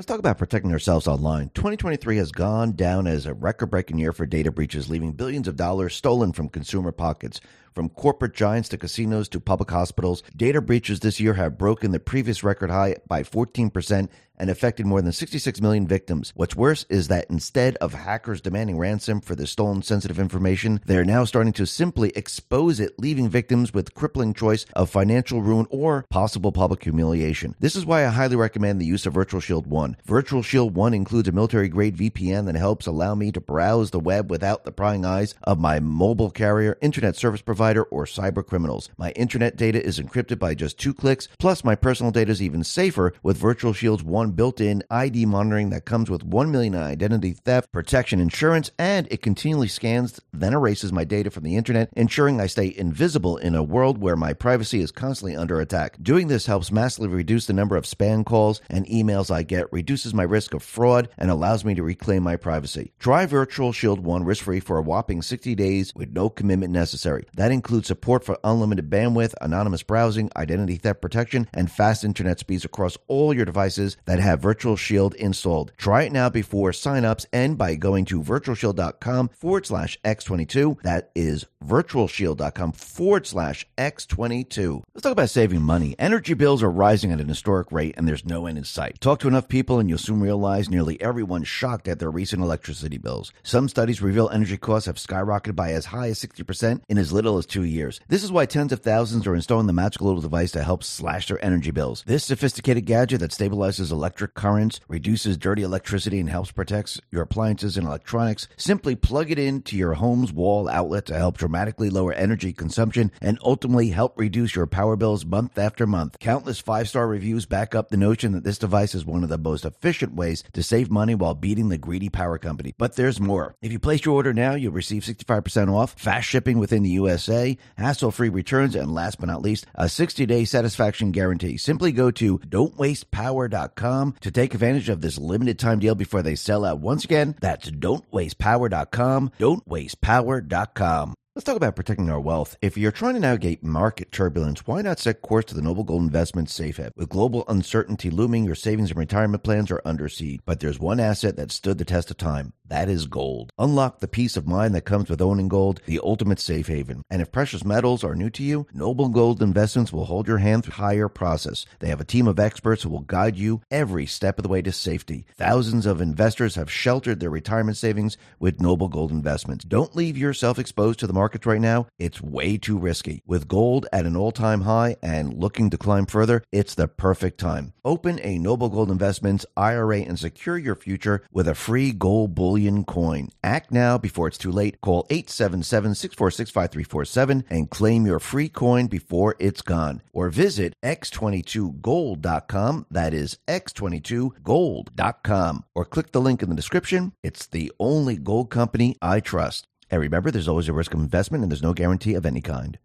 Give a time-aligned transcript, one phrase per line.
[0.00, 1.50] Let's talk about protecting ourselves online.
[1.50, 5.56] 2023 has gone down as a record breaking year for data breaches, leaving billions of
[5.56, 7.38] dollars stolen from consumer pockets.
[7.74, 12.00] From corporate giants to casinos to public hospitals, data breaches this year have broken the
[12.00, 14.08] previous record high by 14%
[14.40, 16.32] and affected more than 66 million victims.
[16.34, 20.96] What's worse is that instead of hackers demanding ransom for the stolen sensitive information, they
[20.96, 25.66] are now starting to simply expose it, leaving victims with crippling choice of financial ruin
[25.70, 27.54] or possible public humiliation.
[27.60, 29.98] This is why I highly recommend the use of Virtual Shield 1.
[30.06, 34.00] Virtual Shield 1 includes a military grade VPN that helps allow me to browse the
[34.00, 38.88] web without the prying eyes of my mobile carrier, internet service provider, or cyber criminals.
[38.96, 42.64] My internet data is encrypted by just two clicks, plus my personal data is even
[42.64, 47.72] safer with Virtual Shield's one built-in ID monitoring that comes with 1 million identity theft
[47.72, 52.46] protection insurance and it continually scans then erases my data from the internet, ensuring I
[52.46, 55.96] stay invisible in a world where my privacy is constantly under attack.
[56.00, 60.14] Doing this helps massively reduce the number of spam calls and emails I get, reduces
[60.14, 62.92] my risk of fraud, and allows me to reclaim my privacy.
[63.00, 67.26] Try Virtual Shield 1 risk-free for a whopping 60 days with no commitment necessary.
[67.34, 72.64] That includes support for unlimited bandwidth, anonymous browsing, identity theft protection, and fast internet speeds
[72.64, 75.70] across all your devices that have Virtual Shield installed.
[75.76, 80.82] Try it now before signups and by going to virtualshield.com forward slash X22.
[80.82, 84.82] That is virtualshield.com forward slash X22.
[84.92, 85.94] Let's talk about saving money.
[85.96, 89.00] Energy bills are rising at an historic rate and there's no end in sight.
[89.00, 92.98] Talk to enough people and you'll soon realize nearly everyone's shocked at their recent electricity
[92.98, 93.32] bills.
[93.44, 97.38] Some studies reveal energy costs have skyrocketed by as high as 60% in as little
[97.38, 98.00] as two years.
[98.08, 101.28] This is why tens of thousands are installing the magical little device to help slash
[101.28, 102.02] their energy bills.
[102.08, 107.76] This sophisticated gadget that stabilizes electric currents, reduces dirty electricity, and helps protect your appliances
[107.76, 108.48] and electronics.
[108.56, 113.38] Simply plug it into your home's wall outlet to help dramatically lower energy consumption and
[113.44, 116.18] ultimately help reduce your power bills month after month.
[116.18, 119.36] Countless five star reviews back up the notion that this device is one of the
[119.36, 122.74] most efficient ways to save money while beating the greedy power company.
[122.78, 123.54] But there's more.
[123.60, 127.58] If you place your order now, you'll receive 65% off, fast shipping within the USA,
[127.76, 131.58] hassle free returns, and last but not least, a 60 day satisfaction guarantee.
[131.58, 133.89] Simply go to don'twastepower.com
[134.20, 136.80] to take advantage of this limited time deal before they sell out.
[136.80, 139.32] Once again, that's don'twastepower.com.
[139.38, 141.14] Don'twastepower.com.
[141.40, 142.58] Let's talk about protecting our wealth.
[142.60, 146.02] If you're trying to navigate market turbulence, why not set course to the Noble Gold
[146.02, 146.92] Investments Safe Haven?
[146.96, 150.40] With global uncertainty looming, your savings and retirement plans are under siege.
[150.44, 152.52] But there's one asset that stood the test of time.
[152.66, 153.52] That is gold.
[153.58, 157.02] Unlock the peace of mind that comes with owning gold, the ultimate safe haven.
[157.10, 160.64] And if precious metals are new to you, Noble Gold Investments will hold your hand
[160.64, 161.66] through the IRA process.
[161.80, 164.62] They have a team of experts who will guide you every step of the way
[164.62, 165.26] to safety.
[165.36, 169.64] Thousands of investors have sheltered their retirement savings with Noble Gold Investments.
[169.64, 171.86] Don't leave yourself exposed to the markets right now.
[171.96, 173.22] It's way too risky.
[173.24, 177.72] With gold at an all-time high and looking to climb further, it's the perfect time.
[177.84, 182.82] Open a Noble Gold Investments IRA and secure your future with a free gold bullion
[182.82, 183.28] coin.
[183.44, 184.80] Act now before it's too late.
[184.80, 190.02] Call 877-646-5347 and claim your free coin before it's gone.
[190.12, 192.86] Or visit x22gold.com.
[192.90, 195.64] That is x22gold.com.
[195.76, 197.12] Or click the link in the description.
[197.22, 199.68] It's the only gold company I trust.
[199.90, 202.78] And remember, there's always a risk of investment and there's no guarantee of any kind.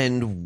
[0.00, 0.39] And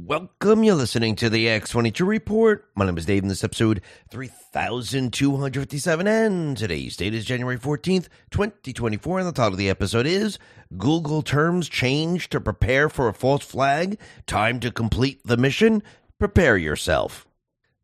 [0.45, 0.63] welcome.
[0.63, 2.69] You're listening to the X22 Report.
[2.75, 6.07] My name is Dave, and this episode 3257.
[6.07, 9.21] And today's date is January 14th, 2024.
[9.21, 10.39] And the title of the episode is
[10.77, 13.99] Google Terms Change to Prepare for a False Flag.
[14.27, 15.83] Time to complete the mission.
[16.19, 17.27] Prepare yourself.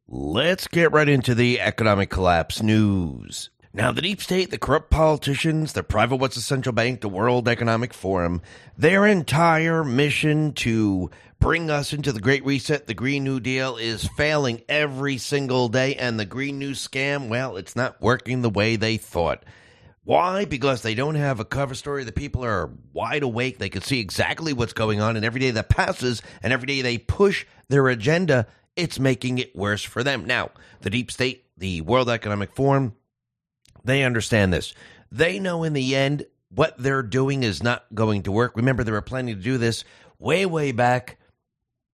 [0.07, 3.49] Let's get right into the economic collapse news.
[3.73, 7.47] Now, the deep state, the corrupt politicians, the private what's the central bank, the World
[7.49, 8.43] Economic Forum,
[8.77, 11.09] their entire mission to
[11.41, 15.95] bring us into the Great Reset, the Green New Deal, is failing every single day.
[15.97, 19.43] And the Green New scam, well, it's not working the way they thought.
[20.05, 20.45] Why?
[20.45, 22.05] Because they don't have a cover story.
[22.05, 23.59] The people are wide awake.
[23.59, 25.17] They can see exactly what's going on.
[25.17, 28.47] And every day that passes and every day they push their agenda,
[28.77, 30.27] it's making it worse for them.
[30.27, 30.51] Now,
[30.83, 32.95] the deep state, the World Economic Forum,
[33.83, 34.75] they understand this.
[35.11, 38.57] They know in the end what they're doing is not going to work.
[38.57, 39.85] Remember, they were planning to do this
[40.19, 41.19] way, way back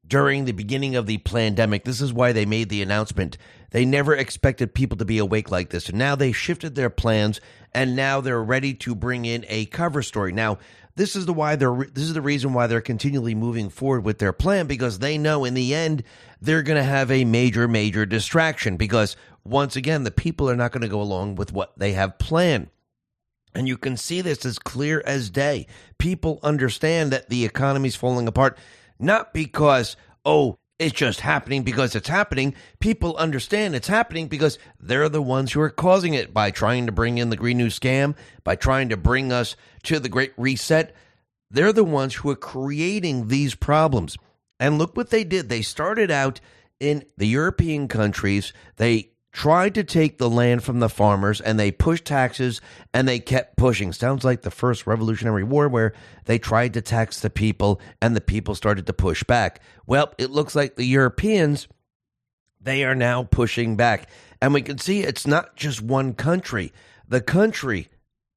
[0.08, 1.84] during the beginning of the pandemic.
[1.84, 3.38] This is why they made the announcement.
[3.70, 5.88] They never expected people to be awake like this.
[5.88, 7.40] And now they shifted their plans
[7.72, 10.32] and now they're ready to bring in a cover story.
[10.32, 10.58] Now,
[10.94, 14.18] this is the why they're this is the reason why they're continually moving forward with
[14.18, 16.02] their plan because they know in the end
[16.40, 19.14] they're going to have a major major distraction because
[19.44, 22.68] once again the people are not going to go along with what they have planned.
[23.54, 25.66] And you can see this as clear as day.
[25.98, 28.58] People understand that the economy's falling apart
[28.98, 32.54] not because, oh, it's just happening because it's happening.
[32.80, 36.92] People understand it's happening because they're the ones who are causing it by trying to
[36.92, 38.14] bring in the Green New scam,
[38.44, 40.94] by trying to bring us to the Great Reset.
[41.50, 44.18] They're the ones who are creating these problems.
[44.60, 45.48] And look what they did.
[45.48, 46.40] They started out
[46.80, 48.52] in the European countries.
[48.76, 52.62] They tried to take the land from the farmers and they pushed taxes
[52.94, 53.92] and they kept pushing.
[53.92, 55.92] Sounds like the first Revolutionary War where
[56.24, 59.60] they tried to tax the people and the people started to push back.
[59.86, 61.68] Well, it looks like the Europeans,
[62.62, 64.08] they are now pushing back.
[64.40, 66.72] And we can see it's not just one country.
[67.06, 67.88] The country,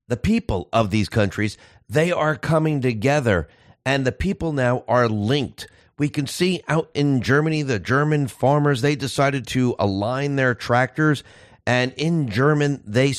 [0.10, 1.58] the people of these countries,
[1.88, 3.48] they are coming together
[3.86, 5.66] and the people now are linked
[6.00, 11.24] we can see out in Germany, the German farmers, they decided to align their tractors.
[11.68, 13.14] And in German, they,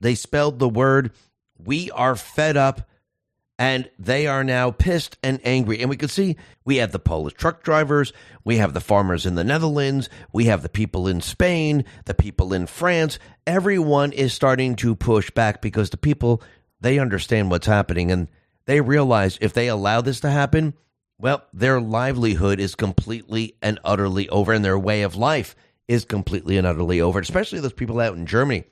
[0.00, 1.12] they spelled the word,
[1.56, 2.88] we are fed up.
[3.56, 5.78] And they are now pissed and angry.
[5.80, 9.36] And we can see we have the Polish truck drivers, we have the farmers in
[9.36, 13.20] the Netherlands, we have the people in Spain, the people in France.
[13.46, 16.42] Everyone is starting to push back because the people,
[16.80, 18.10] they understand what's happening.
[18.10, 18.26] And
[18.66, 20.74] they realize if they allow this to happen,
[21.24, 25.56] well, their livelihood is completely and utterly over, and their way of life
[25.88, 28.64] is completely and utterly over, especially those people out in Germany.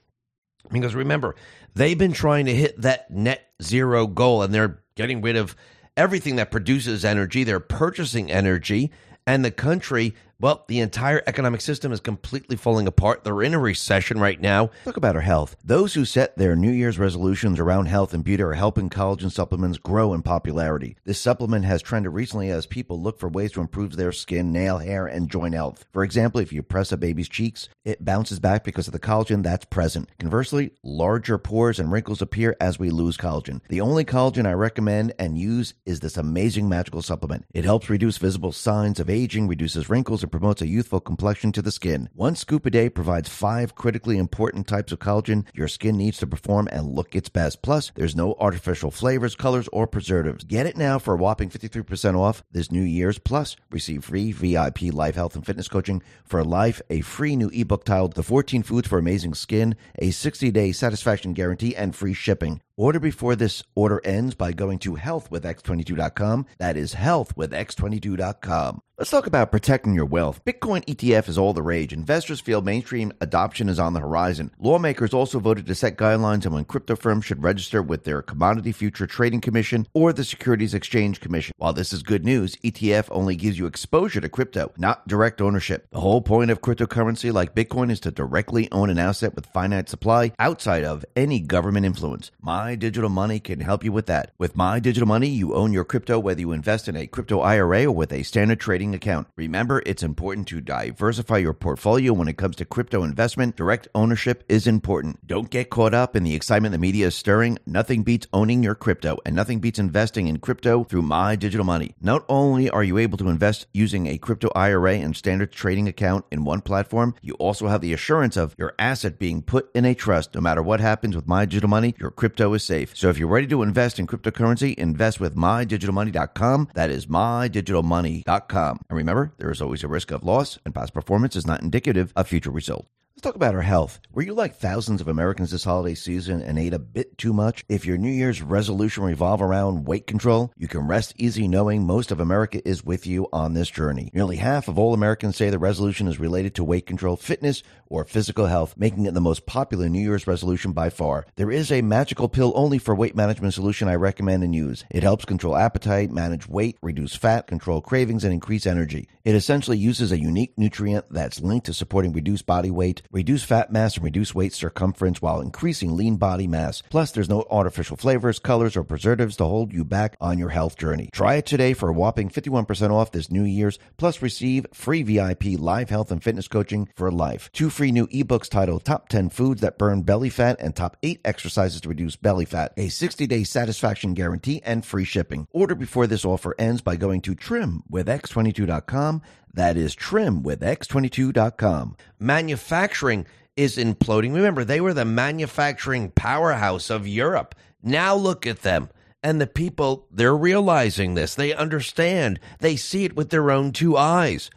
[0.70, 1.34] Because remember,
[1.74, 5.56] they've been trying to hit that net zero goal, and they're getting rid of
[5.96, 7.42] everything that produces energy.
[7.42, 8.92] They're purchasing energy,
[9.26, 13.22] and the country well, the entire economic system is completely falling apart.
[13.22, 14.70] They're in a recession right now.
[14.84, 15.54] Talk about our health.
[15.64, 19.78] Those who set their New Year's resolutions around health and beauty are helping collagen supplements
[19.78, 20.96] grow in popularity.
[21.04, 24.78] This supplement has trended recently as people look for ways to improve their skin, nail,
[24.78, 25.84] hair, and joint health.
[25.92, 29.44] For example, if you press a baby's cheeks, it bounces back because of the collagen
[29.44, 30.08] that's present.
[30.18, 33.60] Conversely, larger pores and wrinkles appear as we lose collagen.
[33.68, 37.44] The only collagen I recommend and use is this amazing magical supplement.
[37.54, 41.70] It helps reduce visible signs of aging, reduces wrinkles, promotes a youthful complexion to the
[41.70, 42.08] skin.
[42.14, 46.26] One scoop a day provides five critically important types of collagen your skin needs to
[46.26, 47.62] perform and look its best.
[47.62, 50.42] Plus, there's no artificial flavors, colors, or preservatives.
[50.42, 53.18] Get it now for a whopping 53% off this New Year's.
[53.18, 57.84] Plus, receive free VIP life health and fitness coaching for life, a free new ebook
[57.84, 62.62] titled The 14 Foods for Amazing Skin, a 60 day satisfaction guarantee, and free shipping.
[62.76, 66.46] Order before this order ends by going to healthwithx22.com.
[66.58, 68.80] That is healthwithx22.com.
[69.02, 70.44] Let's talk about protecting your wealth.
[70.44, 71.92] Bitcoin ETF is all the rage.
[71.92, 74.52] Investors feel mainstream adoption is on the horizon.
[74.60, 78.70] Lawmakers also voted to set guidelines on when crypto firms should register with their Commodity
[78.70, 81.52] Future Trading Commission or the Securities Exchange Commission.
[81.56, 85.88] While this is good news, ETF only gives you exposure to crypto, not direct ownership.
[85.90, 89.88] The whole point of cryptocurrency like Bitcoin is to directly own an asset with finite
[89.88, 92.30] supply outside of any government influence.
[92.40, 94.30] My Digital Money can help you with that.
[94.38, 97.86] With My Digital Money, you own your crypto whether you invest in a crypto IRA
[97.86, 99.26] or with a standard trading account.
[99.36, 103.56] Remember, it's important to diversify your portfolio when it comes to crypto investment.
[103.56, 105.26] Direct ownership is important.
[105.26, 107.58] Don't get caught up in the excitement the media is stirring.
[107.66, 111.96] Nothing beats owning your crypto, and nothing beats investing in crypto through My Digital Money.
[112.00, 116.26] Not only are you able to invest using a crypto IRA and standard trading account
[116.30, 119.94] in one platform, you also have the assurance of your asset being put in a
[119.94, 120.34] trust.
[120.34, 122.96] No matter what happens with My Digital Money, your crypto is safe.
[122.96, 126.68] So if you're ready to invest in cryptocurrency, invest with MyDigitalMoney.com.
[126.74, 128.80] That is MyDigitalMoney.com.
[128.88, 132.12] And remember, there is always a risk of loss, and past performance is not indicative
[132.16, 132.88] of future results.
[133.14, 134.00] Let's talk about our health.
[134.12, 137.62] Were you like thousands of Americans this holiday season and ate a bit too much?
[137.68, 142.10] If your New Year's resolution revolve around weight control, you can rest easy knowing most
[142.10, 144.10] of America is with you on this journey.
[144.14, 148.04] Nearly half of all Americans say the resolution is related to weight control, fitness, or
[148.06, 151.26] physical health, making it the most popular New Year's resolution by far.
[151.36, 154.84] There is a magical pill only for weight management solution I recommend and use.
[154.90, 159.08] It helps control appetite, manage weight, reduce fat, control cravings, and increase energy.
[159.24, 163.70] It essentially uses a unique nutrient that's linked to supporting reduced body weight reduce fat
[163.70, 166.82] mass and reduce waist circumference while increasing lean body mass.
[166.88, 170.76] Plus, there's no artificial flavors, colors, or preservatives to hold you back on your health
[170.78, 171.10] journey.
[171.12, 175.58] Try it today for a whopping 51% off this New Year's, plus receive free VIP
[175.58, 177.50] live health and fitness coaching for life.
[177.52, 181.20] Two free new ebooks titled Top 10 Foods That Burn Belly Fat and Top 8
[181.24, 185.48] Exercises to Reduce Belly Fat, a 60 day satisfaction guarantee, and free shipping.
[185.50, 189.22] Order before this offer ends by going to trimwithx22.com.
[189.54, 191.96] That is trimwithx22.com.
[192.20, 194.34] Manufacturing is imploding.
[194.34, 197.54] Remember, they were the manufacturing powerhouse of Europe.
[197.82, 198.88] Now look at them.
[199.22, 201.34] And the people, they're realizing this.
[201.34, 202.40] They understand.
[202.58, 204.50] They see it with their own two eyes.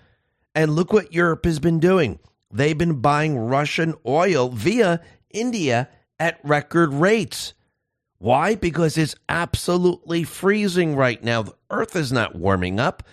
[0.55, 2.19] And look what Europe has been doing.
[2.51, 7.53] They've been buying Russian oil via India at record rates.
[8.17, 8.55] Why?
[8.55, 11.43] Because it's absolutely freezing right now.
[11.43, 13.03] The earth is not warming up.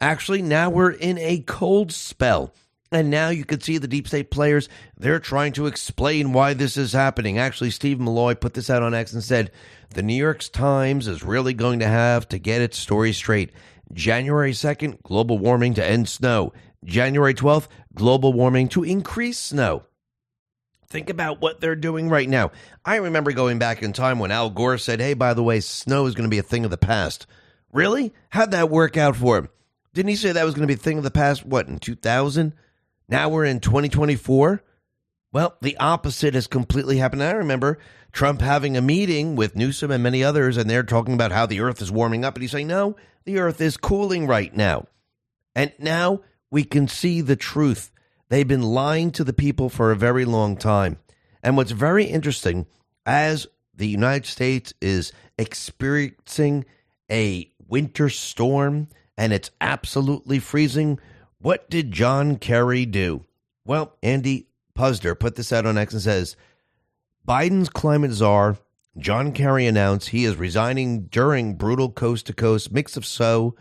[0.00, 2.52] Actually, now we're in a cold spell.
[2.92, 6.76] And now you can see the deep state players, they're trying to explain why this
[6.76, 7.38] is happening.
[7.38, 9.52] Actually, Steve Milloy put this out on X and said
[9.90, 13.52] the New York Times is really going to have to get its story straight.
[13.92, 16.52] January 2nd, global warming to end snow.
[16.84, 19.84] January 12th, global warming to increase snow.
[20.88, 22.50] Think about what they're doing right now.
[22.84, 26.06] I remember going back in time when Al Gore said, hey, by the way, snow
[26.06, 27.26] is going to be a thing of the past.
[27.72, 28.12] Really?
[28.30, 29.48] How'd that work out for him?
[29.94, 31.78] Didn't he say that was going to be a thing of the past, what, in
[31.78, 32.54] 2000?
[33.08, 34.62] Now we're in 2024.
[35.32, 37.22] Well, the opposite has completely happened.
[37.22, 37.78] I remember
[38.12, 41.60] Trump having a meeting with Newsom and many others, and they're talking about how the
[41.60, 42.34] earth is warming up.
[42.34, 44.86] And he's saying, no, the earth is cooling right now.
[45.54, 47.90] And now we can see the truth.
[48.28, 50.98] They've been lying to the people for a very long time.
[51.42, 52.66] And what's very interesting,
[53.06, 56.64] as the United States is experiencing
[57.10, 60.98] a winter storm and it's absolutely freezing,
[61.40, 63.24] what did John Kerry do?
[63.64, 66.36] Well, Andy Puzder put this out on X and says
[67.26, 68.58] Biden's climate czar,
[68.98, 73.54] John Kerry, announced he is resigning during brutal coast to coast mix of snow,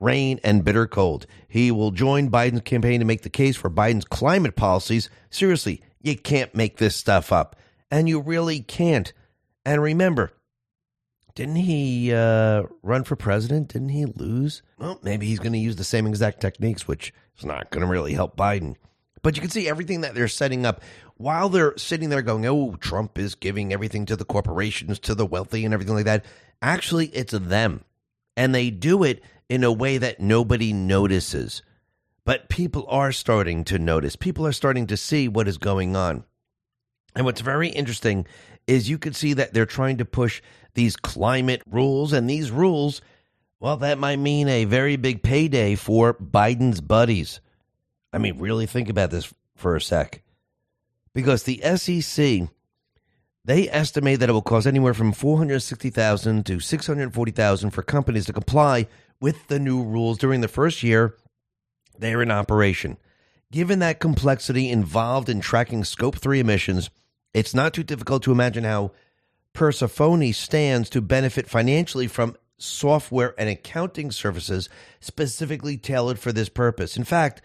[0.00, 1.26] rain, and bitter cold.
[1.48, 5.10] He will join Biden's campaign to make the case for Biden's climate policies.
[5.30, 7.56] Seriously, you can't make this stuff up.
[7.90, 9.12] And you really can't.
[9.64, 10.32] And remember,
[11.34, 13.68] didn't he uh, run for president?
[13.68, 14.62] Didn't he lose?
[14.78, 17.90] Well, maybe he's going to use the same exact techniques, which is not going to
[17.90, 18.76] really help Biden.
[19.22, 20.82] But you can see everything that they're setting up
[21.16, 25.26] while they're sitting there going, oh, Trump is giving everything to the corporations, to the
[25.26, 26.24] wealthy, and everything like that.
[26.60, 27.84] Actually, it's them.
[28.36, 31.62] And they do it in a way that nobody notices.
[32.24, 34.16] But people are starting to notice.
[34.16, 36.24] People are starting to see what is going on.
[37.14, 38.26] And what's very interesting
[38.66, 40.40] is you can see that they're trying to push
[40.74, 43.00] these climate rules, and these rules,
[43.60, 47.40] well, that might mean a very big payday for Biden's buddies.
[48.12, 50.22] I mean, really think about this for a sec.
[51.12, 52.48] Because the SEC,
[53.44, 58.88] they estimate that it will cost anywhere from 460,000 to 640,000 for companies to comply
[59.24, 61.16] with the new rules during the first year
[61.98, 62.98] they're in operation.
[63.50, 66.90] Given that complexity involved in tracking scope 3 emissions,
[67.32, 68.92] it's not too difficult to imagine how
[69.54, 74.68] Persefoni stands to benefit financially from software and accounting services
[75.00, 76.94] specifically tailored for this purpose.
[76.94, 77.40] In fact,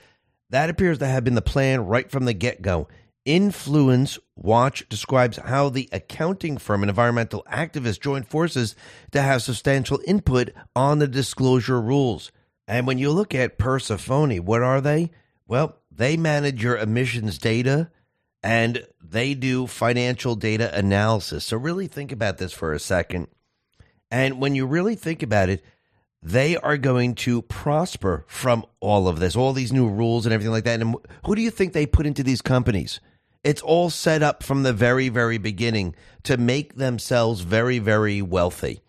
[0.49, 2.89] that appears to have been the plan right from the get go.
[3.25, 8.75] Influence Watch describes how the accounting firm and environmental activists joined forces
[9.11, 12.31] to have substantial input on the disclosure rules.
[12.67, 15.11] And when you look at Persefoni, what are they?
[15.47, 17.89] Well, they manage your emissions data,
[18.41, 21.45] and they do financial data analysis.
[21.45, 23.27] So, really think about this for a second.
[24.09, 25.63] And when you really think about it,
[26.21, 30.51] they are going to prosper from all of this, all these new rules and everything
[30.51, 30.81] like that.
[30.81, 30.95] And
[31.25, 32.99] who do you think they put into these companies?
[33.43, 38.81] It's all set up from the very, very beginning to make themselves very, very wealthy.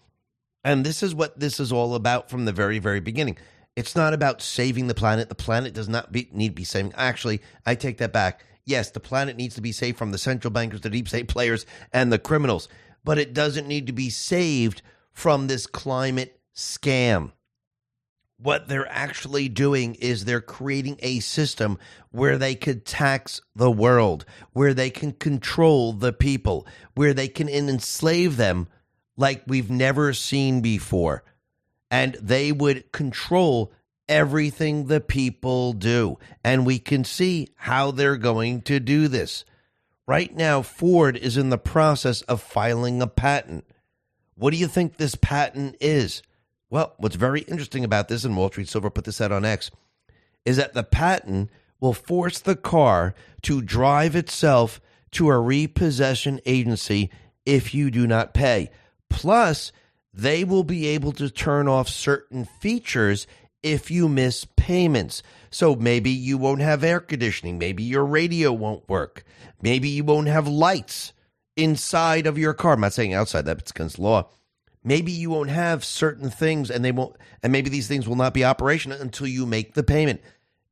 [0.65, 3.39] And this is what this is all about from the very, very beginning.
[3.77, 5.29] It's not about saving the planet.
[5.29, 6.93] The planet does not be, need to be saved.
[6.97, 10.53] Actually, I take that back Yes, the planet needs to be saved from the central
[10.53, 12.69] bankers, the deep state players, and the criminals,
[13.05, 17.33] but it doesn't need to be saved from this climate scam.
[18.43, 21.79] What they're actually doing is they're creating a system
[22.11, 27.51] where they could tax the world, where they can control the people, where they can
[27.51, 28.69] enslave them
[29.17, 31.23] like we've never seen before.
[31.91, 33.73] And they would control
[34.09, 36.19] everything the people do.
[36.43, 39.45] And we can see how they're going to do this.
[40.07, 43.67] Right now, Ford is in the process of filing a patent.
[44.35, 46.23] What do you think this patent is?
[46.71, 49.71] Well, what's very interesting about this, and Wall Street Silver put this out on X,
[50.45, 51.51] is that the patent
[51.81, 54.81] will force the car to drive itself
[55.13, 57.11] to a repossession agency
[57.45, 58.71] if you do not pay.
[59.09, 59.73] Plus,
[60.15, 63.27] they will be able to turn off certain features
[63.63, 65.23] if you miss payments.
[65.51, 67.59] So maybe you won't have air conditioning.
[67.59, 69.25] Maybe your radio won't work.
[69.61, 71.13] Maybe you won't have lights
[71.57, 72.75] inside of your car.
[72.75, 74.29] I'm not saying outside that, it's against law.
[74.83, 78.35] Maybe you won't have certain things and they won't, and maybe these things will not
[78.35, 80.21] be operational until you make the payment.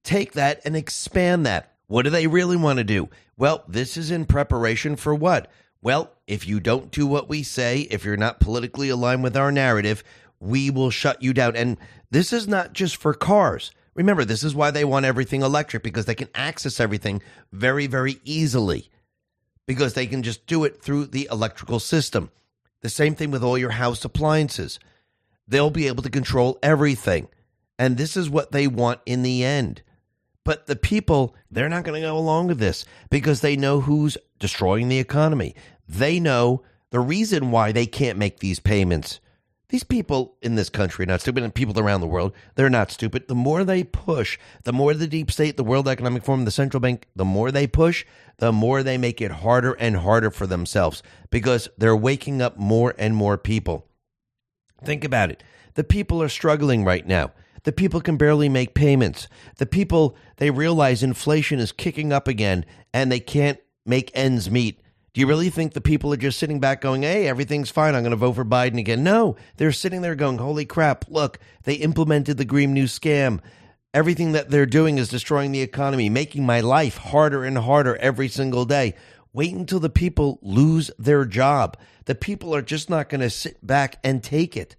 [0.03, 1.75] Take that and expand that.
[1.87, 3.09] What do they really want to do?
[3.37, 5.51] Well, this is in preparation for what?
[5.81, 9.53] Well, if you don't do what we say, if you're not politically aligned with our
[9.53, 10.03] narrative,
[10.41, 11.57] we will shut you down.
[11.57, 11.77] And
[12.11, 13.71] this is not just for cars.
[13.95, 17.23] Remember, this is why they want everything electric because they can access everything
[17.53, 18.91] very, very easily
[19.67, 22.31] because they can just do it through the electrical system.
[22.83, 24.79] The same thing with all your house appliances.
[25.47, 27.29] They'll be able to control everything.
[27.79, 29.83] And this is what they want in the end.
[30.45, 34.17] But the people, they're not going to go along with this because they know who's
[34.39, 35.55] destroying the economy.
[35.89, 39.21] They know the reason why they can't make these payments.
[39.69, 42.91] These people in this country are not stupid, and people around the world, they're not
[42.91, 43.29] stupid.
[43.29, 46.81] The more they push, the more the deep state, the World Economic Forum, the central
[46.81, 48.07] bank, the more they push,
[48.39, 52.95] the more they make it harder and harder for themselves because they're waking up more
[52.99, 53.87] and more people.
[54.83, 55.43] Think about it.
[55.75, 57.33] The people are struggling right now.
[57.65, 59.29] The people can barely make payments.
[59.59, 64.81] The people, they realize inflation is kicking up again and they can't make ends meet.
[65.15, 67.95] Do you really think the people are just sitting back going, hey, everything's fine.
[67.95, 69.03] I'm going to vote for Biden again?
[69.03, 73.41] No, they're sitting there going, holy crap, look, they implemented the Green New Scam.
[73.95, 78.29] Everything that they're doing is destroying the economy, making my life harder and harder every
[78.29, 78.95] single day.
[79.33, 81.77] Wait until the people lose their job.
[82.05, 84.77] The people are just not going to sit back and take it.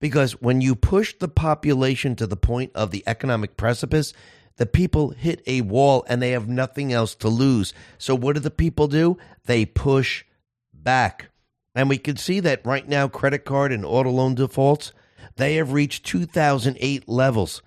[0.00, 4.12] Because when you push the population to the point of the economic precipice,
[4.56, 7.74] the people hit a wall and they have nothing else to lose.
[7.98, 9.18] So what do the people do?
[9.44, 10.24] They push
[10.72, 11.30] back.
[11.74, 14.92] And we can see that right now credit card and auto loan defaults,
[15.36, 17.62] they have reached 2008 levels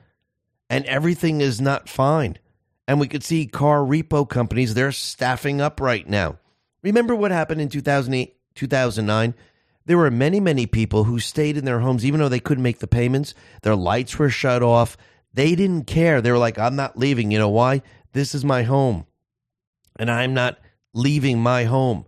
[0.69, 2.37] and everything is not fine.
[2.87, 6.39] And we could see car repo companies, they're staffing up right now.
[6.81, 9.35] Remember what happened in 2008, 2009?
[9.85, 12.79] There were many, many people who stayed in their homes even though they couldn't make
[12.79, 13.33] the payments.
[13.61, 14.97] Their lights were shut off.
[15.39, 16.19] They didn't care.
[16.19, 17.31] They were like, I'm not leaving.
[17.31, 17.81] You know why?
[18.11, 19.05] This is my home.
[19.97, 20.59] And I'm not
[20.93, 22.05] leaving my home.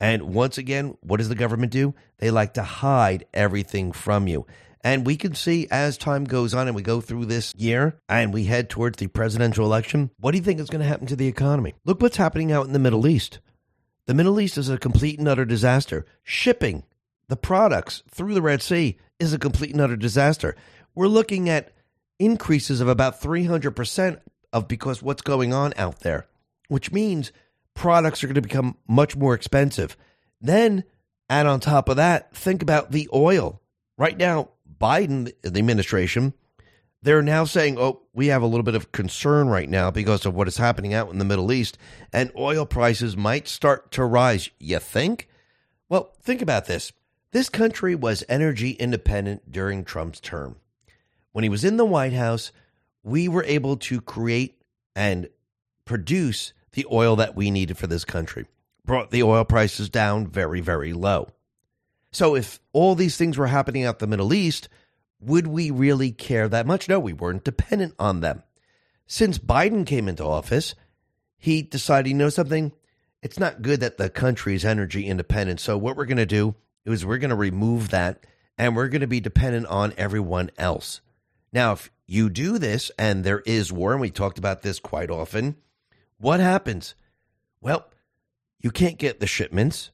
[0.00, 1.94] And once again, what does the government do?
[2.18, 4.46] They like to hide everything from you.
[4.82, 8.32] And we can see as time goes on and we go through this year and
[8.32, 11.16] we head towards the presidential election, what do you think is going to happen to
[11.16, 11.74] the economy?
[11.84, 13.40] Look what's happening out in the Middle East.
[14.06, 16.04] The Middle East is a complete and utter disaster.
[16.24, 16.82] Shipping
[17.28, 20.56] the products through the Red Sea is a complete and utter disaster.
[20.94, 21.72] We're looking at
[22.18, 24.20] increases of about 300%
[24.52, 26.26] of because what's going on out there,
[26.68, 27.32] which means
[27.74, 29.96] products are going to become much more expensive.
[30.40, 30.84] Then
[31.30, 33.60] add on top of that, think about the oil.
[33.96, 36.34] Right now, Biden, the administration,
[37.02, 40.34] they're now saying, oh, we have a little bit of concern right now because of
[40.34, 41.76] what is happening out in the Middle East,
[42.12, 44.50] and oil prices might start to rise.
[44.58, 45.28] You think?
[45.88, 46.92] Well, think about this.
[47.32, 50.56] This country was energy independent during Trump's term.
[51.32, 52.52] When he was in the White House,
[53.02, 54.62] we were able to create
[54.94, 55.28] and
[55.84, 58.46] produce the oil that we needed for this country,
[58.84, 61.28] brought the oil prices down very, very low.
[62.12, 64.68] So if all these things were happening out the Middle East,
[65.22, 66.88] would we really care that much?
[66.88, 68.42] No, we weren't dependent on them.
[69.06, 70.74] Since Biden came into office,
[71.38, 72.72] he decided, you know something?
[73.22, 75.60] It's not good that the country is energy independent.
[75.60, 76.54] So what we're going to do
[76.84, 78.26] is we're going to remove that
[78.58, 81.00] and we're going to be dependent on everyone else.
[81.52, 85.10] Now, if you do this and there is war, and we talked about this quite
[85.10, 85.56] often,
[86.18, 86.94] what happens?
[87.60, 87.86] Well,
[88.60, 89.90] you can't get the shipments.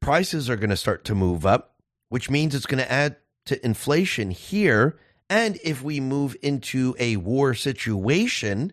[0.00, 1.76] Prices are going to start to move up,
[2.08, 4.98] which means it's going to add to inflation here.
[5.28, 8.72] And if we move into a war situation,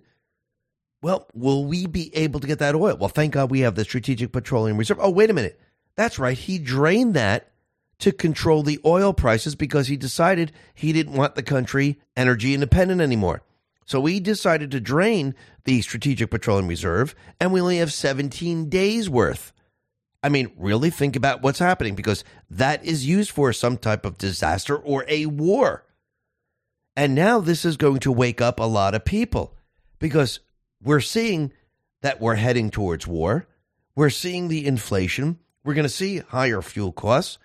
[1.01, 2.97] well, will we be able to get that oil?
[2.97, 4.99] Well, thank God we have the Strategic Petroleum Reserve.
[5.01, 5.59] Oh, wait a minute.
[5.95, 6.37] That's right.
[6.37, 7.51] He drained that
[7.99, 12.99] to control the oil prices because he decided he didn't want the country energy independent
[13.01, 13.43] anymore.
[13.85, 19.09] So we decided to drain the Strategic Petroleum Reserve, and we only have 17 days
[19.09, 19.52] worth.
[20.23, 24.17] I mean, really think about what's happening because that is used for some type of
[24.17, 25.83] disaster or a war.
[26.95, 29.53] And now this is going to wake up a lot of people
[29.99, 30.39] because
[30.81, 31.51] we're seeing
[32.01, 33.47] that we're heading towards war.
[33.95, 35.39] We're seeing the inflation.
[35.63, 37.37] We're going to see higher fuel costs.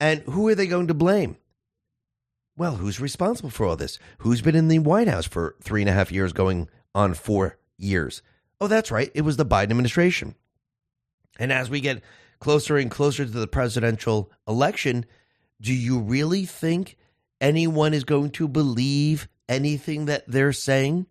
[0.00, 1.36] And who are they going to blame?
[2.56, 3.98] Well, who's responsible for all this?
[4.18, 7.58] Who's been in the White House for three and a half years, going on four
[7.76, 8.22] years?
[8.60, 9.10] Oh, that's right.
[9.14, 10.34] It was the Biden administration.
[11.38, 12.02] And as we get
[12.42, 15.06] closer and closer to the presidential election,
[15.60, 16.96] do you really think
[17.40, 21.06] anyone is going to believe anything that they're saying?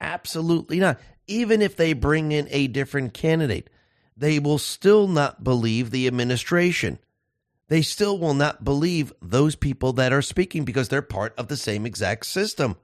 [0.00, 0.98] Absolutely not.
[1.26, 3.68] Even if they bring in a different candidate,
[4.16, 6.98] they will still not believe the administration
[7.70, 11.56] they still will not believe those people that are speaking because they're part of the
[11.56, 12.76] same exact system.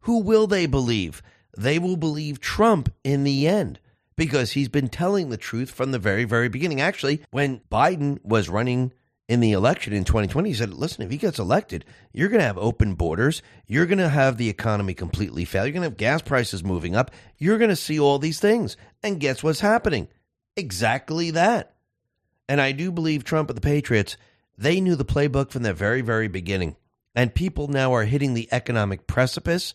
[0.00, 1.22] Who will they believe?
[1.56, 3.78] They will believe Trump in the end
[4.26, 6.80] because he's been telling the truth from the very, very beginning.
[6.80, 8.92] Actually, when Biden was running
[9.28, 12.46] in the election in 2020, he said, listen, if he gets elected, you're going to
[12.46, 13.42] have open borders.
[13.66, 15.64] You're going to have the economy completely fail.
[15.64, 17.10] You're going to have gas prices moving up.
[17.36, 18.76] You're going to see all these things.
[19.02, 20.06] And guess what's happening?
[20.56, 21.74] Exactly that.
[22.48, 24.16] And I do believe Trump and the Patriots,
[24.56, 26.76] they knew the playbook from the very, very beginning.
[27.16, 29.74] And people now are hitting the economic precipice.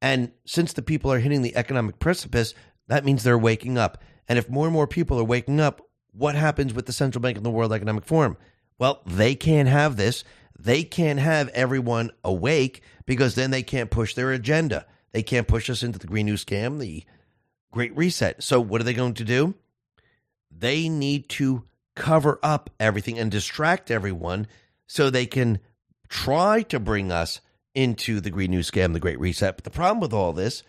[0.00, 2.54] And since the people are hitting the economic precipice,
[2.88, 4.02] that means they're waking up.
[4.28, 5.80] And if more and more people are waking up,
[6.12, 8.36] what happens with the central bank and the World Economic Forum?
[8.78, 10.24] Well, they can't have this.
[10.58, 14.86] They can't have everyone awake because then they can't push their agenda.
[15.12, 17.04] They can't push us into the Green New Scam, the
[17.70, 18.42] Great Reset.
[18.42, 19.54] So, what are they going to do?
[20.50, 21.64] They need to
[21.94, 24.46] cover up everything and distract everyone
[24.86, 25.58] so they can
[26.08, 27.40] try to bring us
[27.74, 29.56] into the Green New Scam, the Great Reset.
[29.56, 30.62] But the problem with all this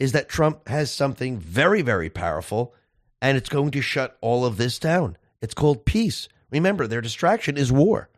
[0.00, 2.74] is that Trump has something very, very powerful,
[3.22, 5.16] and it's going to shut all of this down.
[5.40, 6.28] It's called peace.
[6.50, 8.08] Remember, their distraction is war.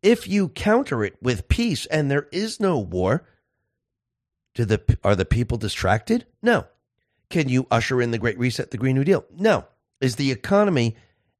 [0.00, 3.24] If you counter it with peace and there is no war,
[4.54, 6.24] do the are the people distracted?
[6.40, 6.66] No.
[7.28, 9.24] Can you usher in the Great Reset, the Green New Deal?
[9.36, 9.66] No.
[10.00, 10.96] Is the economy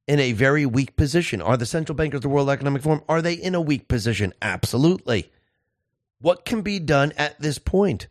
[0.07, 1.41] in a very weak position.
[1.41, 3.03] Are the central bankers of the World Economic Forum?
[3.07, 4.33] Are they in a weak position?
[4.41, 5.31] Absolutely.
[6.19, 8.07] What can be done at this point?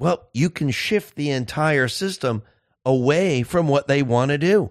[0.00, 2.42] Well, you can shift the entire system
[2.86, 4.70] away from what they want to do.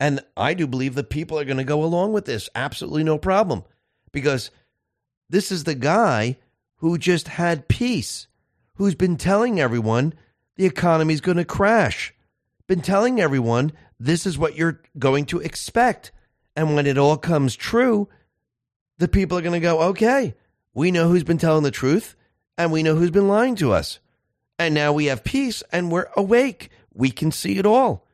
[0.00, 2.50] And I do believe that people are going to go along with this.
[2.52, 3.62] Absolutely no problem.
[4.10, 4.50] Because
[5.30, 6.36] this is the guy
[6.78, 8.26] who just had peace,
[8.74, 10.14] who's been telling everyone
[10.56, 12.12] the economy's going to crash,
[12.66, 13.70] been telling everyone
[14.00, 16.10] this is what you're going to expect.
[16.56, 18.08] And when it all comes true,
[18.98, 20.34] the people are going to go, okay,
[20.74, 22.16] we know who's been telling the truth
[22.58, 24.00] and we know who's been lying to us.
[24.58, 26.70] And now we have peace and we're awake.
[26.92, 28.06] We can see it all.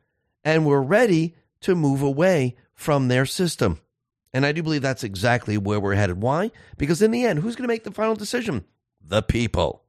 [0.43, 3.79] And we're ready to move away from their system.
[4.33, 6.21] And I do believe that's exactly where we're headed.
[6.21, 6.51] Why?
[6.77, 8.63] Because in the end, who's going to make the final decision?
[9.05, 9.83] The people.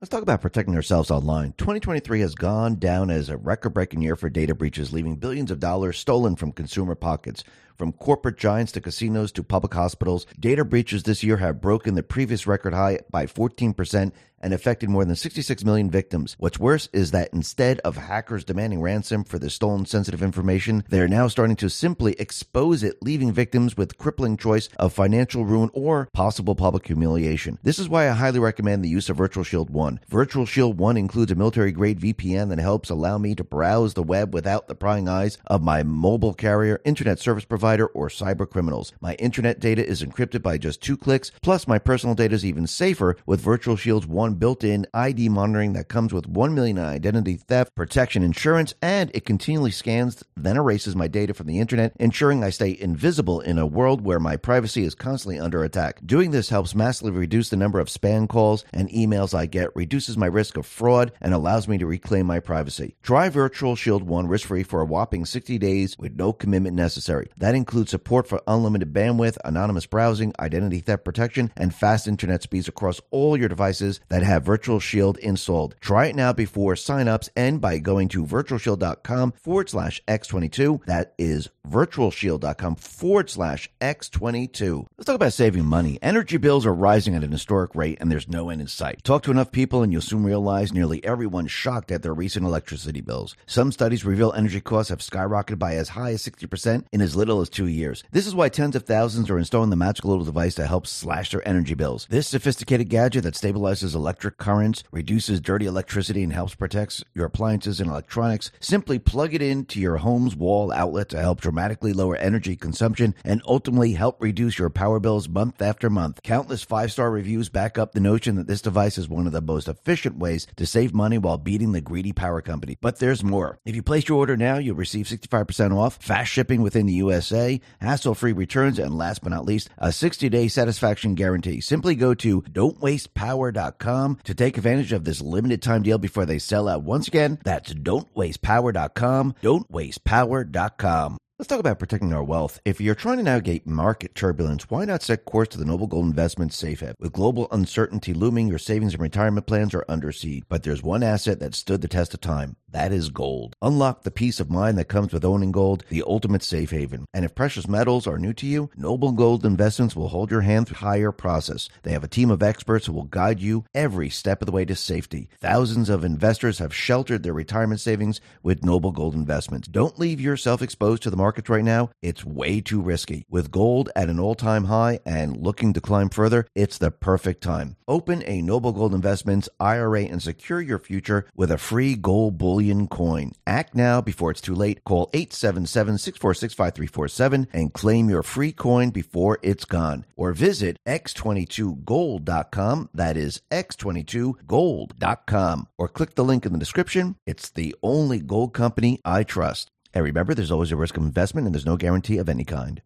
[0.00, 1.54] Let's talk about protecting ourselves online.
[1.58, 5.60] 2023 has gone down as a record breaking year for data breaches, leaving billions of
[5.60, 7.44] dollars stolen from consumer pockets.
[7.82, 12.04] From corporate giants to casinos to public hospitals, data breaches this year have broken the
[12.04, 16.36] previous record high by 14% and affected more than 66 million victims.
[16.38, 21.00] What's worse is that instead of hackers demanding ransom for the stolen sensitive information, they
[21.00, 25.70] are now starting to simply expose it, leaving victims with crippling choice of financial ruin
[25.72, 27.58] or possible public humiliation.
[27.62, 30.00] This is why I highly recommend the use of Virtual Shield 1.
[30.08, 34.02] Virtual Shield 1 includes a military grade VPN that helps allow me to browse the
[34.02, 38.48] web without the prying eyes of my mobile carrier, internet service provider, provider or cyber
[38.48, 38.92] criminals.
[39.00, 42.66] My internet data is encrypted by just two clicks, plus my personal data is even
[42.66, 47.74] safer with Virtual Shield's one built-in ID monitoring that comes with 1 million identity theft
[47.74, 52.50] protection insurance and it continually scans then erases my data from the internet, ensuring I
[52.50, 56.00] stay invisible in a world where my privacy is constantly under attack.
[56.04, 60.18] Doing this helps massively reduce the number of spam calls and emails I get, reduces
[60.18, 62.96] my risk of fraud, and allows me to reclaim my privacy.
[63.02, 67.30] Try Virtual Shield 1 risk-free for a whopping 60 days with no commitment necessary.
[67.52, 72.66] That includes support for unlimited bandwidth, anonymous browsing, identity theft protection, and fast internet speeds
[72.66, 75.74] across all your devices that have Virtual Shield installed.
[75.78, 80.86] Try it now before signups and by going to virtualshield.com forward slash X22.
[80.86, 84.86] That is virtualshield.com forward slash X22.
[84.96, 85.98] Let's talk about saving money.
[86.00, 89.04] Energy bills are rising at an historic rate and there's no end in sight.
[89.04, 93.02] Talk to enough people and you'll soon realize nearly everyone's shocked at their recent electricity
[93.02, 93.36] bills.
[93.46, 97.41] Some studies reveal energy costs have skyrocketed by as high as 60% in as little
[97.42, 98.02] as two years.
[98.10, 101.30] This is why tens of thousands are installing the magical little device to help slash
[101.30, 102.06] their energy bills.
[102.08, 107.80] This sophisticated gadget that stabilizes electric currents, reduces dirty electricity, and helps protect your appliances
[107.80, 108.50] and electronics.
[108.60, 113.42] Simply plug it into your home's wall outlet to help dramatically lower energy consumption and
[113.46, 116.22] ultimately help reduce your power bills month after month.
[116.22, 119.40] Countless five star reviews back up the notion that this device is one of the
[119.40, 122.78] most efficient ways to save money while beating the greedy power company.
[122.80, 123.58] But there's more.
[123.64, 127.02] If you place your order now, you'll receive 65% off, fast shipping within the
[127.32, 131.60] USA, hassle free returns, and last but not least, a 60 day satisfaction guarantee.
[131.60, 136.68] Simply go to don'twastepower.com to take advantage of this limited time deal before they sell
[136.68, 136.82] out.
[136.82, 139.34] Once again, that's don'twastepower.com.
[139.42, 141.18] Don'twastepower.com.
[141.42, 142.60] Let's talk about protecting our wealth.
[142.64, 146.04] If you're trying to navigate market turbulence, why not set course to the Noble Gold
[146.04, 146.94] Investments Safe Haven?
[147.00, 150.44] With global uncertainty looming, your savings and retirement plans are under siege.
[150.48, 152.54] But there's one asset that stood the test of time.
[152.70, 153.54] That is gold.
[153.60, 157.06] Unlock the peace of mind that comes with owning gold, the ultimate safe haven.
[157.12, 160.68] And if precious metals are new to you, Noble Gold Investments will hold your hand
[160.68, 161.68] through the IRA process.
[161.82, 164.64] They have a team of experts who will guide you every step of the way
[164.64, 165.28] to safety.
[165.40, 169.68] Thousands of investors have sheltered their retirement savings with Noble Gold Investments.
[169.68, 171.88] Don't leave yourself exposed to the markets right now.
[172.02, 173.24] It's way too risky.
[173.30, 177.76] With gold at an all-time high and looking to climb further, it's the perfect time.
[177.88, 182.86] Open a Noble Gold Investments IRA and secure your future with a free gold bullion
[182.86, 183.32] coin.
[183.46, 184.84] Act now before it's too late.
[184.84, 190.04] Call 877-646-5347 and claim your free coin before it's gone.
[190.16, 192.90] Or visit x22gold.com.
[192.92, 195.68] That is x22gold.com.
[195.78, 197.16] Or click the link in the description.
[197.26, 199.70] It's the only gold company I trust.
[199.94, 202.80] And remember, there's always a risk of investment and there's no guarantee of any kind.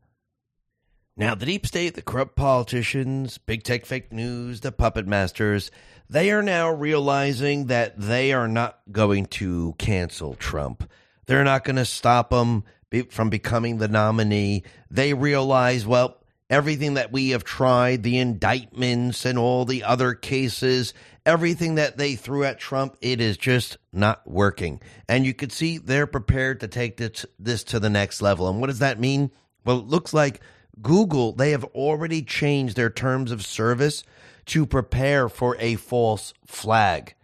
[1.16, 5.70] Now, the deep state, the corrupt politicians, big tech fake news, the puppet masters,
[6.10, 10.88] they are now realizing that they are not going to cancel Trump.
[11.26, 12.64] They're not going to stop him
[13.08, 14.64] from becoming the nominee.
[14.90, 20.94] They realize, well, everything that we have tried, the indictments and all the other cases,
[21.24, 24.80] everything that they threw at Trump, it is just not working.
[25.08, 28.48] And you could see they're prepared to take this, this to the next level.
[28.48, 29.30] And what does that mean?
[29.64, 30.40] Well, it looks like
[30.80, 34.04] Google, they have already changed their terms of service
[34.46, 37.14] to prepare for a false flag,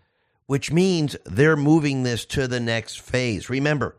[0.46, 3.48] which means they're moving this to the next phase.
[3.48, 3.96] Remember,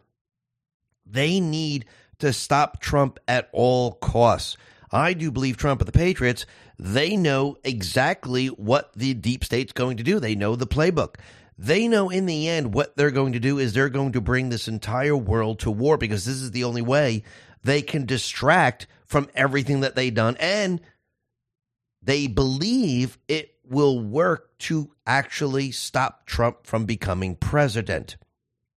[1.06, 1.86] they need
[2.20, 4.58] to stop Trump at all costs.
[4.94, 6.46] I do believe Trump and the Patriots,
[6.78, 10.20] they know exactly what the deep state's going to do.
[10.20, 11.16] They know the playbook.
[11.58, 14.50] They know in the end what they're going to do is they're going to bring
[14.50, 17.24] this entire world to war because this is the only way
[17.64, 20.38] they can distract from everything that they've done.
[20.40, 20.80] And
[22.02, 28.18] they believe it will work to actually stop Trump from becoming president.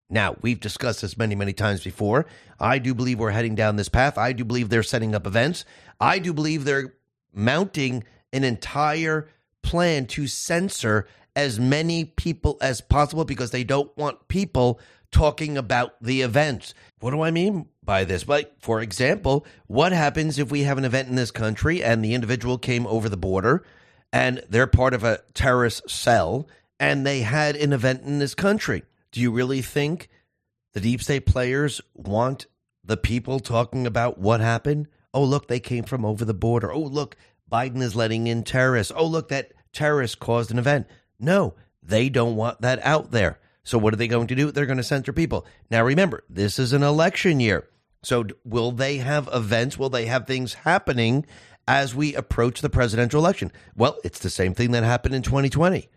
[0.09, 2.27] Now, we've discussed this many, many times before.
[2.61, 4.17] I do believe we're heading down this path.
[4.17, 5.65] I do believe they're setting up events.
[6.01, 6.95] I do believe they're
[7.33, 9.29] mounting an entire
[9.63, 16.01] plan to censor as many people as possible because they don't want people talking about
[16.01, 16.73] the events.
[17.01, 18.27] What do I mean by this?
[18.29, 22.15] Like, for example, what happens if we have an event in this country and the
[22.15, 23.65] individual came over the border
[24.13, 28.83] and they're part of a terrorist cell and they had an event in this country?
[29.17, 30.11] Do you really think
[30.75, 32.45] the deep state players want
[32.85, 34.89] the people talking about what happened?
[35.15, 36.71] Oh, look, they came from over the border.
[36.71, 37.17] Oh, look,
[37.51, 38.93] Biden is letting in terrorists.
[38.95, 40.87] Oh, look, that terrorist caused an event.
[41.19, 43.39] No, they don't want that out there.
[43.65, 44.53] So what are they going to do?
[44.53, 45.47] They're going to censor people.
[45.71, 47.67] Now remember, this is an election year.
[48.03, 49.79] So will they have events?
[49.79, 51.25] Will they have things happening
[51.67, 53.51] as we approach the presidential election?
[53.75, 55.89] Well, it's the same thing that happened in 2020.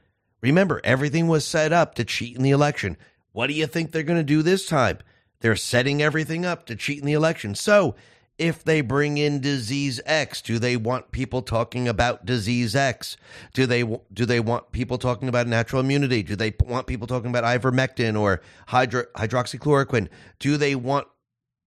[0.42, 2.96] Remember, everything was set up to cheat in the election.
[3.32, 5.00] What do you think they're going to do this time?
[5.42, 7.56] They're setting everything up to cheat in the election.
[7.56, 7.96] So,
[8.40, 10.42] if they bring in disease X?
[10.42, 13.18] Do they want people talking about disease X?
[13.54, 16.24] Do they do they want people talking about natural immunity?
[16.24, 20.08] Do they want people talking about ivermectin or hydro, hydroxychloroquine?
[20.40, 21.08] Do they want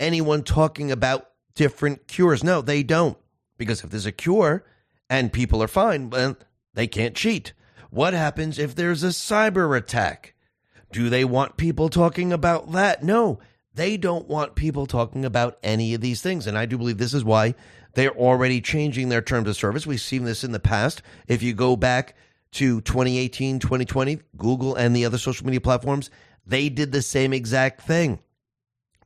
[0.00, 2.42] anyone talking about different cures?
[2.42, 3.18] No, they don't.
[3.58, 4.64] Because if there's a cure
[5.10, 6.36] and people are fine, well,
[6.72, 7.52] they can't cheat.
[7.90, 10.31] What happens if there's a cyber attack?
[10.92, 13.02] Do they want people talking about that?
[13.02, 13.40] No,
[13.74, 16.46] they don't want people talking about any of these things.
[16.46, 17.54] And I do believe this is why
[17.94, 19.86] they're already changing their terms of service.
[19.86, 21.02] We've seen this in the past.
[21.26, 22.14] If you go back
[22.52, 26.10] to 2018, 2020, Google and the other social media platforms,
[26.46, 28.18] they did the same exact thing.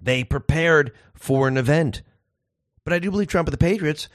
[0.00, 2.02] They prepared for an event.
[2.84, 4.08] But I do believe Trump and the Patriots,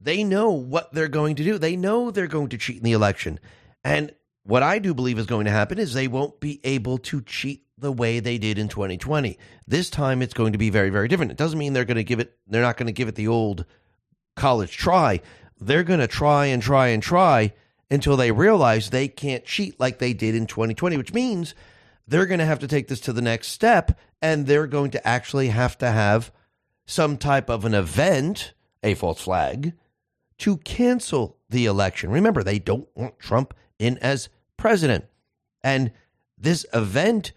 [0.00, 1.58] they know what they're going to do.
[1.58, 3.40] They know they're going to cheat in the election.
[3.82, 4.14] And
[4.46, 7.64] what I do believe is going to happen is they won't be able to cheat
[7.78, 9.38] the way they did in 2020.
[9.66, 11.32] This time it's going to be very, very different.
[11.32, 13.28] It doesn't mean they're going to give it, they're not going to give it the
[13.28, 13.64] old
[14.36, 15.20] college try.
[15.58, 17.54] They're going to try and try and try
[17.90, 21.54] until they realize they can't cheat like they did in 2020, which means
[22.06, 25.06] they're going to have to take this to the next step and they're going to
[25.06, 26.32] actually have to have
[26.86, 29.72] some type of an event, a false flag,
[30.38, 32.10] to cancel the election.
[32.10, 34.28] Remember, they don't want Trump in as
[34.66, 35.04] president.
[35.62, 35.92] And
[36.36, 37.30] this event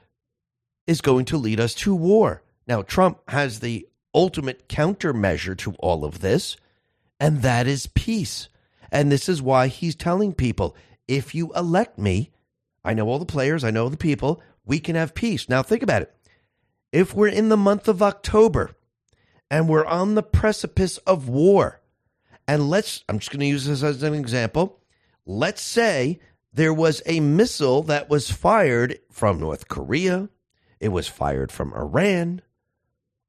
[0.88, 2.42] is going to lead us to war.
[2.66, 6.58] Now, Trump has the ultimate countermeasure to all of this,
[7.20, 8.50] and that is peace.
[8.92, 10.76] And this is why he's telling people
[11.08, 12.32] if you elect me,
[12.84, 15.48] I know all the players, I know the people, we can have peace.
[15.48, 16.12] Now, think about it.
[16.92, 18.72] If we're in the month of October
[19.52, 21.80] and we're on the precipice of war,
[22.48, 24.80] and let's, I'm just going to use this as an example.
[25.28, 26.20] Let's say
[26.54, 30.30] there was a missile that was fired from North Korea
[30.80, 32.42] it was fired from Iran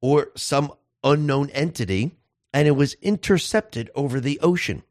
[0.00, 2.12] or some unknown entity
[2.52, 4.82] and it was intercepted over the ocean.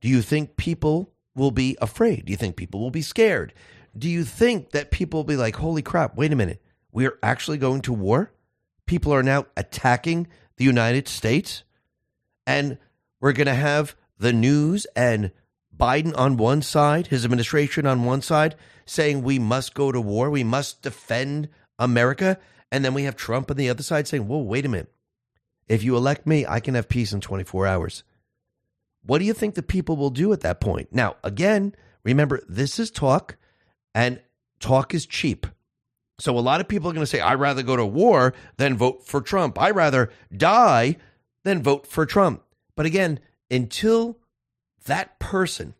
[0.00, 2.26] Do you think people will be afraid?
[2.26, 3.52] Do you think people will be scared?
[3.96, 7.58] Do you think that people will be like, holy crap, wait a minute, we're actually
[7.58, 8.32] going to war?
[8.84, 11.64] People are now attacking the United States?
[12.46, 12.78] And
[13.20, 15.32] we're going to have the news and
[15.78, 18.54] Biden on one side, his administration on one side,
[18.86, 22.38] saying we must go to war, we must defend America.
[22.72, 24.92] And then we have Trump on the other side saying, whoa, wait a minute.
[25.68, 28.04] If you elect me, I can have peace in 24 hours.
[29.04, 30.88] What do you think the people will do at that point?
[30.92, 33.36] Now, again, remember, this is talk,
[33.94, 34.20] and
[34.58, 35.46] talk is cheap.
[36.18, 38.76] So a lot of people are going to say, I'd rather go to war than
[38.76, 39.60] vote for Trump.
[39.60, 40.96] I'd rather die
[41.44, 42.42] than vote for Trump.
[42.74, 44.18] But again, until
[44.86, 45.74] that person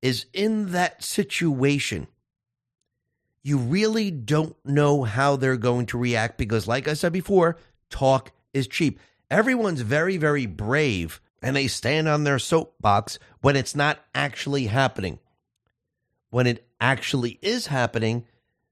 [0.00, 2.06] is in that situation
[3.42, 7.56] you really don't know how they're going to react because, like I said before,
[7.90, 9.00] talk is cheap.
[9.30, 15.18] Everyone's very, very brave and they stand on their soapbox when it's not actually happening.
[16.30, 18.26] When it actually is happening,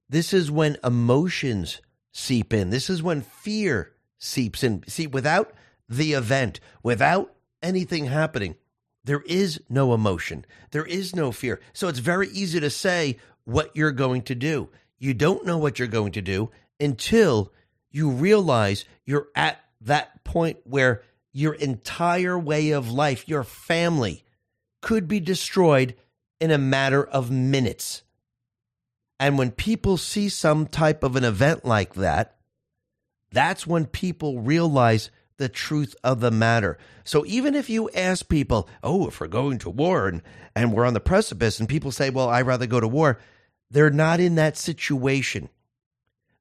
[0.09, 1.81] this is when emotions
[2.13, 2.71] seep in.
[2.71, 4.85] This is when fear seeps in.
[4.87, 5.53] See, without
[5.89, 8.55] the event, without anything happening,
[9.05, 10.45] there is no emotion.
[10.71, 11.61] There is no fear.
[11.73, 14.69] So it's very easy to say, what you're going to do.
[14.99, 17.53] You don't know what you're going to do until
[17.91, 24.25] you realize you're at that point where your entire way of life, your family,
[24.81, 25.95] could be destroyed
[26.41, 28.03] in a matter of minutes.
[29.19, 32.37] And when people see some type of an event like that,
[33.33, 35.11] that's when people realize
[35.41, 36.79] the truth of the matter.
[37.03, 40.23] So even if you ask people, oh, if we're going to war and,
[40.55, 43.19] and we're on the precipice, and people say, well, I'd rather go to war,
[43.71, 45.49] they're not in that situation.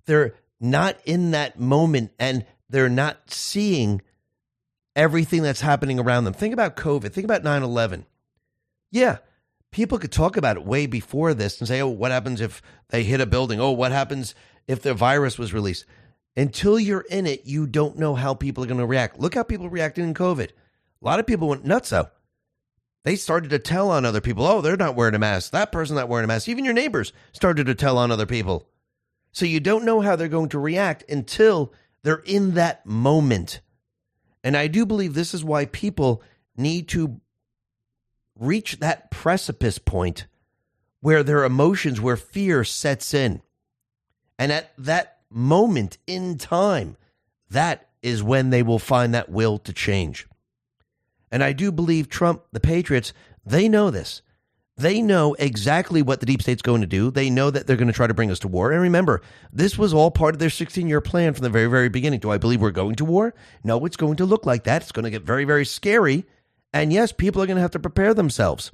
[0.06, 4.02] They're not in that moment and they're not seeing
[4.98, 6.34] everything that's happening around them.
[6.34, 7.14] Think about COVID.
[7.14, 8.06] Think about 9 11.
[8.92, 9.20] Yeah,
[9.72, 13.04] people could talk about it way before this and say, oh, what happens if they
[13.04, 13.62] hit a building?
[13.62, 14.36] Oh, what happens
[14.68, 15.86] if the virus was released?
[16.40, 19.20] Until you're in it, you don't know how people are going to react.
[19.20, 20.50] Look how people reacted in COVID.
[20.52, 20.54] A
[21.02, 22.08] lot of people went nuts though.
[23.04, 25.52] They started to tell on other people, oh, they're not wearing a mask.
[25.52, 26.48] That person's not wearing a mask.
[26.48, 28.70] Even your neighbors started to tell on other people.
[29.34, 31.74] So you don't know how they're going to react until
[32.04, 33.60] they're in that moment.
[34.42, 36.24] And I do believe this is why people
[36.56, 37.20] need to
[38.38, 40.26] reach that precipice point
[41.02, 43.42] where their emotions, where fear sets in.
[44.38, 46.98] And at that moment in time,
[47.50, 50.28] that is when they will find that will to change.
[51.32, 53.14] And I do believe Trump, the Patriots,
[53.46, 54.22] they know this.
[54.78, 57.12] They know exactly what the deep state's going to do.
[57.12, 58.72] They know that they're going to try to bring us to war.
[58.72, 61.90] And remember, this was all part of their 16 year plan from the very, very
[61.90, 62.22] beginning.
[62.22, 63.34] Do I believe we're going to war?
[63.62, 64.82] No, it's going to look like that.
[64.82, 66.26] It's going to get very, very scary.
[66.72, 68.72] And yes, people are going to have to prepare themselves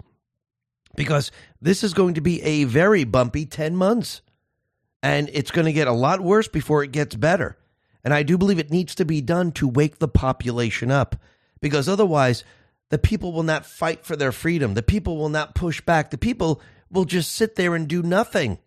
[0.96, 4.22] because this is going to be a very bumpy 10 months.
[5.06, 7.60] And it's going to get a lot worse before it gets better.
[8.04, 11.16] And I do believe it needs to be done to wake the population up
[11.62, 12.44] because otherwise,
[12.90, 14.74] the people will not fight for their freedom.
[14.74, 16.10] The people will not push back.
[16.10, 18.58] The people will just sit there and do nothing.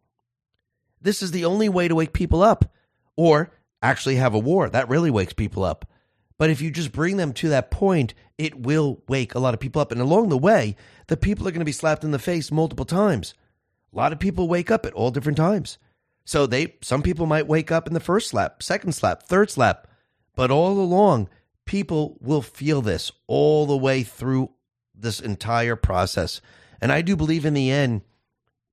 [1.02, 2.72] This is the only way to wake people up,
[3.16, 3.50] or
[3.82, 4.68] actually have a war.
[4.68, 5.90] That really wakes people up.
[6.36, 9.60] But if you just bring them to that point, it will wake a lot of
[9.60, 9.90] people up.
[9.90, 10.76] And along the way,
[11.08, 13.34] the people are going to be slapped in the face multiple times.
[13.92, 15.78] A lot of people wake up at all different times.
[16.28, 19.86] So they some people might wake up in the first slap, second slap, third slap,
[20.36, 21.30] but all along
[21.64, 24.50] people will feel this all the way through
[24.94, 26.42] this entire process.
[26.82, 28.02] And I do believe in the end,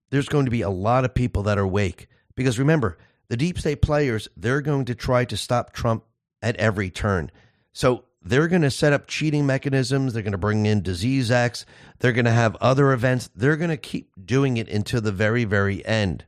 [0.09, 2.09] there's going to be a lot of people that are awake.
[2.35, 2.97] Because remember,
[3.29, 6.03] the deep state players, they're going to try to stop Trump
[6.41, 7.31] at every turn.
[7.71, 10.11] So they're going to set up cheating mechanisms.
[10.11, 11.65] They're going to bring in disease X.
[11.99, 13.29] They're going to have other events.
[13.33, 16.25] They're going to keep doing it until the very, very end.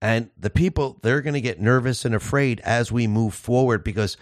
[0.00, 4.16] And the people, they're going to get nervous and afraid as we move forward because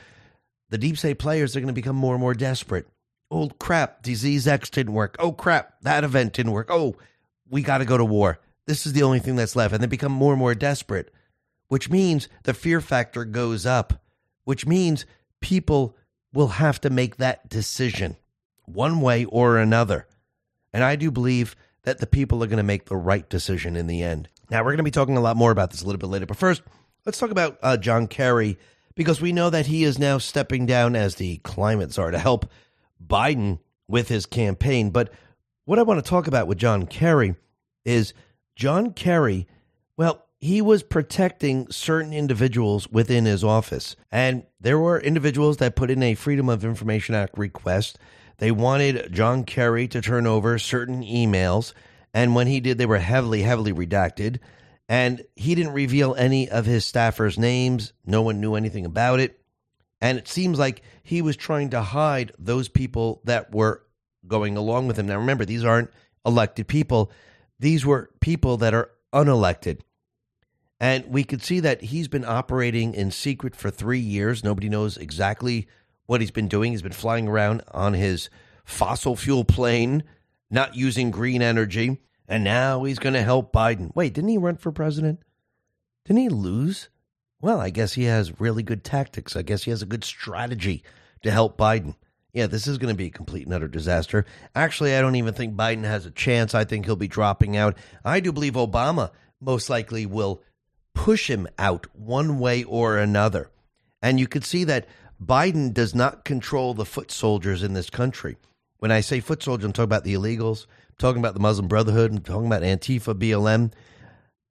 [0.70, 2.86] the deep state players are going to become more and more desperate.
[3.30, 5.16] Oh crap, disease X didn't work.
[5.18, 6.68] Oh crap, that event didn't work.
[6.70, 6.96] Oh,
[7.48, 8.38] we got to go to war.
[8.66, 9.74] This is the only thing that's left.
[9.74, 11.12] And they become more and more desperate,
[11.68, 14.00] which means the fear factor goes up,
[14.44, 15.06] which means
[15.40, 15.96] people
[16.32, 18.16] will have to make that decision
[18.64, 20.06] one way or another.
[20.72, 23.86] And I do believe that the people are going to make the right decision in
[23.86, 24.28] the end.
[24.50, 26.26] Now, we're going to be talking a lot more about this a little bit later.
[26.26, 26.62] But first,
[27.06, 28.58] let's talk about uh, John Kerry
[28.94, 32.50] because we know that he is now stepping down as the climate czar to help
[33.04, 34.90] Biden with his campaign.
[34.90, 35.12] But
[35.64, 37.34] what I want to talk about with John Kerry
[37.84, 38.14] is
[38.56, 39.46] John Kerry,
[39.96, 43.96] well, he was protecting certain individuals within his office.
[44.12, 47.98] And there were individuals that put in a Freedom of Information Act request.
[48.38, 51.72] They wanted John Kerry to turn over certain emails.
[52.14, 54.38] And when he did, they were heavily, heavily redacted
[54.88, 57.92] and he didn't reveal any of his staffers' names.
[58.04, 59.40] No one knew anything about it.
[60.00, 63.82] And it seems like he was trying to hide those people that were
[64.26, 65.06] going along with him.
[65.06, 65.90] Now, remember, these aren't
[66.26, 67.10] elected people,
[67.58, 69.80] these were people that are unelected.
[70.80, 74.44] And we could see that he's been operating in secret for three years.
[74.44, 75.66] Nobody knows exactly
[76.06, 76.72] what he's been doing.
[76.72, 78.28] He's been flying around on his
[78.64, 80.02] fossil fuel plane,
[80.50, 83.94] not using green energy and now he's going to help Biden.
[83.94, 85.20] Wait, didn't he run for president?
[86.04, 86.88] Didn't he lose?
[87.40, 89.36] Well, I guess he has really good tactics.
[89.36, 90.82] I guess he has a good strategy
[91.22, 91.94] to help Biden.
[92.32, 94.24] Yeah, this is going to be a complete and utter disaster.
[94.54, 96.54] Actually, I don't even think Biden has a chance.
[96.54, 97.76] I think he'll be dropping out.
[98.04, 100.42] I do believe Obama most likely will
[100.94, 103.50] push him out one way or another.
[104.02, 104.86] And you could see that
[105.22, 108.36] Biden does not control the foot soldiers in this country.
[108.84, 111.68] When I say foot soldiers, I'm talking about the illegals, I'm talking about the Muslim
[111.68, 113.72] Brotherhood and talking about Antifa, BLM.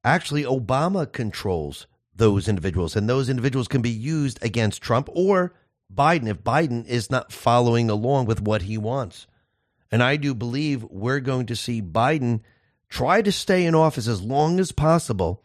[0.02, 5.54] Actually, Obama controls those individuals, and those individuals can be used against Trump or
[5.94, 9.28] Biden if Biden is not following along with what he wants.
[9.92, 12.40] And I do believe we're going to see Biden
[12.88, 15.44] try to stay in office as long as possible.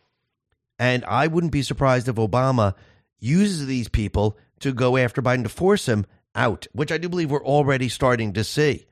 [0.80, 2.74] And I wouldn't be surprised if Obama
[3.20, 6.08] uses these people to go after Biden to force him
[6.40, 8.88] out, which I do believe we're already starting to see.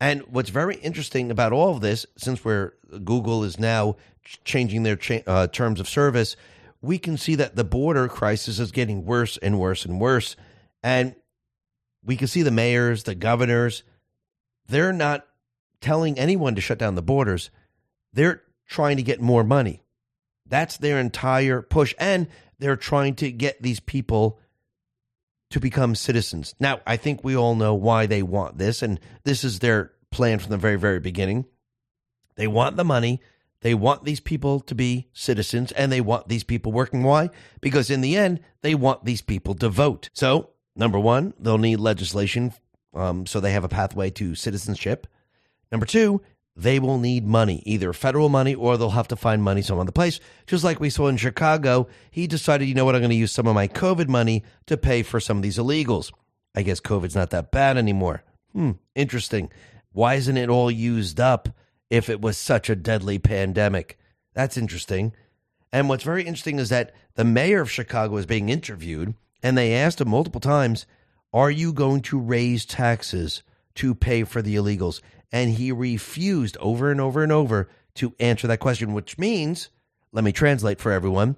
[0.00, 2.72] And what's very interesting about all of this, since we're
[3.04, 3.96] Google is now
[4.44, 6.36] changing their cha- uh, terms of service,
[6.82, 10.36] we can see that the border crisis is getting worse and worse and worse.
[10.82, 11.14] And
[12.04, 13.84] we can see the mayors, the governors,
[14.66, 15.26] they're not
[15.80, 17.50] telling anyone to shut down the borders.
[18.12, 19.84] They're trying to get more money.
[20.46, 21.94] That's their entire push.
[21.98, 24.40] And they're trying to get these people
[25.50, 26.54] to become citizens.
[26.58, 30.38] Now, I think we all know why they want this, and this is their plan
[30.38, 31.46] from the very, very beginning.
[32.36, 33.20] They want the money.
[33.60, 37.02] They want these people to be citizens and they want these people working.
[37.02, 37.30] Why?
[37.62, 40.10] Because in the end, they want these people to vote.
[40.12, 42.52] So, number one, they'll need legislation
[42.94, 45.06] um, so they have a pathway to citizenship.
[45.72, 46.20] Number two,
[46.56, 49.90] they will need money, either federal money or they'll have to find money some other
[49.90, 50.20] place.
[50.46, 53.32] Just like we saw in Chicago, he decided, you know what, I'm going to use
[53.32, 56.12] some of my COVID money to pay for some of these illegals.
[56.54, 58.22] I guess COVID's not that bad anymore.
[58.52, 59.50] Hmm, interesting.
[59.92, 61.48] Why isn't it all used up
[61.90, 63.98] if it was such a deadly pandemic?
[64.34, 65.12] That's interesting.
[65.72, 69.74] And what's very interesting is that the mayor of Chicago is being interviewed, and they
[69.74, 70.86] asked him multiple times,
[71.32, 73.42] Are you going to raise taxes
[73.76, 75.00] to pay for the illegals?
[75.34, 79.68] And he refused over and over and over to answer that question, which means,
[80.12, 81.34] let me translate for everyone.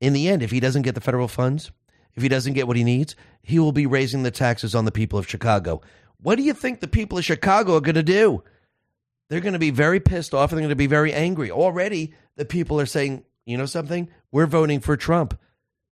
[0.00, 1.70] In the end, if he doesn't get the federal funds,
[2.16, 4.90] if he doesn't get what he needs, he will be raising the taxes on the
[4.90, 5.80] people of Chicago.
[6.20, 8.42] What do you think the people of Chicago are going to do?
[9.28, 11.52] They're going to be very pissed off and they're going to be very angry.
[11.52, 14.08] Already, the people are saying, you know something?
[14.32, 15.38] We're voting for Trump.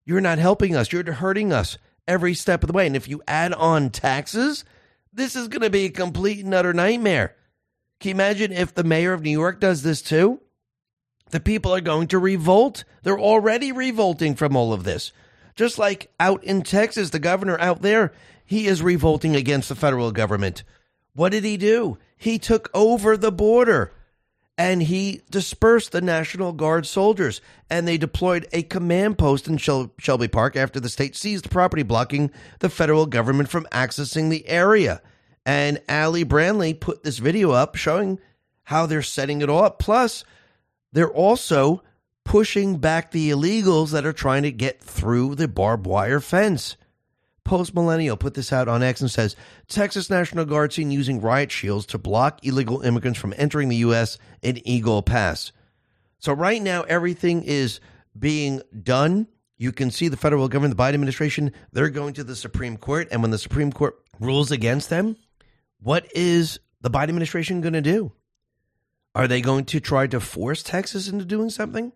[0.04, 0.90] You're not helping us.
[0.90, 1.78] You're hurting us
[2.08, 2.88] every step of the way.
[2.88, 4.64] And if you add on taxes,
[5.18, 7.34] this is going to be a complete and utter nightmare.
[8.00, 10.40] Can you imagine if the mayor of New York does this too?
[11.30, 12.84] The people are going to revolt.
[13.02, 15.12] They're already revolting from all of this.
[15.56, 18.12] Just like out in Texas, the governor out there,
[18.46, 20.62] he is revolting against the federal government.
[21.14, 21.98] What did he do?
[22.16, 23.92] He took over the border
[24.58, 27.40] and he dispersed the National Guard soldiers
[27.70, 31.84] and they deployed a command post in Shel- Shelby Park after the state seized property,
[31.84, 35.00] blocking the federal government from accessing the area.
[35.46, 38.18] And Ali Bradley put this video up showing
[38.64, 39.78] how they're setting it all up.
[39.78, 40.24] Plus,
[40.92, 41.82] they're also
[42.24, 46.76] pushing back the illegals that are trying to get through the barbed wire fence.
[47.48, 49.34] Post Millennial put this out on X and says
[49.68, 54.18] Texas National Guard seen using riot shields to block illegal immigrants from entering the U.S.
[54.42, 55.50] in Eagle Pass.
[56.18, 57.80] So, right now, everything is
[58.18, 59.28] being done.
[59.56, 63.08] You can see the federal government, the Biden administration, they're going to the Supreme Court.
[63.10, 65.16] And when the Supreme Court rules against them,
[65.80, 68.12] what is the Biden administration going to do?
[69.14, 71.92] Are they going to try to force Texas into doing something?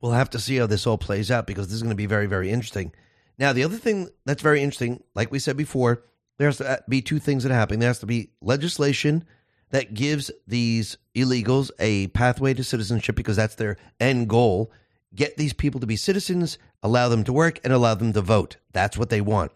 [0.00, 2.06] We'll have to see how this all plays out because this is going to be
[2.06, 2.90] very, very interesting.
[3.38, 6.02] Now, the other thing that's very interesting, like we said before,
[6.38, 7.80] there has to uh, be two things that happen.
[7.80, 9.24] There has to be legislation
[9.70, 14.70] that gives these illegals a pathway to citizenship because that's their end goal.
[15.14, 18.56] Get these people to be citizens, allow them to work, and allow them to vote.
[18.72, 19.52] That's what they want.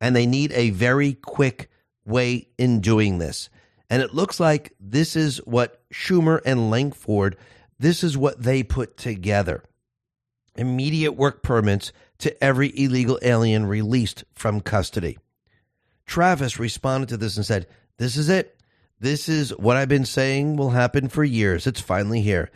[0.00, 1.70] And they need a very quick
[2.04, 3.48] way in doing this.
[3.88, 7.36] And it looks like this is what Schumer and Lankford,
[7.78, 9.62] this is what they put together.
[10.56, 11.92] Immediate work permits
[12.24, 15.18] to every illegal alien released from custody.
[16.06, 17.66] Travis responded to this and said,
[17.98, 18.58] This is it.
[18.98, 21.66] This is what I've been saying will happen for years.
[21.66, 22.50] It's finally here.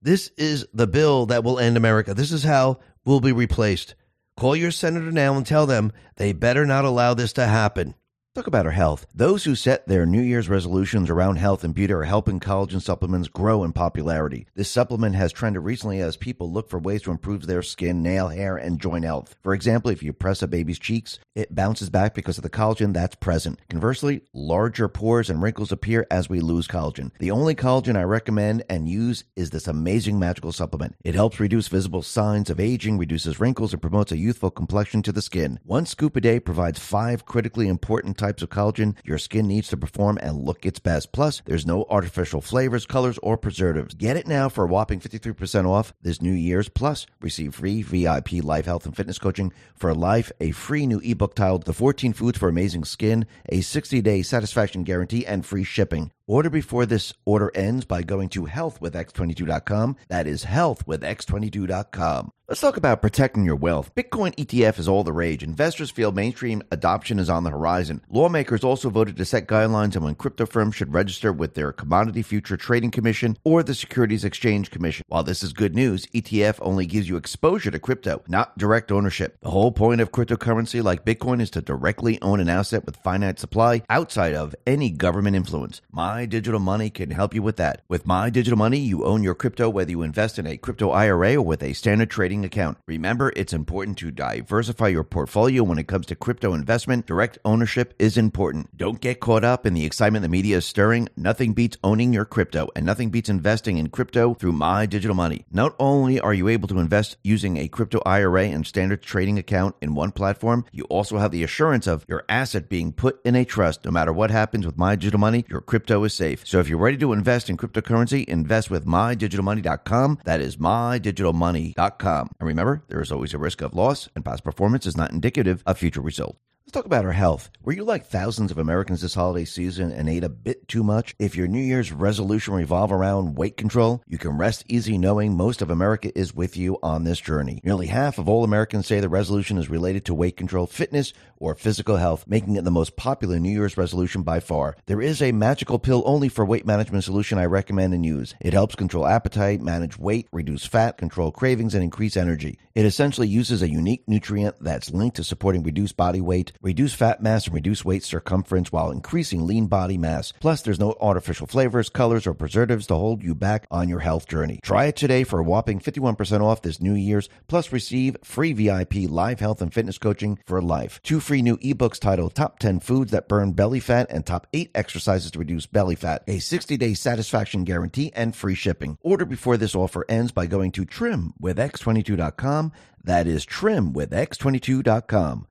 [0.00, 2.14] This is the bill that will end America.
[2.14, 3.94] This is how we'll be replaced.
[4.36, 7.94] Call your senator now and tell them they better not allow this to happen.
[8.34, 9.06] Talk about our health.
[9.14, 13.28] Those who set their New Year's resolutions around health and beauty are helping collagen supplements
[13.28, 14.46] grow in popularity.
[14.54, 18.28] This supplement has trended recently as people look for ways to improve their skin, nail,
[18.28, 19.36] hair, and joint health.
[19.42, 22.94] For example, if you press a baby's cheeks, it bounces back because of the collagen
[22.94, 23.60] that's present.
[23.68, 27.10] Conversely, larger pores and wrinkles appear as we lose collagen.
[27.18, 30.94] The only collagen I recommend and use is this amazing magical supplement.
[31.04, 35.12] It helps reduce visible signs of aging, reduces wrinkles, and promotes a youthful complexion to
[35.12, 35.60] the skin.
[35.64, 39.76] One scoop a day provides five critically important types of collagen your skin needs to
[39.76, 41.10] perform and look its best.
[41.12, 43.94] Plus, there's no artificial flavors, colors, or preservatives.
[43.94, 46.68] Get it now for a whopping 53% off this New Year's.
[46.68, 51.34] Plus, receive free VIP life health and fitness coaching for life, a free new ebook
[51.34, 56.12] titled The 14 Foods for Amazing Skin, a 60 day satisfaction guarantee, and free shipping.
[56.32, 59.96] Order before this order ends by going to healthwithx22.com.
[60.08, 62.32] That is healthwithx22.com.
[62.52, 63.94] Let's talk about protecting your wealth.
[63.94, 65.42] Bitcoin ETF is all the rage.
[65.42, 68.02] Investors feel mainstream adoption is on the horizon.
[68.10, 72.20] Lawmakers also voted to set guidelines on when crypto firms should register with their Commodity
[72.20, 75.02] Future Trading Commission or the Securities Exchange Commission.
[75.08, 79.38] While this is good news, ETF only gives you exposure to crypto, not direct ownership.
[79.40, 83.38] The whole point of cryptocurrency like Bitcoin is to directly own an asset with finite
[83.38, 85.80] supply outside of any government influence.
[85.90, 87.82] My Digital Money can help you with that.
[87.88, 91.36] With My Digital Money, you own your crypto whether you invest in a crypto IRA
[91.36, 92.78] or with a standard trading account.
[92.86, 97.06] Remember, it's important to diversify your portfolio when it comes to crypto investment.
[97.06, 98.76] Direct ownership is important.
[98.76, 101.08] Don't get caught up in the excitement the media is stirring.
[101.16, 105.44] Nothing beats owning your crypto, and nothing beats investing in crypto through My Digital Money.
[105.50, 109.76] Not only are you able to invest using a crypto IRA and standard trading account
[109.80, 113.44] in one platform, you also have the assurance of your asset being put in a
[113.44, 113.84] trust.
[113.84, 116.46] No matter what happens with My Digital Money, your crypto is safe.
[116.46, 120.18] So if you're ready to invest in cryptocurrency, invest with MyDigitalMoney.com.
[120.24, 122.30] That is MyDigitalMoney.com.
[122.38, 125.62] And remember, there is always a risk of loss, and past performance is not indicative
[125.66, 126.38] of future results.
[126.72, 127.50] Let's talk about our health.
[127.62, 131.14] Were you like thousands of Americans this holiday season and ate a bit too much?
[131.18, 135.60] If your New Year's resolution revolve around weight control, you can rest easy knowing most
[135.60, 137.60] of America is with you on this journey.
[137.62, 141.54] Nearly half of all Americans say the resolution is related to weight control, fitness, or
[141.54, 144.74] physical health, making it the most popular New Year's resolution by far.
[144.86, 148.34] There is a magical pill only for weight management solution I recommend and use.
[148.40, 152.58] It helps control appetite, manage weight, reduce fat, control cravings, and increase energy.
[152.74, 157.22] It essentially uses a unique nutrient that's linked to supporting reduced body weight reduce fat
[157.22, 160.32] mass and reduce waist circumference while increasing lean body mass.
[160.40, 164.28] Plus, there's no artificial flavors, colors, or preservatives to hold you back on your health
[164.28, 164.60] journey.
[164.62, 168.94] Try it today for a whopping 51% off this New Year's, plus receive free VIP
[169.08, 171.00] live health and fitness coaching for life.
[171.02, 174.70] Two free new ebooks titled Top 10 Foods That Burn Belly Fat and Top 8
[174.74, 178.98] Exercises to Reduce Belly Fat, a 60 day satisfaction guarantee, and free shipping.
[179.02, 182.72] Order before this offer ends by going to trimwithx22.com.
[183.04, 185.46] That is trimwithx22.com.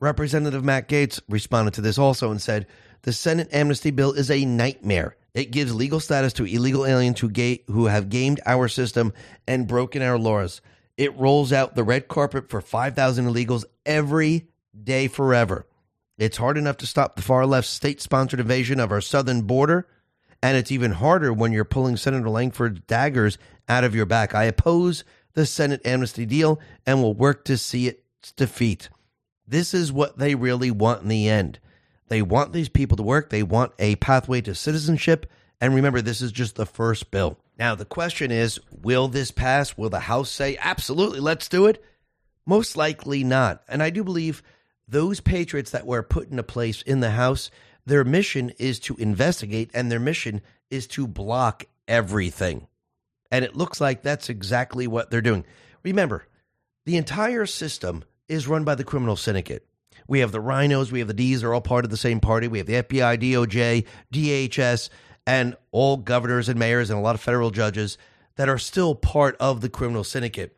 [0.00, 2.66] Representative Matt Gaetz responded to this also and said,
[3.02, 5.16] The Senate amnesty bill is a nightmare.
[5.34, 9.12] It gives legal status to illegal aliens who, ga- who have gamed our system
[9.46, 10.60] and broken our laws.
[10.96, 14.46] It rolls out the red carpet for 5,000 illegals every
[14.82, 15.66] day forever.
[16.18, 19.88] It's hard enough to stop the far left state sponsored invasion of our southern border,
[20.40, 23.38] and it's even harder when you're pulling Senator Lankford's daggers
[23.68, 24.34] out of your back.
[24.34, 28.88] I oppose the Senate amnesty deal and will work to see its defeat.
[29.46, 31.58] This is what they really want in the end.
[32.08, 35.26] They want these people to work, they want a pathway to citizenship.
[35.60, 37.38] And remember, this is just the first bill.
[37.58, 39.76] Now, the question is will this pass?
[39.76, 41.82] Will the House say, absolutely, let's do it?
[42.46, 43.62] Most likely not.
[43.68, 44.42] And I do believe
[44.86, 47.50] those patriots that were put into place in the House,
[47.86, 52.66] their mission is to investigate and their mission is to block everything.
[53.30, 55.44] And it looks like that's exactly what they're doing.
[55.82, 56.26] Remember,
[56.84, 59.66] the entire system is run by the criminal syndicate.
[60.06, 62.48] We have the RINOs, we have the D's, they're all part of the same party.
[62.48, 64.90] We have the FBI, DOJ, DHS,
[65.26, 67.96] and all governors and mayors and a lot of federal judges
[68.36, 70.56] that are still part of the criminal syndicate.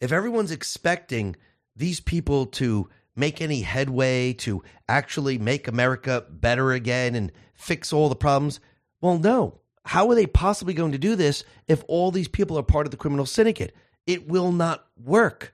[0.00, 1.36] If everyone's expecting
[1.74, 8.08] these people to make any headway to actually make America better again and fix all
[8.08, 8.60] the problems,
[9.00, 9.60] well, no.
[9.86, 12.90] How are they possibly going to do this if all these people are part of
[12.90, 13.74] the criminal syndicate?
[14.06, 15.53] It will not work.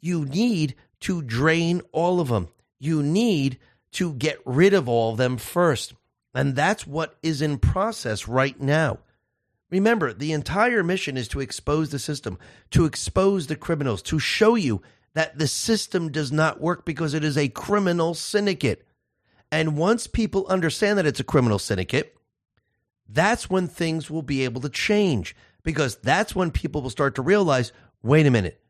[0.00, 2.48] You need to drain all of them.
[2.78, 3.58] You need
[3.92, 5.94] to get rid of all of them first.
[6.34, 8.98] And that's what is in process right now.
[9.70, 12.38] Remember, the entire mission is to expose the system,
[12.70, 14.82] to expose the criminals, to show you
[15.14, 18.86] that the system does not work because it is a criminal syndicate.
[19.52, 22.16] And once people understand that it's a criminal syndicate,
[23.08, 27.22] that's when things will be able to change because that's when people will start to
[27.22, 27.72] realize
[28.02, 28.60] wait a minute,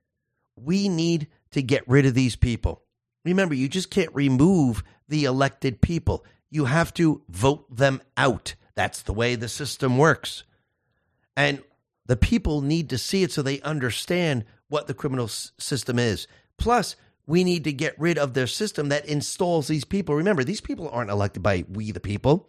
[0.64, 2.82] we need to get rid of these people.
[3.24, 8.54] Remember, you just can't remove the elected people, you have to vote them out.
[8.74, 10.44] That's the way the system works.
[11.36, 11.62] And
[12.06, 16.26] the people need to see it so they understand what the criminal s- system is.
[16.56, 16.96] Plus,
[17.26, 20.14] we need to get rid of their system that installs these people.
[20.14, 22.48] Remember, these people aren't elected by we, the people.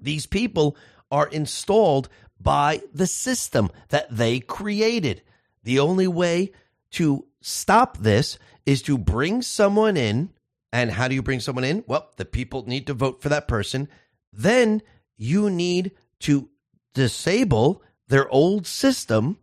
[0.00, 0.76] These people
[1.10, 2.08] are installed
[2.40, 5.22] by the system that they created.
[5.62, 6.52] The only way
[6.92, 10.30] to stop this is to bring someone in.
[10.72, 11.84] And how do you bring someone in?
[11.86, 13.88] Well, the people need to vote for that person.
[14.32, 14.82] Then
[15.16, 16.48] you need to
[16.94, 19.38] disable their old system,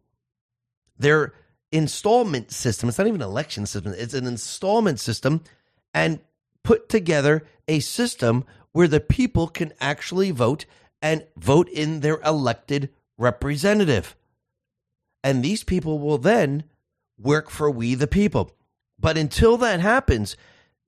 [0.97, 1.33] their
[1.71, 2.89] installment system.
[2.89, 5.43] It's not even an election system, it's an installment system,
[5.93, 6.19] and
[6.63, 10.65] put together a system where the people can actually vote
[11.01, 14.15] and vote in their elected representative.
[15.23, 16.63] And these people will then
[17.19, 18.51] work for we the people.
[18.99, 20.35] But until that happens,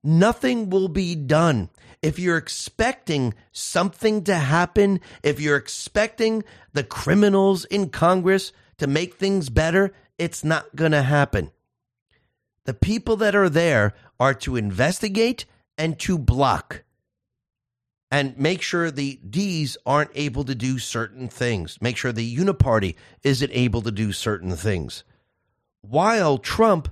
[0.04, 1.70] nothing will be done.
[2.02, 9.16] If you're expecting something to happen, if you're expecting the criminals in Congress to make
[9.16, 11.52] things better, it's not going to happen.
[12.66, 15.46] The people that are there are to investigate
[15.78, 16.84] and to block
[18.12, 21.78] and make sure the D's aren't able to do certain things.
[21.82, 25.04] Make sure the uniparty isn't able to do certain things.
[25.82, 26.90] While Trump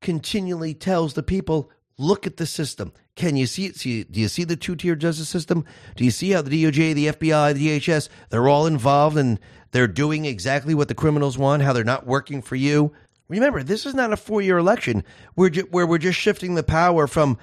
[0.00, 2.92] continually tells the people, look at the system.
[3.16, 3.76] Can you see it?
[3.76, 5.64] See, do you see the two tier justice system?
[5.96, 9.38] Do you see how the DOJ, the FBI, the DHS, they're all involved and
[9.72, 12.92] they're doing exactly what the criminals want, how they're not working for you?
[13.28, 15.04] Remember, this is not a four year election
[15.34, 17.38] where, where we're just shifting the power from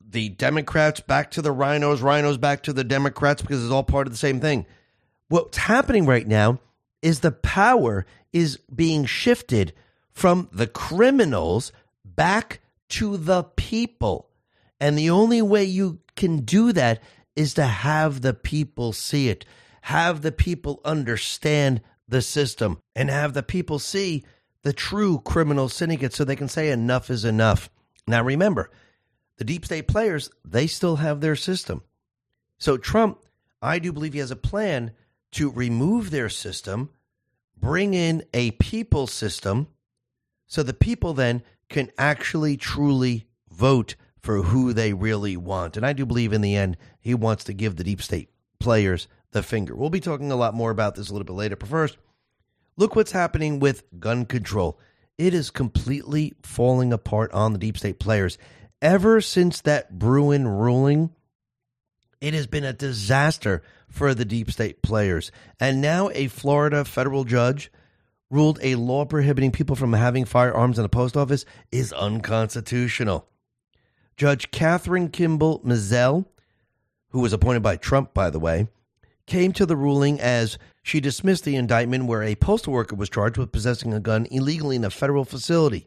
[0.00, 4.06] the Democrats back to the RINOs, RINOs back to the Democrats because it's all part
[4.06, 4.64] of the same thing.
[5.28, 6.60] What's happening right now
[7.02, 9.72] is the power is being shifted
[10.14, 11.72] from the criminals
[12.04, 14.30] back to the people.
[14.80, 17.02] And the only way you can do that
[17.36, 19.44] is to have the people see it,
[19.82, 24.24] have the people understand the system, and have the people see
[24.62, 27.68] the true criminal syndicate so they can say enough is enough.
[28.06, 28.70] Now, remember,
[29.36, 31.82] the deep state players, they still have their system.
[32.58, 33.18] So, Trump,
[33.60, 34.92] I do believe he has a plan
[35.32, 36.90] to remove their system,
[37.58, 39.68] bring in a people system,
[40.46, 45.76] so the people then can actually truly vote for who they really want.
[45.76, 49.08] And I do believe in the end, he wants to give the deep state players
[49.32, 49.74] the finger.
[49.76, 51.56] We'll be talking a lot more about this a little bit later.
[51.56, 51.98] But first,
[52.76, 54.78] look what's happening with gun control.
[55.18, 58.38] It is completely falling apart on the deep state players.
[58.80, 61.10] Ever since that Bruen ruling,
[62.20, 65.30] it has been a disaster for the deep state players.
[65.60, 67.70] And now a Florida federal judge
[68.34, 73.28] ruled a law prohibiting people from having firearms in the post office is unconstitutional.
[74.16, 76.26] Judge Kathryn Kimball Mizelle,
[77.10, 78.66] who was appointed by Trump, by the way,
[79.26, 83.38] came to the ruling as she dismissed the indictment where a postal worker was charged
[83.38, 85.86] with possessing a gun illegally in a federal facility.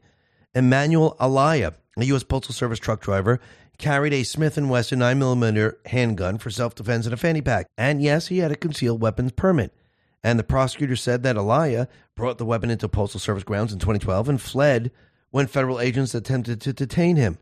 [0.55, 2.23] Emmanuel Alaya, a U.S.
[2.23, 3.41] Postal Service truck driver,
[3.77, 7.67] carried a Smith & Wesson 9mm handgun for self-defense in a fanny pack.
[7.77, 9.73] And yes, he had a concealed weapons permit.
[10.23, 14.29] And the prosecutor said that Alaya brought the weapon into Postal Service grounds in 2012
[14.29, 14.91] and fled
[15.29, 17.37] when federal agents attempted to detain him.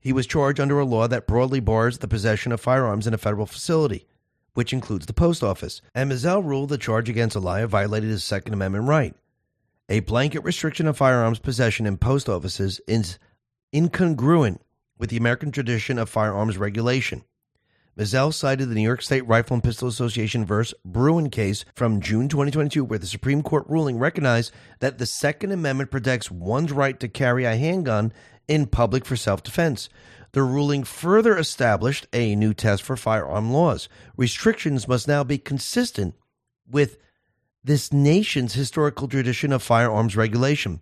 [0.00, 3.18] He was charged under a law that broadly bars the possession of firearms in a
[3.18, 4.06] federal facility,
[4.54, 5.82] which includes the post office.
[5.94, 9.14] And Mizelle ruled the charge against Alaya violated his Second Amendment right.
[9.88, 13.18] A blanket restriction of firearms possession in post offices is
[13.74, 14.60] incongruent
[14.98, 17.24] with the American tradition of firearms regulation.
[18.00, 22.30] Mizelle cited the New York State Rifle and Pistol Association versus Bruen case from June
[22.30, 27.08] 2022, where the Supreme Court ruling recognized that the Second Amendment protects one's right to
[27.08, 28.10] carry a handgun
[28.48, 29.90] in public for self defense.
[30.32, 33.90] The ruling further established a new test for firearm laws.
[34.16, 36.14] Restrictions must now be consistent
[36.66, 36.96] with
[37.62, 40.80] this nation's historical tradition of firearms regulation.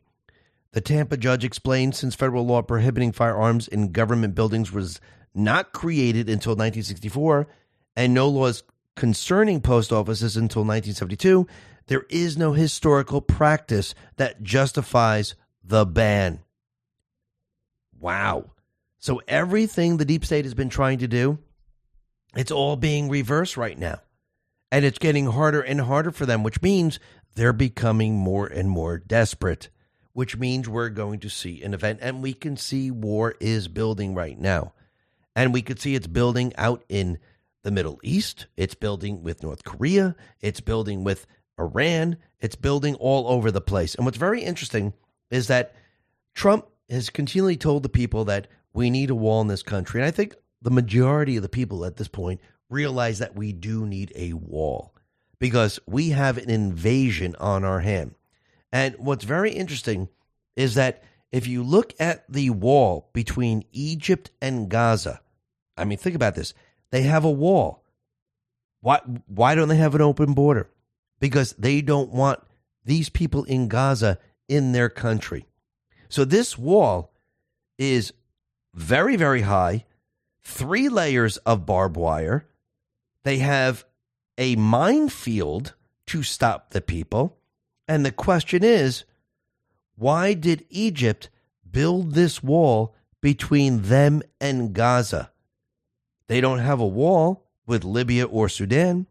[0.71, 5.01] The Tampa judge explained since federal law prohibiting firearms in government buildings was
[5.39, 7.49] not created until 1964
[7.97, 8.63] and no laws
[8.97, 11.47] concerning post offices until 1972,
[11.87, 15.35] there is no historical practice that justifies
[15.65, 16.41] the ban.
[17.99, 18.53] Wow.
[18.99, 21.39] So everything the deep state has been trying to do,
[22.37, 24.01] it's all being reversed right now.
[24.71, 27.01] And it's getting harder and harder for them, which means
[27.35, 29.71] they're becoming more and more desperate,
[30.13, 32.01] which means we're going to see an event.
[32.03, 34.75] And we can see war is building right now.
[35.39, 37.17] And we could see it's building out in
[37.63, 38.49] the Middle East.
[38.57, 40.17] It's building with North Korea.
[40.41, 41.29] It's building with
[41.61, 42.17] Iran.
[42.41, 43.95] It's building all over the place.
[43.95, 44.95] And what's very interesting
[45.31, 45.77] is that
[46.35, 50.01] Trump has continually told the people that we need a wall in this country.
[50.01, 53.87] And I think the majority of the people at this point realize that we do
[53.87, 54.93] need a wall
[55.39, 58.17] because we have an invasion on our hand.
[58.73, 60.09] And what's very interesting
[60.57, 65.21] is that if you look at the wall between Egypt and Gaza,
[65.79, 66.55] I mean, think about this.
[66.91, 67.85] They have a wall.
[68.81, 70.69] Why, why don't they have an open border?
[71.21, 72.41] Because they don't want
[72.85, 74.19] these people in Gaza
[74.49, 75.47] in their country.
[76.09, 77.13] So this wall
[77.77, 78.13] is
[78.75, 79.85] very, very high,
[80.43, 82.47] three layers of barbed wire.
[83.25, 83.85] They have
[84.39, 85.75] a minefield
[86.07, 87.37] to stop the people.
[87.87, 89.05] And the question is
[89.97, 91.29] why did Egypt
[91.69, 95.31] build this wall between them and Gaza?
[96.29, 99.07] They don't have a wall with Libya or Sudan,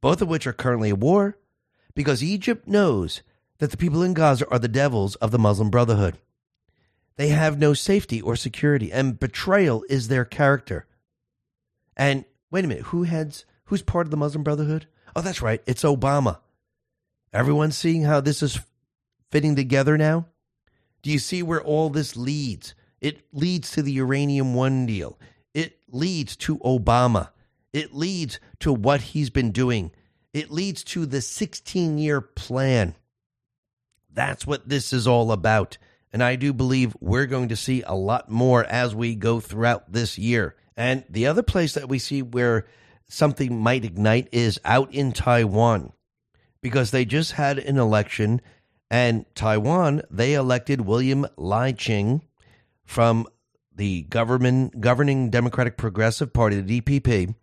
[0.00, 1.36] both of which are currently at war,
[1.94, 3.22] because Egypt knows
[3.58, 6.18] that the people in Gaza are the devils of the Muslim Brotherhood.
[7.16, 10.86] They have no safety or security, and betrayal is their character.
[11.96, 13.44] And wait a minute, who heads?
[13.66, 14.86] Who's part of the Muslim Brotherhood?
[15.14, 16.38] Oh, that's right, it's Obama.
[17.32, 18.60] Everyone seeing how this is
[19.30, 20.26] fitting together now?
[21.02, 22.74] Do you see where all this leads?
[23.00, 25.18] It leads to the Uranium One deal.
[25.54, 27.30] It leads to Obama.
[27.72, 29.92] It leads to what he's been doing.
[30.32, 32.94] It leads to the 16 year plan.
[34.12, 35.78] That's what this is all about.
[36.12, 39.90] And I do believe we're going to see a lot more as we go throughout
[39.92, 40.54] this year.
[40.76, 42.66] And the other place that we see where
[43.08, 45.92] something might ignite is out in Taiwan
[46.60, 48.40] because they just had an election
[48.90, 52.22] and Taiwan, they elected William Lai Ching
[52.84, 53.26] from
[53.76, 57.34] the government governing Democratic Progressive Party, the DPP,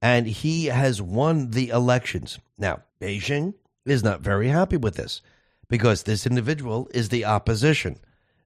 [0.00, 2.38] and he has won the elections.
[2.58, 3.54] Now, Beijing
[3.84, 5.20] is not very happy with this
[5.68, 7.98] because this individual is the opposition.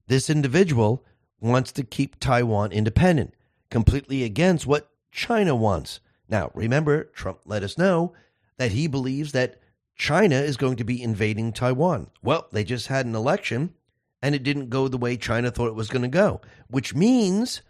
[0.06, 1.04] This individual
[1.40, 3.34] wants to keep Taiwan independent,
[3.70, 6.00] completely against what China wants.
[6.28, 8.12] Now, remember, Trump let us know
[8.56, 9.60] that he believes that
[9.94, 12.08] China is going to be invading Taiwan.
[12.22, 13.74] Well, they just had an election
[14.22, 17.62] and it didn't go the way China thought it was going to go, which means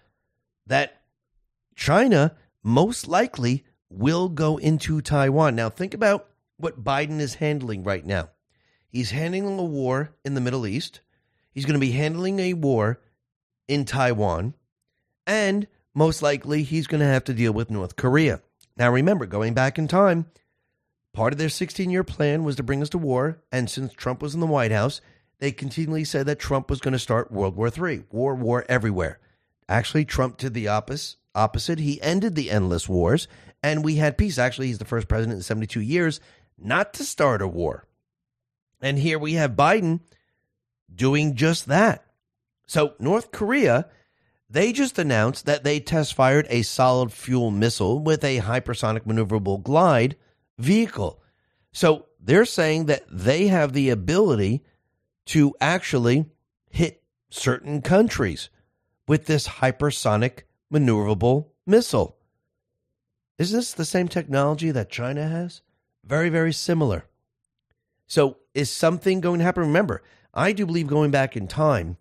[0.67, 1.03] that
[1.77, 5.55] China most likely will go into Taiwan.
[5.55, 8.31] Now, think about what Biden is handling right now.
[8.89, 11.01] He's handling a war in the Middle East.
[11.53, 13.01] He's going to be handling a war
[13.67, 14.55] in Taiwan.
[15.27, 18.41] And most likely, he's going to have to deal with North Korea.
[18.77, 20.27] Now, remember, going back in time,
[21.13, 23.43] part of their 16 year plan was to bring us to war.
[23.53, 25.01] And since Trump was in the White House,
[25.39, 29.19] they continually said that Trump was going to start World War III, war, war everywhere.
[29.69, 31.17] Actually, Trump did the opposite.
[31.35, 33.29] Opposite, he ended the endless wars,
[33.63, 34.39] and we had peace.
[34.39, 36.21] Actually, he's the first president in 72 years
[36.59, 37.87] not to start a war.
[38.81, 40.01] And here we have Biden
[40.93, 42.05] doing just that.
[42.67, 43.87] So, North Korea,
[44.51, 49.63] they just announced that they test fired a solid fuel missile with a hypersonic maneuverable
[49.63, 50.17] glide
[50.59, 51.23] vehicle.
[51.73, 54.65] So, they're saying that they have the ability
[55.29, 56.25] to actually
[56.71, 58.49] hit certain countries
[59.07, 60.41] with this hypersonic
[60.73, 62.17] maneuverable missile.
[63.39, 65.61] Is this the same technology that China has?
[66.03, 67.05] Very, very similar.
[68.07, 69.65] So, is something going to happen?
[69.65, 70.03] Remember,
[70.33, 71.99] I do believe going back in time,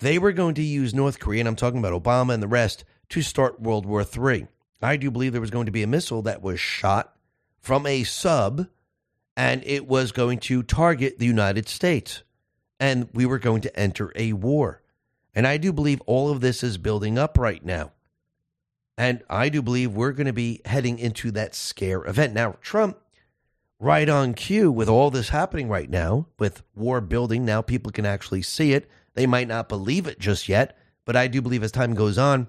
[0.00, 2.84] they were going to use North Korea, and I'm talking about Obama and the rest,
[3.08, 4.46] to start World War III.
[4.82, 7.16] I do believe there was going to be a missile that was shot
[7.60, 8.66] from a sub,
[9.38, 12.22] and it was going to target the United States.
[12.82, 14.82] And we were going to enter a war.
[15.36, 17.92] And I do believe all of this is building up right now.
[18.98, 22.34] And I do believe we're going to be heading into that scare event.
[22.34, 22.98] Now, Trump,
[23.78, 28.04] right on cue with all this happening right now, with war building, now people can
[28.04, 28.90] actually see it.
[29.14, 32.48] They might not believe it just yet, but I do believe as time goes on,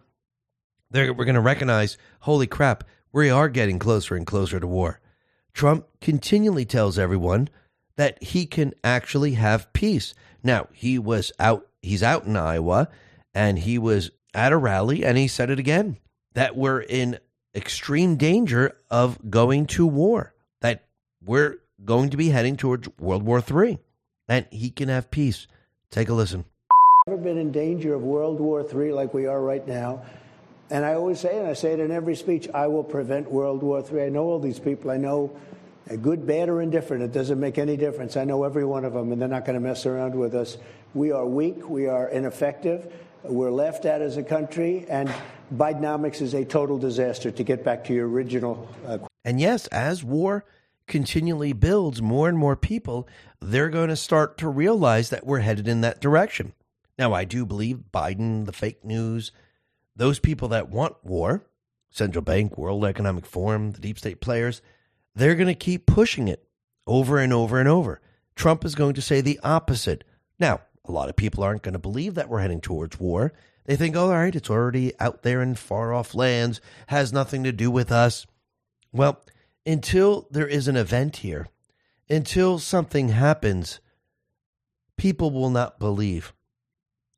[0.92, 5.00] we're going to recognize holy crap, we are getting closer and closer to war.
[5.54, 7.50] Trump continually tells everyone
[7.98, 10.14] that he can actually have peace.
[10.44, 12.89] Now, he was out, he's out in Iowa,
[13.34, 15.98] and he was at a rally, and he said it again
[16.34, 17.20] that we're in
[17.56, 20.86] extreme danger of going to war, that
[21.24, 23.78] we're going to be heading towards World War III,
[24.28, 25.48] and he can have peace.
[25.91, 26.46] Take a listen.
[27.08, 30.04] Never been in danger of World War III like we are right now.
[30.70, 33.62] And I always say, and I say it in every speech, I will prevent World
[33.62, 34.06] War III.
[34.06, 34.89] I know all these people.
[34.89, 35.38] I know
[36.02, 37.04] good, bad, or indifferent.
[37.04, 38.18] It doesn't make any difference.
[38.18, 40.58] I know every one of them, and they're not going to mess around with us.
[40.94, 41.70] We are weak.
[41.70, 42.92] We are ineffective.
[43.24, 45.14] We're left at as a country, and
[45.54, 47.32] Bidenomics is a total disaster.
[47.32, 48.68] To get back to your original.
[48.86, 50.46] Uh, and yes, as war
[50.88, 53.08] continually builds, more and more people
[53.44, 56.54] they're going to start to realize that we're headed in that direction.
[56.98, 59.32] Now, I do believe Biden, the fake news,
[59.96, 61.46] those people that want war,
[61.92, 64.62] central bank, World Economic Forum, the deep state players,
[65.16, 66.47] they're going to keep pushing it
[66.88, 68.01] over and over and over.
[68.36, 70.03] Trump is going to say the opposite.
[70.39, 73.34] Now, a lot of people aren't going to believe that we're heading towards war.
[73.66, 77.43] They think, oh, all right, it's already out there in far off lands, has nothing
[77.43, 78.26] to do with us.
[78.91, 79.24] Well,
[79.66, 81.47] until there is an event here,
[82.09, 83.80] until something happens,
[84.97, 86.34] people will not believe.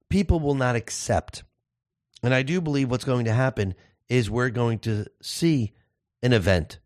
[0.10, 1.44] People will not accept.
[2.22, 3.74] And I do believe what's going to happen
[4.08, 5.74] is we're going to see
[6.22, 6.78] an event.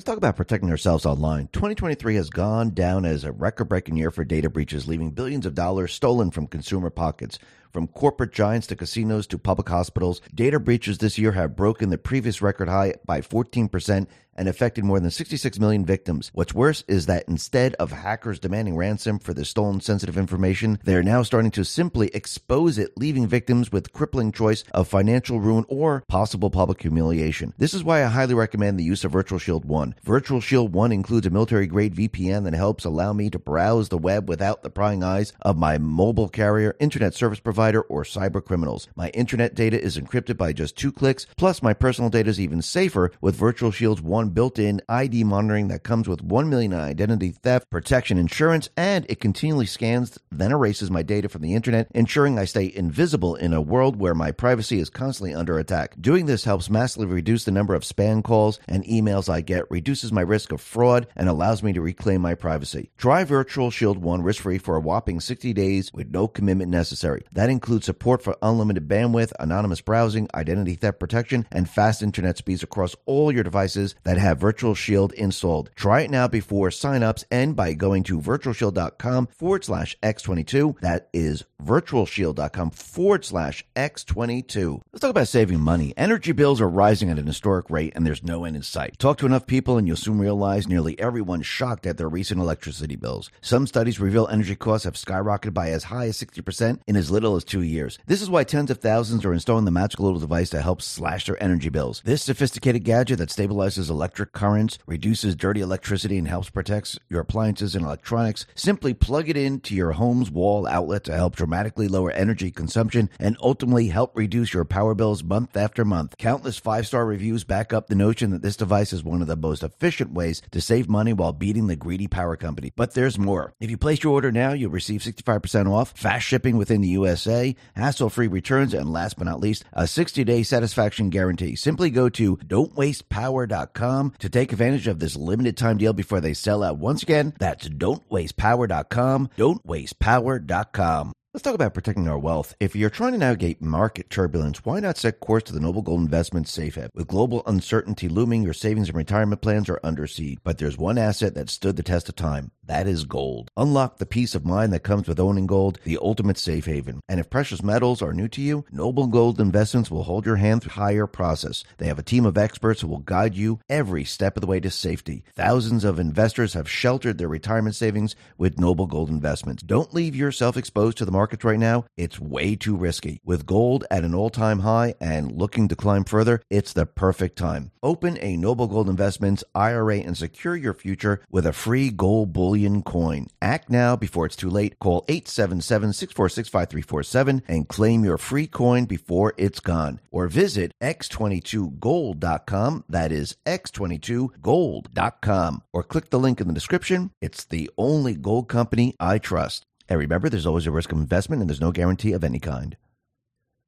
[0.00, 1.50] Let's talk about protecting ourselves online.
[1.52, 5.54] 2023 has gone down as a record breaking year for data breaches, leaving billions of
[5.54, 7.38] dollars stolen from consumer pockets.
[7.70, 11.98] From corporate giants to casinos to public hospitals, data breaches this year have broken the
[11.98, 14.08] previous record high by 14%
[14.40, 16.30] and affected more than 66 million victims.
[16.32, 21.02] What's worse is that instead of hackers demanding ransom for the stolen sensitive information, they're
[21.02, 26.04] now starting to simply expose it, leaving victims with crippling choice of financial ruin or
[26.08, 27.52] possible public humiliation.
[27.58, 29.96] This is why I highly recommend the use of Virtual Shield 1.
[30.02, 33.98] Virtual Shield 1 includes a military grade VPN that helps allow me to browse the
[33.98, 38.88] web without the prying eyes of my mobile carrier, internet service provider, or cyber criminals.
[38.96, 42.62] My internet data is encrypted by just two clicks, plus my personal data is even
[42.62, 47.68] safer with Virtual Shield's one built-in ID monitoring that comes with 1 million identity theft
[47.70, 52.46] protection insurance and it continually scans then erases my data from the internet ensuring I
[52.46, 55.96] stay invisible in a world where my privacy is constantly under attack.
[56.00, 60.12] Doing this helps massively reduce the number of spam calls and emails I get, reduces
[60.12, 62.90] my risk of fraud and allows me to reclaim my privacy.
[62.96, 67.24] Try Virtual Shield 1 risk-free for a whopping 60 days with no commitment necessary.
[67.32, 72.62] That includes support for unlimited bandwidth, anonymous browsing, identity theft protection and fast internet speeds
[72.62, 75.70] across all your devices that have Virtual Shield installed.
[75.74, 80.80] Try it now before signups and by going to virtualshield.com forward slash X22.
[80.80, 84.80] That is virtualshield.com forward slash X22.
[84.92, 85.92] Let's talk about saving money.
[85.96, 88.98] Energy bills are rising at an historic rate and there's no end in sight.
[88.98, 92.96] Talk to enough people and you'll soon realize nearly everyone's shocked at their recent electricity
[92.96, 93.30] bills.
[93.40, 97.36] Some studies reveal energy costs have skyrocketed by as high as 60% in as little
[97.36, 97.98] as two years.
[98.06, 101.26] This is why tens of thousands are installing the magical little device to help slash
[101.26, 102.02] their energy bills.
[102.04, 107.74] This sophisticated gadget that stabilizes electric currents, reduces dirty electricity, and helps protect your appliances
[107.74, 108.46] and electronics.
[108.54, 113.36] Simply plug it into your home's wall outlet to help dramatically lower energy consumption and
[113.40, 116.16] ultimately help reduce your power bills month after month.
[116.18, 119.36] Countless five star reviews back up the notion that this device is one of the
[119.36, 122.72] most efficient ways to save money while beating the greedy power company.
[122.76, 123.54] But there's more.
[123.60, 127.29] If you place your order now, you'll receive 65% off, fast shipping within the USA,
[127.76, 131.56] hassle free returns, and last but not least, a 60 day satisfaction guarantee.
[131.56, 136.62] Simply go to don'twastepower.com to take advantage of this limited time deal before they sell
[136.62, 136.78] out.
[136.78, 139.30] Once again, that's don'twastepower.com.
[139.36, 141.12] Don'twastepower.com.
[141.32, 142.56] Let's talk about protecting our wealth.
[142.58, 146.00] If you're trying to navigate market turbulence, why not set course to the Noble Gold
[146.00, 146.90] Investments Safe Haven?
[146.92, 150.40] With global uncertainty looming, your savings and retirement plans are under siege.
[150.42, 152.50] But there's one asset that stood the test of time.
[152.64, 153.50] That is gold.
[153.56, 157.00] Unlock the peace of mind that comes with owning gold, the ultimate safe haven.
[157.08, 160.62] And if precious metals are new to you, Noble Gold Investments will hold your hand
[160.62, 161.64] through higher process.
[161.78, 164.60] They have a team of experts who will guide you every step of the way
[164.60, 165.24] to safety.
[165.34, 169.62] Thousands of investors have sheltered their retirement savings with Noble Gold Investments.
[169.64, 171.84] Don't leave yourself exposed to the markets right now.
[171.98, 173.20] It's way too risky.
[173.22, 177.72] With gold at an all-time high and looking to climb further, it's the perfect time.
[177.82, 182.82] Open a Noble Gold Investments IRA and secure your future with a free gold bullion
[182.82, 183.26] coin.
[183.42, 184.78] Act now before it's too late.
[184.78, 190.00] Call 877-646-5347 and claim your free coin before it's gone.
[190.10, 192.84] Or visit x22gold.com.
[192.88, 195.62] That is x22gold.com.
[195.74, 197.10] Or click the link in the description.
[197.20, 199.66] It's the only gold company I trust.
[199.90, 202.76] And remember, there's always a risk of investment and there's no guarantee of any kind.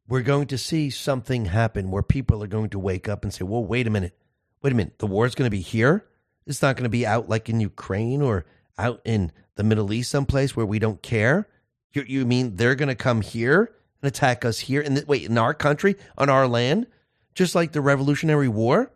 [0.08, 3.44] We're going to see something happen where people are going to wake up and say,
[3.44, 4.16] well, wait a minute.
[4.62, 5.00] Wait a minute.
[5.00, 6.06] The war's going to be here?
[6.46, 8.46] It's not going to be out like in Ukraine or
[8.78, 11.48] out in the Middle East, someplace where we don't care?
[11.92, 14.80] You, you mean they're going to come here and attack us here?
[14.80, 16.86] And wait, in our country, on our land,
[17.34, 18.92] just like the Revolutionary War?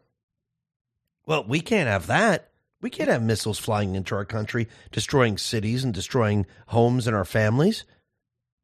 [1.27, 2.51] Well, we can't have that.
[2.87, 7.25] We can't have missiles flying into our country, destroying cities and destroying homes and our
[7.25, 7.85] families.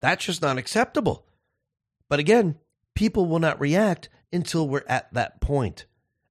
[0.01, 1.27] That's just not acceptable.
[2.09, 2.55] But again,
[2.95, 5.87] people will not react until we're at that point.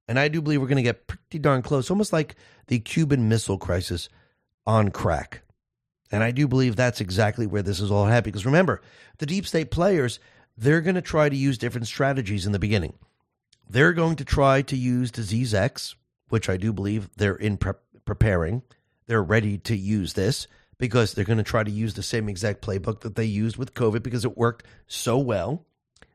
[0.08, 2.34] And I do believe we're going to get pretty darn close, almost like
[2.68, 4.08] the Cuban Missile Crisis
[4.64, 5.42] on crack.
[6.10, 8.32] And I do believe that's exactly where this is all happening.
[8.32, 8.80] Because remember,
[9.18, 10.18] the deep state players,
[10.56, 12.94] they're going to try to use different strategies in the beginning.
[13.68, 15.94] They're going to try to use Disease X,
[16.32, 17.72] which I do believe they're in pre-
[18.04, 18.62] preparing.
[19.06, 20.46] They're ready to use this
[20.78, 23.74] because they're going to try to use the same exact playbook that they used with
[23.74, 25.66] COVID because it worked so well.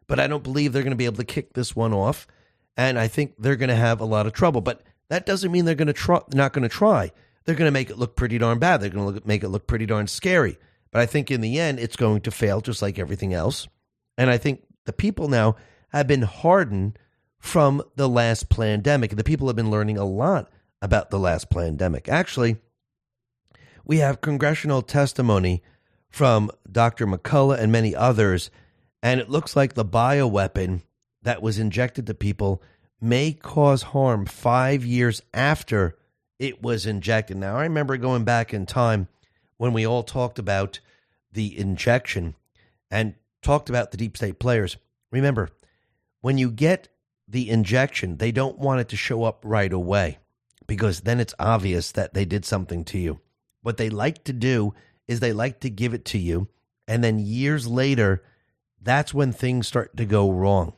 [0.08, 2.28] But I don't believe they're going to be able to kick this one off.
[2.76, 4.62] And I think they're going to have a lot of trouble.
[4.62, 7.12] But that doesn't mean they're going to try, not going to try
[7.48, 8.82] they're going to make it look pretty darn bad.
[8.82, 10.58] They're going to make it look pretty darn scary.
[10.92, 13.70] But I think in the end, it's going to fail just like everything else.
[14.18, 15.56] And I think the people now
[15.90, 17.00] have been hardened
[17.40, 19.16] from the last pandemic.
[19.16, 20.50] The people have been learning a lot
[20.82, 22.10] about the last pandemic.
[22.10, 22.58] Actually,
[23.86, 25.64] we have congressional testimony
[26.10, 27.08] from Dr.
[27.08, 28.50] McCullough and many others,
[29.02, 30.82] and it looks like the bioweapon
[31.24, 32.62] that was injected to people
[33.00, 35.98] may cause harm five years after
[36.40, 37.38] it was injected.
[37.38, 39.08] Now, I remember going back in time
[39.58, 40.80] when we all talked about
[41.32, 42.36] the injection
[42.90, 44.78] and talked about the deep state players.
[45.12, 45.50] Remember,
[46.22, 46.88] when you get
[47.28, 50.20] the injection, they don't want it to show up right away
[50.66, 53.20] because then it's obvious that they did something to you.
[53.62, 54.74] What they like to do
[55.08, 56.50] is they like to give it to you,
[56.88, 58.24] and then years later,
[58.82, 60.74] that's when things start to go wrong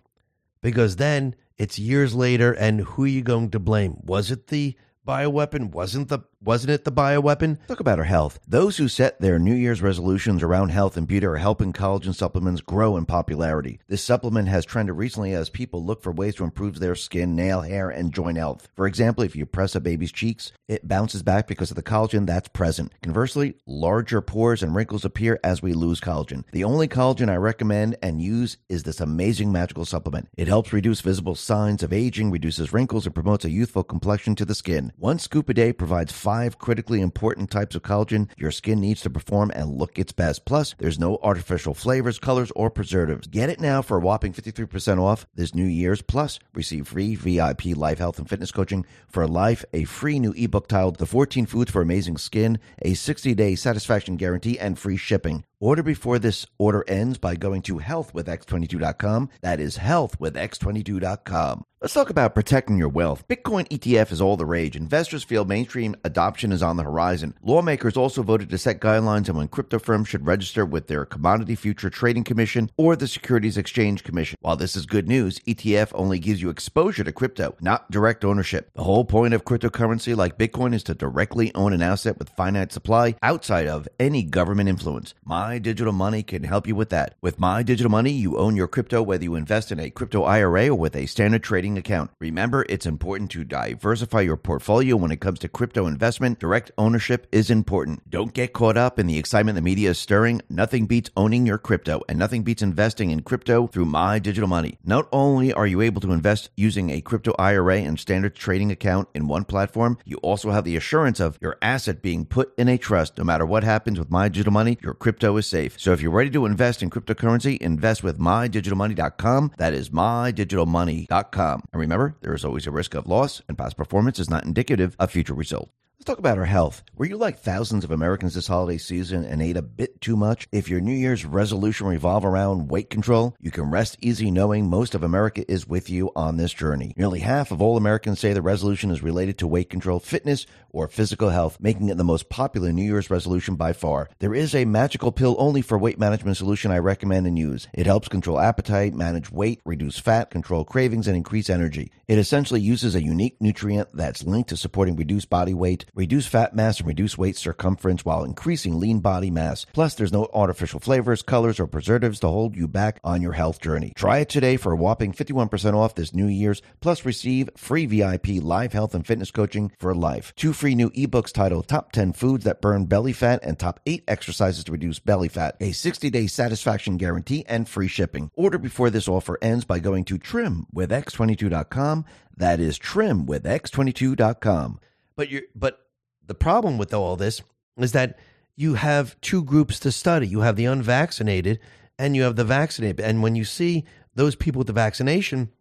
[0.61, 3.97] because then it's years later, and who are you going to blame?
[4.03, 4.75] Was it the
[5.05, 5.71] bioweapon?
[5.71, 7.57] Wasn't the wasn't it the bioweapon?
[7.67, 8.39] Talk about our health.
[8.47, 12.61] Those who set their New Year's resolutions around health and beauty are helping collagen supplements
[12.61, 13.79] grow in popularity.
[13.87, 17.61] This supplement has trended recently as people look for ways to improve their skin, nail,
[17.61, 18.69] hair, and joint health.
[18.75, 22.25] For example, if you press a baby's cheeks, it bounces back because of the collagen
[22.25, 22.93] that's present.
[23.01, 26.43] Conversely, larger pores and wrinkles appear as we lose collagen.
[26.51, 30.29] The only collagen I recommend and use is this amazing magical supplement.
[30.37, 34.45] It helps reduce visible signs of aging, reduces wrinkles, and promotes a youthful complexion to
[34.45, 34.93] the skin.
[34.97, 39.09] One scoop a day provides five critically important types of collagen your skin needs to
[39.09, 40.45] perform and look its best.
[40.45, 43.25] Plus, there's no artificial flavors, colors, or preservatives.
[43.25, 46.03] Get it now for a whopping 53% off this New Year's.
[46.03, 50.67] Plus, receive free VIP life health and fitness coaching for life, a free new ebook
[50.67, 55.45] titled The 14 Foods for Amazing Skin, a 60 day satisfaction guarantee, and free shipping.
[55.61, 59.29] Order before this order ends by going to healthwithx22.com.
[59.41, 61.65] That is healthwithx22.com.
[61.81, 63.25] Let's talk about protecting your wealth.
[63.29, 64.75] Bitcoin ETF is all the rage.
[64.75, 67.35] Investors feel mainstream adoption is on the horizon.
[67.41, 71.55] Lawmakers also voted to set guidelines on when crypto firms should register with their Commodity
[71.55, 74.37] Future Trading Commission or the Securities Exchange Commission.
[74.41, 78.71] While this is good news, ETF only gives you exposure to crypto, not direct ownership.
[78.73, 82.73] The whole point of cryptocurrency like Bitcoin is to directly own an asset with finite
[82.73, 85.13] supply outside of any government influence.
[85.23, 87.15] My Digital Money can help you with that.
[87.21, 90.67] With My Digital Money, you own your crypto whether you invest in a crypto IRA
[90.69, 92.11] or with a standard trading account.
[92.19, 96.39] Remember, it's important to diversify your portfolio when it comes to crypto investment.
[96.39, 98.07] Direct ownership is important.
[98.09, 100.41] Don't get caught up in the excitement the media is stirring.
[100.49, 104.77] Nothing beats owning your crypto, and nothing beats investing in crypto through My Digital Money.
[104.83, 109.07] Not only are you able to invest using a crypto IRA and standard trading account
[109.15, 112.77] in one platform, you also have the assurance of your asset being put in a
[112.77, 113.17] trust.
[113.17, 115.79] No matter what happens with My Digital Money, your crypto is safe.
[115.79, 119.53] So if you're ready to invest in cryptocurrency, invest with MyDigitalMoney.com.
[119.57, 121.63] That is MyDigitalMoney.com.
[121.73, 124.95] And remember, there is always a risk of loss, and past performance is not indicative
[124.99, 125.71] of future results.
[125.99, 126.81] Let's talk about our health.
[126.95, 130.47] Were you like thousands of Americans this holiday season and ate a bit too much?
[130.49, 134.95] If your New Year's resolution revolve around weight control, you can rest easy knowing most
[134.95, 136.93] of America is with you on this journey.
[136.95, 140.87] Nearly half of all Americans say the resolution is related to weight control, fitness, or
[140.87, 144.09] physical health, making it the most popular New Year's resolution by far.
[144.19, 147.67] There is a magical pill only for weight management solution I recommend and use.
[147.73, 151.91] It helps control appetite, manage weight, reduce fat, control cravings, and increase energy.
[152.07, 156.55] It essentially uses a unique nutrient that's linked to supporting reduced body weight reduce fat
[156.55, 159.65] mass and reduce waist circumference while increasing lean body mass.
[159.73, 163.61] Plus, there's no artificial flavors, colors, or preservatives to hold you back on your health
[163.61, 163.93] journey.
[163.95, 168.41] Try it today for a whopping 51% off this New Year's, plus receive free VIP
[168.41, 170.33] live health and fitness coaching for life.
[170.35, 174.03] Two free new ebooks titled Top 10 Foods That Burn Belly Fat and Top 8
[174.09, 178.29] Exercises to Reduce Belly Fat, a 60 day satisfaction guarantee, and free shipping.
[178.35, 182.05] Order before this offer ends by going to trimwithx22.com.
[182.35, 184.79] That is trimwithx22.com.
[185.15, 185.79] But you but
[186.27, 187.41] the problem with all this
[187.77, 188.19] is that
[188.57, 190.27] you have two groups to study.
[190.27, 191.61] You have the unvaccinated
[191.97, 192.99] and you have the vaccinated.
[192.99, 195.51] And when you see those people with the vaccination,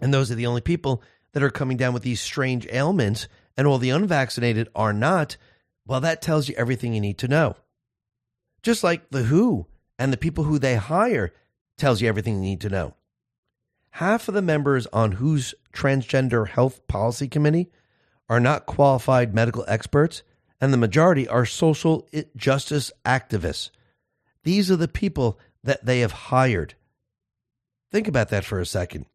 [0.00, 1.04] and those are the only people
[1.34, 5.36] that are coming down with these strange ailments, and all the unvaccinated are not,
[5.86, 7.56] well, that tells you everything you need to know.
[8.62, 9.66] Just like the WHO
[9.98, 11.32] and the people who they hire
[11.76, 12.94] tells you everything you need to know.
[13.90, 17.70] Half of the members on WHO's transgender health policy committee
[18.28, 20.22] are not qualified medical experts,
[20.60, 23.70] and the majority are social justice activists.
[24.42, 26.74] These are the people that they have hired.
[27.92, 29.06] Think about that for a second.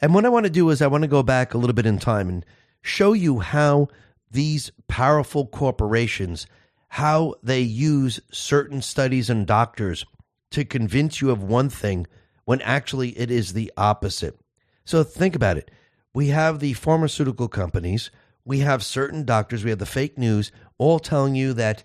[0.00, 1.86] And what I want to do is I want to go back a little bit
[1.86, 2.46] in time and
[2.82, 3.88] show you how
[4.30, 6.46] these powerful corporations
[6.88, 10.04] how they use certain studies and doctors
[10.50, 12.06] to convince you of one thing
[12.44, 14.38] when actually it is the opposite.
[14.84, 15.70] So think about it.
[16.12, 18.10] We have the pharmaceutical companies
[18.44, 21.84] we have certain doctors, we have the fake news, all telling you that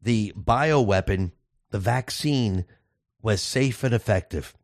[0.00, 1.32] the bioweapon,
[1.70, 2.66] the vaccine,
[3.22, 4.54] was safe and effective,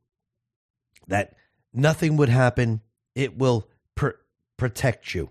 [1.08, 1.34] that
[1.72, 2.82] nothing would happen,
[3.14, 4.20] it will pr-
[4.58, 5.30] protect you.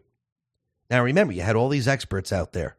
[0.90, 2.76] Now, remember, you had all these experts out there.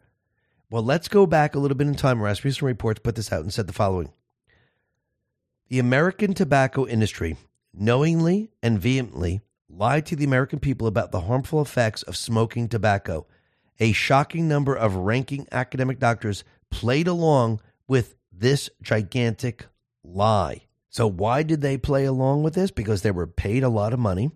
[0.70, 2.22] Well, let's go back a little bit in time.
[2.22, 4.12] Rasmussen Reports put this out and said the following
[5.68, 7.36] The American tobacco industry
[7.72, 13.26] knowingly and vehemently lied to the American people about the harmful effects of smoking tobacco.
[13.78, 19.66] A shocking number of ranking academic doctors played along with this gigantic
[20.04, 20.62] lie.
[20.88, 22.70] So, why did they play along with this?
[22.70, 24.30] Because they were paid a lot of money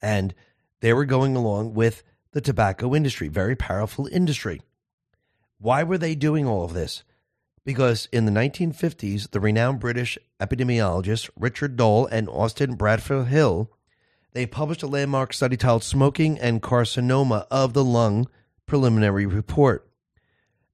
[0.00, 0.34] and
[0.80, 2.02] they were going along with
[2.32, 4.60] the tobacco industry, very powerful industry.
[5.58, 7.04] Why were they doing all of this?
[7.64, 13.70] Because in the 1950s, the renowned British epidemiologists Richard Doll and Austin Bradford Hill
[14.34, 18.28] they published a landmark study titled Smoking and Carcinoma of the Lung
[18.64, 19.86] Preliminary Report.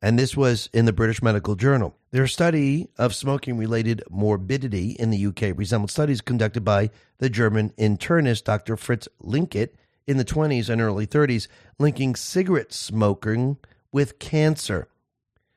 [0.01, 1.97] And this was in the British Medical Journal.
[2.13, 7.71] Their study of smoking related morbidity in the UK resembled studies conducted by the German
[7.71, 8.77] internist Dr.
[8.77, 9.71] Fritz Lickint
[10.09, 11.47] in the 20s and early 30s,
[11.79, 13.59] linking cigarette smoking
[13.93, 14.89] with cancer.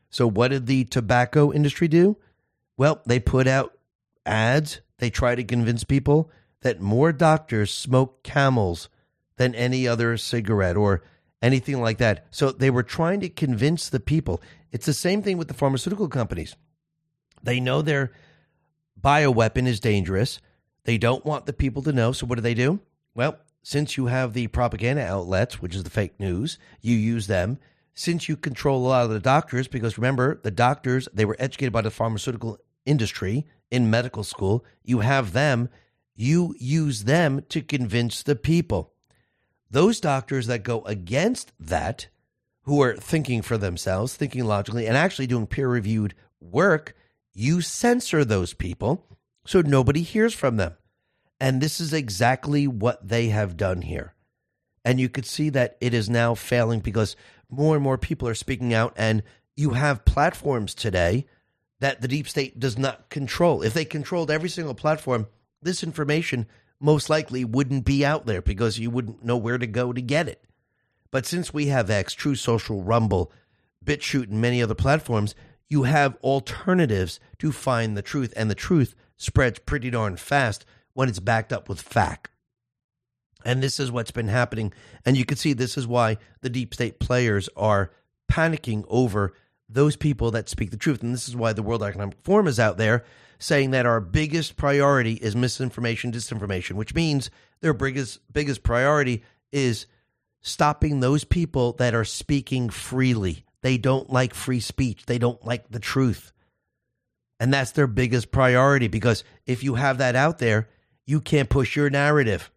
[0.09, 2.17] So, what did the tobacco industry do?
[2.77, 3.77] Well, they put out
[4.25, 6.29] ads, they try to convince people
[6.61, 8.89] that more doctors smoke camels
[9.37, 11.01] than any other cigarette or
[11.41, 12.27] anything like that.
[12.29, 14.41] So they were trying to convince the people.
[14.71, 16.55] It's the same thing with the pharmaceutical companies.
[17.41, 18.11] They know their
[18.99, 20.39] bioweapon is dangerous.
[20.83, 22.11] They don't want the people to know.
[22.11, 22.79] So what do they do?
[23.15, 27.57] Well, since you have the propaganda outlets, which is the fake news, you use them.
[27.93, 31.73] Since you control a lot of the doctors, because remember, the doctors, they were educated
[31.73, 35.69] by the pharmaceutical industry, in medical school, you have them,
[36.15, 38.93] you use them to convince the people.
[39.69, 42.07] Those doctors that go against that,
[42.63, 46.95] who are thinking for themselves, thinking logically, and actually doing peer reviewed work,
[47.33, 49.07] you censor those people
[49.45, 50.73] so nobody hears from them.
[51.41, 54.13] And this is exactly what they have done here.
[54.85, 57.15] And you could see that it is now failing because
[57.49, 59.23] more and more people are speaking out, and
[59.55, 61.25] you have platforms today
[61.79, 63.63] that the deep state does not control.
[63.63, 65.25] If they controlled every single platform,
[65.63, 66.45] this information
[66.79, 70.27] most likely wouldn't be out there because you wouldn't know where to go to get
[70.27, 70.43] it.
[71.09, 73.31] But since we have X, Truth Social, Rumble,
[73.83, 75.33] BitChute, and many other platforms,
[75.67, 81.09] you have alternatives to find the truth, and the truth spreads pretty darn fast when
[81.09, 82.29] it's backed up with fact.
[83.43, 84.73] And this is what's been happening.
[85.05, 87.91] And you can see this is why the deep state players are
[88.31, 89.33] panicking over
[89.67, 91.01] those people that speak the truth.
[91.01, 93.03] And this is why the World Economic Forum is out there
[93.39, 97.31] saying that our biggest priority is misinformation, disinformation, which means
[97.61, 99.87] their biggest biggest priority is
[100.41, 103.45] stopping those people that are speaking freely.
[103.61, 105.05] They don't like free speech.
[105.05, 106.31] They don't like the truth.
[107.39, 110.69] And that's their biggest priority because if you have that out there,
[111.11, 112.49] you can't push your narrative.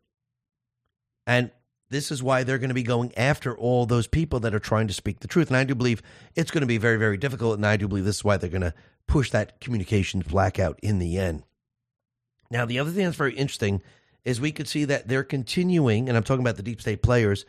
[1.27, 1.51] And
[1.91, 4.87] this is why they're going to be going after all those people that are trying
[4.87, 5.49] to speak the truth.
[5.49, 6.03] And I do believe
[6.37, 7.57] it's going to be very, very difficult.
[7.57, 8.75] And I do believe this is why they're going to
[9.09, 11.43] push that communications blackout in the end.
[12.49, 13.83] Now, the other thing that's very interesting
[14.25, 17.45] is we could see that they're continuing, and I'm talking about the deep state players,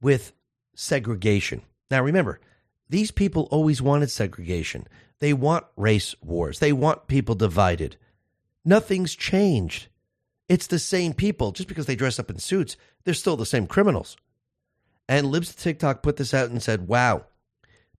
[0.00, 0.32] with
[0.74, 1.62] segregation.
[1.90, 2.40] Now, remember,
[2.88, 4.88] these people always wanted segregation.
[5.18, 7.96] They want race wars, they want people divided.
[8.64, 9.88] Nothing's changed.
[10.48, 11.52] It's the same people.
[11.52, 14.16] Just because they dress up in suits, they're still the same criminals.
[15.08, 17.26] And Libs TikTok put this out and said, wow,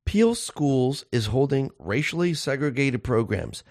[0.06, 3.64] Peel Schools is holding racially segregated programs.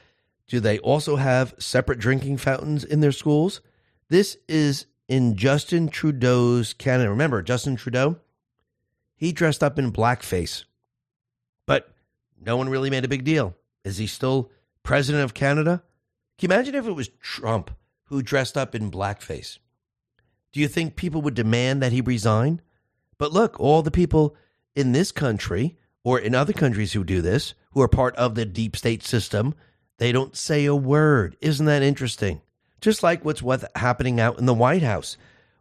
[0.47, 3.61] Do they also have separate drinking fountains in their schools?
[4.09, 7.11] This is in Justin Trudeau's Canada.
[7.11, 8.17] Remember, Justin Trudeau?
[9.17, 10.65] He dressed up in blackface,
[11.67, 11.91] but
[12.41, 13.55] no one really made a big deal.
[13.83, 14.51] Is he still
[14.83, 15.83] president of Canada?
[16.39, 17.71] Can you imagine if it was Trump
[18.07, 19.59] who dressed up in blackface?
[20.53, 22.61] Do you think people would demand that he resign?
[23.19, 24.35] But look, all the people
[24.75, 28.45] in this country or in other countries who do this, who are part of the
[28.45, 29.55] deep state system,
[29.99, 31.37] they don't say a word.
[31.41, 32.41] Isn't that interesting?
[32.81, 35.17] Just like what's what's happening out in the White House.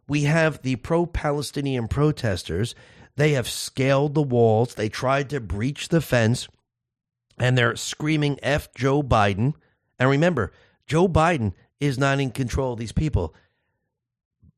[0.08, 2.74] We have the pro Palestinian protesters.
[3.16, 4.74] They have scaled the walls.
[4.74, 6.48] They tried to breach the fence
[7.38, 9.54] and they're screaming F Joe Biden.
[9.98, 10.52] And remember,
[10.86, 13.34] Joe Biden is not in control of these people.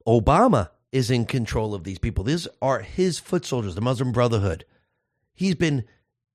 [0.07, 2.25] Obama is in control of these people.
[2.25, 4.65] These are his foot soldiers, the Muslim Brotherhood.
[5.35, 5.85] He's been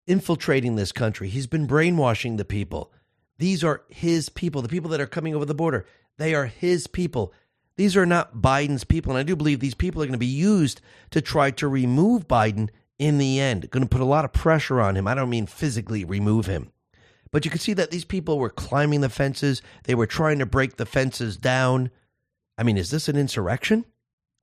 [0.06, 2.92] infiltrating this country, he's been brainwashing the people.
[3.40, 5.86] These are his people, the people that are coming over the border.
[6.18, 7.34] They are his people.
[7.76, 9.12] These are not Biden's people.
[9.12, 12.28] And I do believe these people are going to be used to try to remove
[12.28, 12.70] Biden
[13.00, 13.70] in the end.
[13.72, 15.08] Going to put a lot of pressure on him.
[15.08, 16.72] I don't mean physically remove him.
[17.34, 19.64] But you can see that these people were climbing the fences.
[19.86, 21.90] They were trying to break the fences down.
[22.60, 23.86] I mean, is this an insurrection?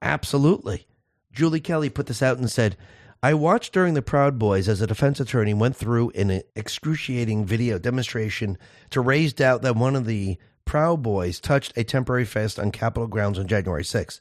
[0.02, 0.88] Absolutely.
[1.32, 2.76] Julie Kelly put this out and said,
[3.22, 7.78] I watched during the Proud Boys as a defense attorney went through an excruciating video
[7.78, 8.58] demonstration
[8.90, 13.06] to raise doubt that one of the Proud Boys touched a temporary fence on Capitol
[13.06, 14.18] grounds on January 6th.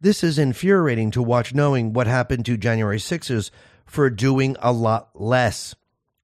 [0.00, 3.52] This is infuriating to watch knowing what happened to January 6ers
[3.86, 5.76] for doing a lot less.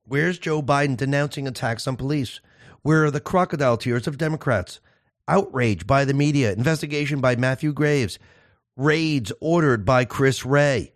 [0.06, 2.40] Where's Joe Biden denouncing attacks on police?
[2.82, 4.78] Where are the crocodile tears of Democrats?
[5.26, 8.18] Outrage by the media, investigation by Matthew Graves,
[8.76, 10.92] raids ordered by Chris Wray.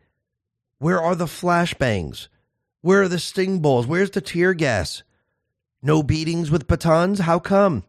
[0.79, 2.29] Where are the flashbangs?
[2.83, 3.87] Where are the sting balls?
[3.87, 5.03] Where's the tear gas?
[5.83, 7.21] No beatings with batons?
[7.21, 7.85] How come?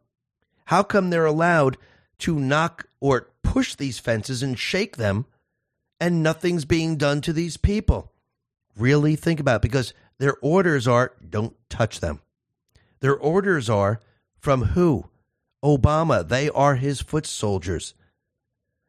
[0.66, 1.76] How come they're allowed
[2.20, 5.26] to knock or push these fences and shake them
[6.00, 8.14] and nothing's being done to these people?
[8.78, 12.22] Really think about it because their orders are don't touch them.
[13.00, 14.00] Their orders are
[14.38, 15.10] from who?
[15.64, 16.28] Obama.
[16.28, 17.94] They are his foot soldiers.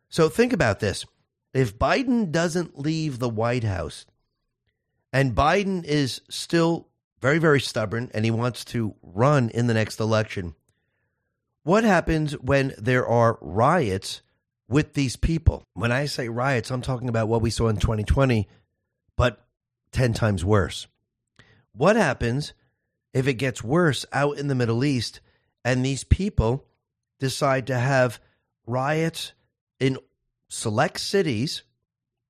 [0.09, 1.07] So think about this.
[1.55, 4.07] If Biden doesn't leave the White House
[5.13, 6.89] and Biden is still
[7.21, 10.55] very, very stubborn and he wants to run in the next election,
[11.63, 14.23] what happens when there are riots
[14.69, 15.65] with these people?
[15.75, 18.49] When I say riots, I'm talking about what we saw in 2020,
[19.17, 19.45] but
[19.93, 20.87] 10 times worse.
[21.81, 22.53] What happens
[23.15, 25.21] if it gets worse out in the Middle East
[25.65, 26.67] and these people
[27.19, 28.21] decide to have
[28.67, 29.33] riots
[29.79, 29.97] in
[30.51, 31.63] select cities,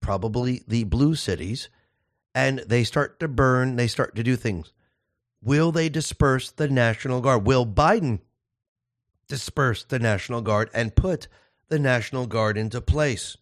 [0.01, 1.69] probably the blue cities,
[2.33, 4.73] and they start to burn, they start to do things.
[5.43, 7.45] Will they disperse the National Guard?
[7.45, 8.21] Will Biden
[9.27, 11.27] disperse the National Guard and put
[11.67, 13.37] the National Guard into place.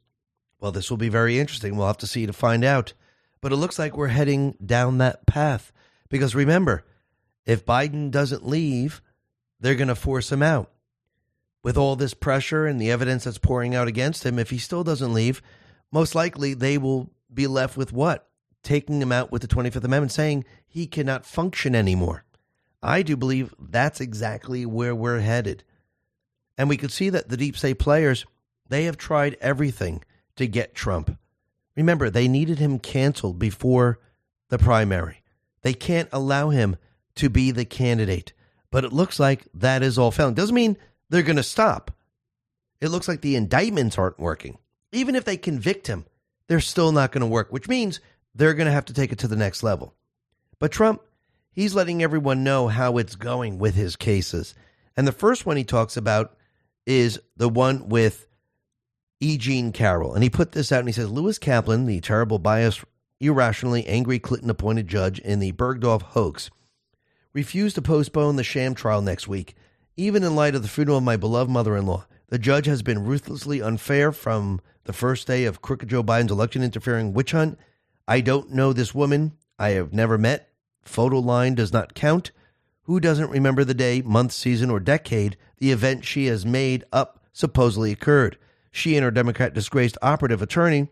[0.59, 1.76] Well, this will be very interesting.
[1.76, 2.94] We'll have to see to find out.
[3.43, 5.70] But it looks like we're heading down that path.
[6.09, 6.85] Because remember,
[7.44, 9.02] if Biden doesn't leave,
[9.60, 10.70] they're going to force him out.
[11.62, 14.85] With all this pressure and the evidence that's pouring out against him, if he still
[14.85, 15.43] doesn't leave,
[15.90, 18.28] most likely they will be left with what?
[18.62, 22.24] Taking him out with the 25th Amendment, saying he cannot function anymore.
[22.82, 25.64] I do believe that's exactly where we're headed.
[26.56, 28.24] And we could see that the deep state players,
[28.68, 30.05] they have tried everything
[30.36, 31.18] to get Trump.
[31.76, 33.98] Remember, they needed him canceled before
[34.48, 35.18] the primary.
[35.62, 36.76] They can't allow him
[37.16, 38.32] to be the candidate.
[38.70, 40.36] But it looks like that is all found.
[40.36, 40.76] Doesn't mean
[41.09, 41.90] they're going to stop.
[42.80, 44.59] It looks like the indictments aren't working.
[44.93, 46.05] Even if they convict him,
[46.47, 48.01] they're still not going to work, which means
[48.35, 49.94] they're going to have to take it to the next level.
[50.59, 51.02] But Trump,
[51.52, 54.55] he's letting everyone know how it's going with his cases.
[54.97, 56.36] And the first one he talks about
[56.86, 58.26] is the one with
[59.20, 59.36] E.
[59.36, 60.14] Jean Carroll.
[60.14, 62.85] And he put this out and he says Lewis Kaplan, the terrible, biased,
[63.20, 66.51] irrationally angry Clinton appointed judge in the Bergdorf hoax,
[67.32, 69.55] refused to postpone the sham trial next week,
[69.97, 72.07] even in light of the funeral of my beloved mother in law.
[72.28, 76.62] The judge has been ruthlessly unfair from the first day of crooked Joe Biden's election
[76.62, 77.59] interfering witch hunt.
[78.07, 79.32] I don't know this woman.
[79.59, 80.51] I have never met.
[80.82, 82.32] Photo line does not count.
[82.82, 87.23] Who doesn't remember the day, month, season, or decade the event she has made up
[87.32, 88.39] supposedly occurred?
[88.70, 90.89] She and her Democrat disgraced operative attorney,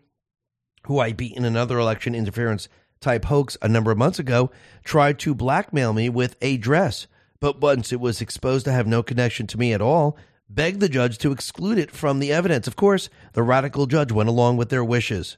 [0.87, 2.67] who I beat in another election interference
[2.99, 4.51] type hoax a number of months ago,
[4.83, 7.07] tried to blackmail me with a dress.
[7.39, 10.17] But once it was exposed to have no connection to me at all,
[10.49, 12.67] begged the judge to exclude it from the evidence.
[12.67, 15.37] Of course, the radical judge went along with their wishes.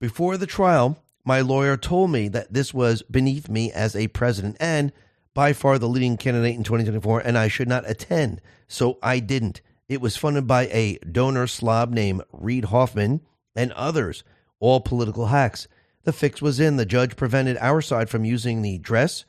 [0.00, 4.56] Before the trial, my lawyer told me that this was beneath me as a president
[4.60, 4.92] and
[5.34, 8.40] by far the leading candidate in 2024, and I should not attend.
[8.66, 9.60] So I didn't.
[9.88, 13.20] It was funded by a donor slob named Reid Hoffman
[13.54, 14.22] and others,
[14.60, 15.68] all political hacks.
[16.04, 16.76] The fix was in.
[16.76, 19.24] The judge prevented our side from using the dress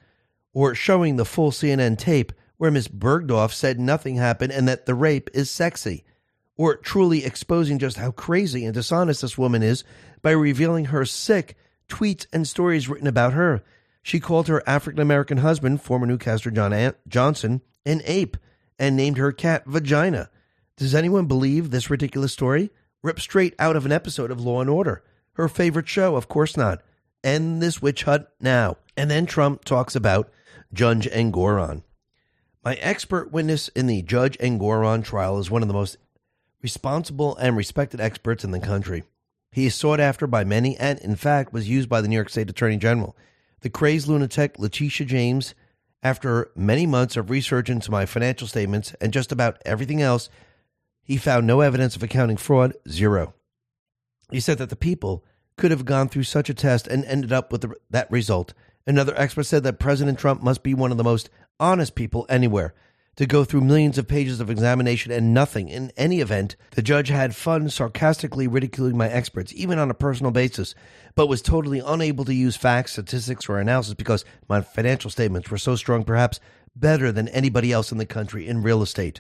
[0.54, 4.94] or showing the full CNN tape where Miss Bergdorf said nothing happened and that the
[4.94, 6.04] rape is sexy,
[6.58, 9.86] or truly exposing just how crazy and dishonest this woman is
[10.22, 11.56] by revealing her sick
[11.88, 13.64] tweets and stories written about her.
[14.04, 18.36] She called her African American husband, former Newcaster John Johnson, an ape
[18.78, 20.30] and named her cat Vagina.
[20.76, 22.72] Does anyone believe this ridiculous story?
[23.02, 25.04] Ripped straight out of an episode of Law and Order.
[25.40, 26.82] Her favorite show, of course not.
[27.24, 28.76] End this witch hunt now.
[28.98, 30.30] And then Trump talks about
[30.74, 31.84] Judge Engoron.
[32.62, 35.96] My expert witness in the Judge Engoron trial is one of the most
[36.62, 39.06] responsible and respected experts in the country.
[39.50, 42.28] He is sought after by many and, in fact, was used by the New York
[42.28, 43.16] State Attorney General.
[43.62, 45.56] The crazed lunatic Letitia James,
[46.04, 50.30] after many months of research into my financial statements and just about everything else,
[51.02, 53.36] he found no evidence of accounting fraud, zero.
[54.32, 55.24] He said that the people
[55.58, 58.54] could have gone through such a test and ended up with the, that result.
[58.88, 61.30] Another expert said that President Trump must be one of the most
[61.60, 62.74] honest people anywhere.
[63.18, 65.68] To go through millions of pages of examination and nothing.
[65.68, 70.32] In any event, the judge had fun sarcastically ridiculing my experts, even on a personal
[70.32, 70.74] basis,
[71.16, 75.58] but was totally unable to use facts, statistics, or analysis because my financial statements were
[75.58, 76.40] so strong, perhaps
[76.78, 79.20] better than anybody else in the country in real estate.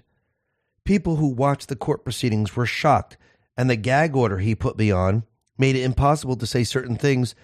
[0.85, 3.17] People who watched the court proceedings were shocked,
[3.59, 5.21] and the gag order he put me on
[5.57, 7.35] made it impossible to say certain things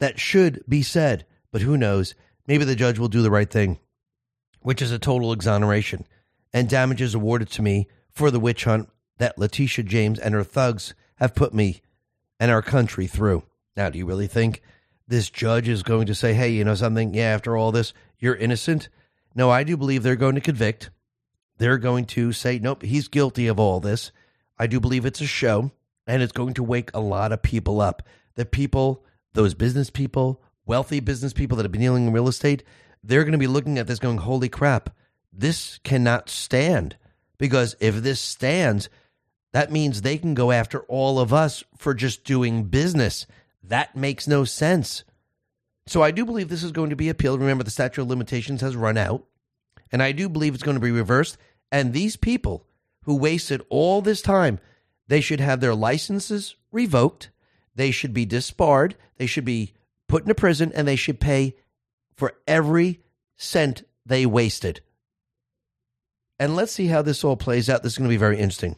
[0.00, 1.24] that should be said.
[1.52, 2.16] But who knows?
[2.48, 3.78] Maybe the judge will do the right thing,
[4.62, 6.08] which is a total exoneration
[6.52, 8.88] and damages awarded to me for the witch hunt
[9.18, 11.82] that Letitia James and her thugs have put me
[12.40, 13.44] and our country through.
[13.76, 14.62] Now, do you really think
[15.06, 17.14] this judge is going to say, hey, you know something?
[17.14, 18.88] Yeah, after all this, you're innocent?
[19.36, 20.90] No, I do believe they're going to convict.
[21.58, 24.10] They're going to say, nope, he's guilty of all this.
[24.60, 25.70] I do believe it's a show
[26.06, 28.02] and it's going to wake a lot of people up.
[28.34, 32.62] The people, those business people, wealthy business people that have been dealing in real estate,
[33.02, 34.94] they're going to be looking at this going, holy crap,
[35.32, 36.98] this cannot stand.
[37.38, 38.90] Because if this stands,
[39.54, 43.26] that means they can go after all of us for just doing business.
[43.62, 45.04] That makes no sense.
[45.86, 47.40] So I do believe this is going to be appealed.
[47.40, 49.24] Remember, the statute of limitations has run out.
[49.90, 51.38] And I do believe it's going to be reversed.
[51.72, 52.66] And these people
[53.10, 54.60] who wasted all this time
[55.10, 57.30] they should have their licenses revoked.
[57.74, 58.94] They should be disbarred.
[59.16, 59.74] They should be
[60.06, 61.56] put into prison and they should pay
[62.14, 63.00] for every
[63.36, 64.82] cent they wasted.
[66.38, 67.82] And let's see how this all plays out.
[67.82, 68.76] This is going to be very interesting.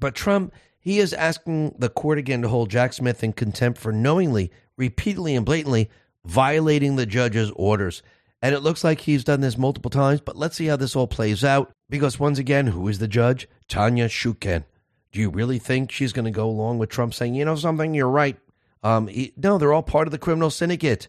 [0.00, 3.92] But Trump, he is asking the court again to hold Jack Smith in contempt for
[3.92, 5.90] knowingly, repeatedly, and blatantly
[6.24, 8.02] violating the judge's orders.
[8.40, 11.06] And it looks like he's done this multiple times, but let's see how this all
[11.06, 11.75] plays out.
[11.88, 13.48] Because once again, who is the judge?
[13.68, 14.64] Tanya Chutkan.
[15.12, 17.94] Do you really think she's going to go along with Trump saying, you know something,
[17.94, 18.36] you're right?
[18.82, 21.08] Um, he, no, they're all part of the criminal syndicate.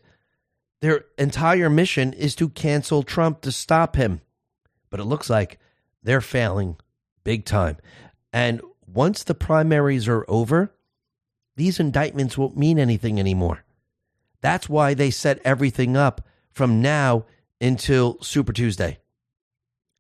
[0.81, 4.21] Their entire mission is to cancel Trump to stop him.
[4.89, 5.59] But it looks like
[6.03, 6.77] they're failing
[7.23, 7.77] big time.
[8.31, 10.73] And once the primaries are over,
[11.55, 13.63] these indictments won't mean anything anymore.
[14.41, 17.25] That's why they set everything up from now
[17.59, 18.99] until Super Tuesday.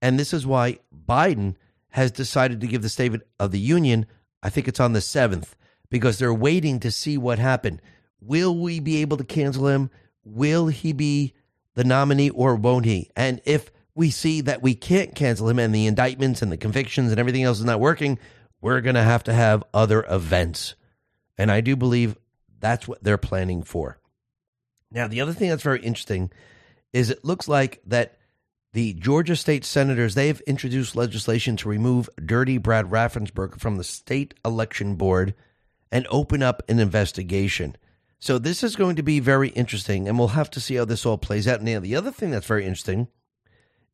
[0.01, 1.55] And this is why Biden
[1.89, 4.05] has decided to give the State of the Union,
[4.43, 5.49] I think it's on the 7th,
[5.89, 7.81] because they're waiting to see what happened.
[8.21, 9.89] Will we be able to cancel him?
[10.23, 11.33] Will he be
[11.75, 13.09] the nominee or won't he?
[13.15, 17.11] And if we see that we can't cancel him and the indictments and the convictions
[17.11, 18.19] and everything else is not working,
[18.61, 20.75] we're going to have to have other events.
[21.37, 22.17] And I do believe
[22.59, 23.99] that's what they're planning for.
[24.91, 26.31] Now, the other thing that's very interesting
[26.93, 28.16] is it looks like that
[28.77, 34.35] the Georgia state senators they've introduced legislation to remove dirty Brad Raffensperger from the state
[34.45, 35.33] election board
[35.91, 37.75] and open up an investigation.
[38.19, 41.07] So this is going to be very interesting and we'll have to see how this
[41.07, 41.63] all plays out.
[41.63, 43.07] Now, the other thing that's very interesting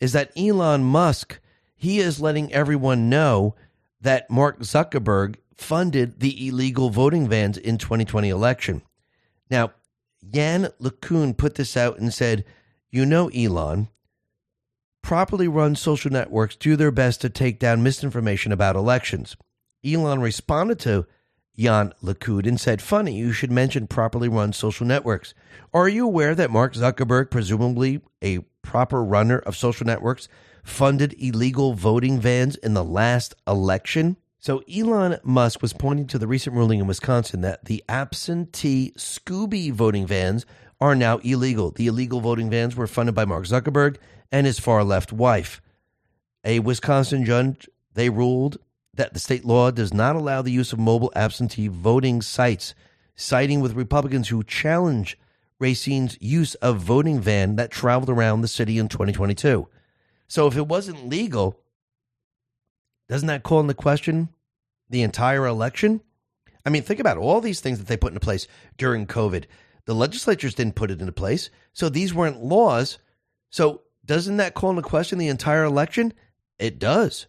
[0.01, 1.39] is that Elon Musk,
[1.77, 3.55] he is letting everyone know
[4.01, 8.81] that Mark Zuckerberg funded the illegal voting vans in 2020 election.
[9.49, 9.71] Now,
[10.21, 12.43] Yann LeCun put this out and said,
[12.91, 13.87] "You know Elon,
[15.03, 19.37] properly run social networks do their best to take down misinformation about elections."
[19.85, 21.05] Elon responded to
[21.55, 25.33] Yann LeCun and said, Funny, you should mention properly run social networks.
[25.73, 30.27] Are you aware that Mark Zuckerberg, presumably a proper runner of social networks,
[30.63, 34.17] funded illegal voting vans in the last election?
[34.39, 39.71] So Elon Musk was pointing to the recent ruling in Wisconsin that the absentee Scooby
[39.71, 40.45] voting vans
[40.81, 41.71] are now illegal.
[41.71, 43.97] The illegal voting vans were funded by Mark Zuckerberg
[44.33, 45.61] and his far left wife.
[46.43, 48.57] A Wisconsin judge they ruled
[48.95, 52.73] that the state law does not allow the use of mobile absentee voting sites,
[53.15, 55.17] siding with Republicans who challenge
[55.59, 59.67] Racine's use of voting van that traveled around the city in 2022.
[60.27, 61.59] So if it wasn't legal,
[63.07, 64.29] doesn't that call into question
[64.89, 66.01] the entire election?
[66.65, 68.47] I mean, think about all these things that they put into place
[68.77, 69.45] during COVID.
[69.85, 72.97] The legislatures didn't put it into place, so these weren't laws.
[73.49, 76.13] So doesn't that call into question the entire election?
[76.59, 77.27] It does.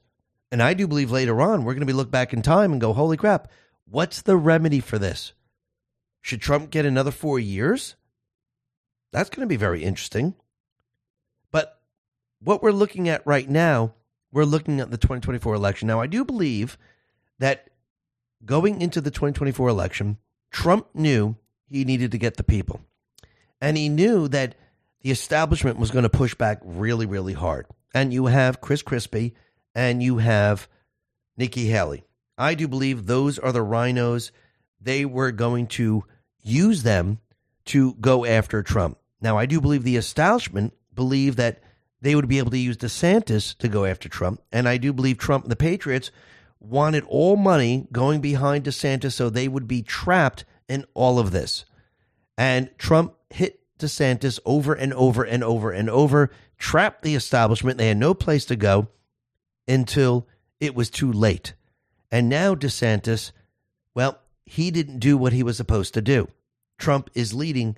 [0.50, 2.80] And I do believe later on we're going to be look back in time and
[2.80, 3.50] go, holy crap,
[3.84, 5.32] what's the remedy for this?
[6.20, 7.96] Should Trump get another four years?
[9.12, 10.34] That's going to be very interesting.
[11.50, 11.80] But
[12.40, 13.94] what we're looking at right now,
[14.32, 15.88] we're looking at the 2024 election.
[15.88, 16.78] Now, I do believe
[17.38, 17.68] that
[18.44, 20.18] going into the 2024 election,
[20.50, 21.36] Trump knew
[21.68, 22.80] he needed to get the people.
[23.60, 24.54] And he knew that
[25.04, 27.66] the establishment was going to push back really, really hard.
[27.92, 29.34] And you have Chris Christie
[29.74, 30.66] and you have
[31.36, 32.04] Nikki Haley.
[32.38, 34.30] I do believe those are the RINOs.
[34.80, 36.04] They were going to
[36.42, 37.20] use them
[37.66, 38.96] to go after Trump.
[39.20, 41.62] Now, I do believe the establishment believed that
[42.00, 44.40] they would be able to use DeSantis to go after Trump.
[44.52, 46.10] And I do believe Trump and the Patriots
[46.60, 51.66] wanted all money going behind DeSantis so they would be trapped in all of this.
[52.38, 57.78] And Trump hit DeSantis over and over and over and over, trapped the establishment.
[57.78, 58.88] They had no place to go
[59.68, 60.26] until
[60.60, 61.54] it was too late.
[62.10, 63.32] And now DeSantis,
[63.94, 66.28] well, he didn't do what he was supposed to do.
[66.78, 67.76] Trump is leading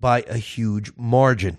[0.00, 1.58] by a huge margin.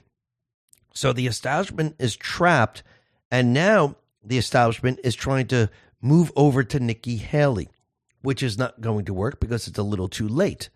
[0.94, 2.84] So the establishment is trapped,
[3.32, 5.70] and now the establishment is trying to
[6.02, 7.70] move over to Nikki Haley,
[8.22, 10.70] which is not going to work because it's a little too late.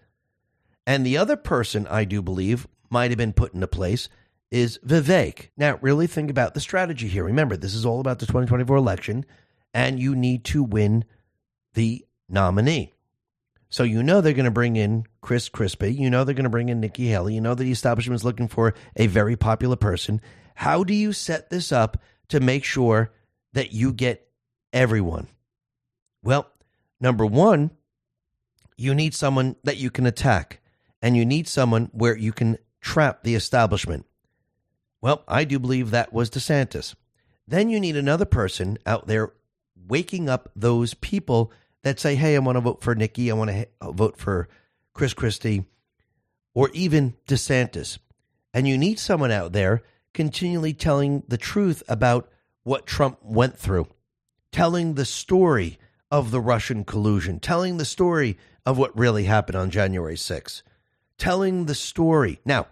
[0.85, 4.07] And the other person I do believe might have been put into place
[4.51, 5.49] is Vivek.
[5.57, 7.23] Now, really think about the strategy here.
[7.25, 9.25] Remember, this is all about the 2024 election,
[9.73, 11.03] and you need to win
[11.73, 12.93] the nominee.
[13.69, 15.91] So you know they're going to bring in Chris Christie.
[15.91, 17.33] You know they're going to bring in Nikki Haley.
[17.33, 20.21] You know that the establishment is looking for a very popular person.
[20.53, 23.11] How do you set this up to make sure
[23.53, 24.27] that you get
[24.71, 25.27] everyone?
[26.21, 26.47] Well,
[27.01, 27.71] number one,
[28.77, 30.61] you need someone that you can attack,
[31.01, 34.05] and you need someone where you can trap the establishment.
[35.01, 36.93] Well, I do believe that was DeSantis.
[37.47, 39.33] Then you need another person out there
[39.87, 41.51] waking up those people
[41.81, 44.47] that say, hey, I want to vote for Nikki, I want to vote for
[44.93, 45.65] Chris Christie,
[46.53, 47.97] or even DeSantis.
[48.53, 49.81] And you need someone out there
[50.13, 52.29] continually telling the truth about
[52.63, 53.87] what Trump went through,
[54.51, 55.79] telling the story
[56.11, 60.61] of the Russian collusion, telling the story of what really happened on January 6th,
[61.23, 62.41] telling the story.
[62.43, 62.67] Now,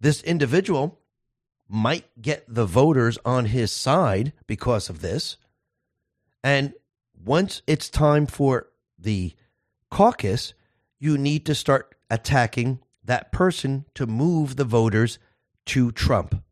[0.00, 0.98] this individual
[1.68, 5.36] might get the voters on his side because of this.
[6.42, 6.72] And
[7.22, 8.68] once it's time for
[8.98, 9.34] the
[9.90, 10.54] caucus,
[10.98, 15.18] you need to start attacking that person to move the voters
[15.66, 16.42] to Trump.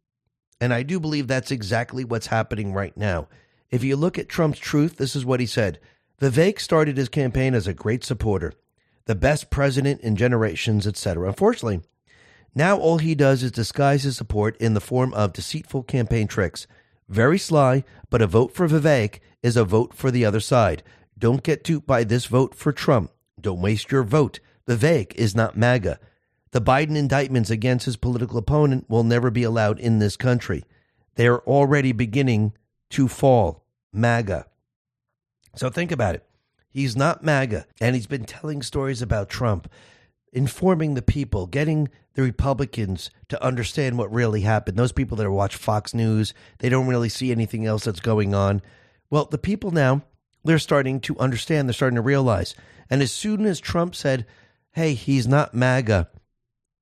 [0.60, 3.26] And I do believe that's exactly what's happening right now.
[3.70, 5.80] If you look at Trump's truth, this is what he said
[6.20, 8.52] Vivek started his campaign as a great supporter,
[9.08, 11.26] the best president in generations, etc.
[11.26, 11.80] Unfortunately,
[12.54, 16.66] now all he does is disguise his support in the form of deceitful campaign tricks.
[17.08, 20.82] Very sly, but a vote for Vivek is a vote for the other side.
[21.18, 23.10] Don't get duped by this vote for Trump.
[23.40, 24.40] Don't waste your vote.
[24.68, 25.98] Vivek is not MAGA.
[26.50, 30.64] The Biden indictments against his political opponent will never be allowed in this country.
[31.14, 32.52] They are already beginning
[32.90, 33.64] to fall.
[33.90, 34.44] MAGA.
[35.56, 36.27] So think about it.
[36.68, 39.70] He's not MAGA, and he's been telling stories about Trump,
[40.32, 44.76] informing the people, getting the Republicans to understand what really happened.
[44.76, 48.60] Those people that watch Fox News, they don't really see anything else that's going on.
[49.10, 50.02] Well, the people now,
[50.44, 52.54] they're starting to understand, they're starting to realize.
[52.90, 54.26] And as soon as Trump said,
[54.72, 56.08] hey, he's not MAGA,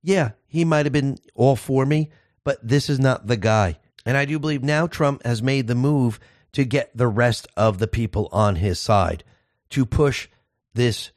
[0.03, 2.11] yeah, he might have been all for me,
[2.43, 3.77] but this is not the guy.
[4.05, 6.19] And I do believe now Trump has made the move
[6.53, 9.23] to get the rest of the people on his side,
[9.69, 10.27] to push
[10.73, 11.11] this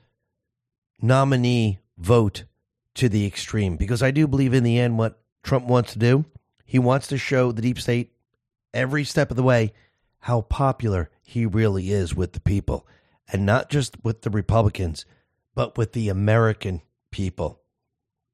[1.00, 2.44] nominee vote
[2.94, 3.76] to the extreme.
[3.76, 6.24] Because I do believe in the end, what Trump wants to do,
[6.64, 8.12] he wants to show the deep state
[8.72, 9.72] every step of the way
[10.20, 12.86] how popular he really is with the people.
[13.32, 15.04] And not just with the Republicans,
[15.54, 17.60] but with the American people.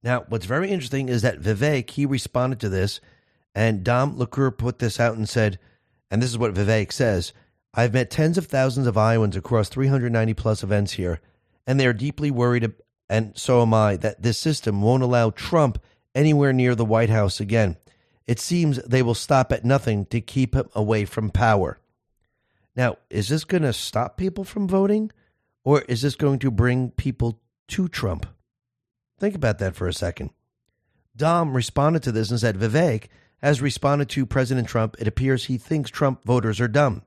[0.02, 3.00] Now, what's very interesting is that Vivek, he responded to this,
[3.54, 5.58] and Dom Lucre put this out and said,
[6.10, 7.32] and this is what Vivek says
[7.78, 11.20] I've met tens of thousands of Iowans across 390 plus events here,
[11.66, 12.72] and they are deeply worried,
[13.06, 15.78] and so am I, that this system won't allow Trump
[16.14, 17.76] anywhere near the White House again.
[18.26, 21.78] It seems they will stop at nothing to keep him away from power.
[22.74, 25.12] Now, is this going to stop people from voting,
[25.62, 28.26] or is this going to bring people to Trump?
[29.18, 30.30] Think about that for a second.
[31.14, 33.08] Dom responded to this and said Vivek
[33.42, 34.96] has responded to President Trump.
[34.98, 37.02] It appears he thinks Trump voters are dumb.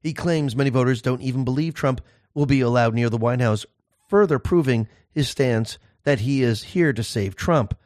[0.00, 2.00] He claims many voters don't even believe Trump
[2.34, 3.66] will be allowed near the White House,
[4.08, 7.76] further proving his stance that he is here to save Trump.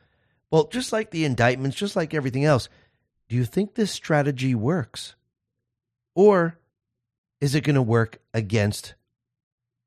[0.51, 2.69] Well, just like the indictments, just like everything else,
[3.29, 5.15] do you think this strategy works?
[6.15, 6.59] Or
[7.41, 8.95] is it going to work against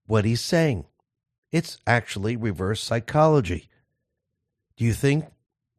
[0.07, 0.85] what he's saying?
[1.51, 3.69] It's actually reverse psychology.
[4.75, 5.25] Do you think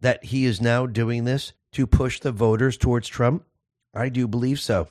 [0.01, 3.45] that he is now doing this to push the voters towards Trump?
[3.93, 4.89] I do believe so.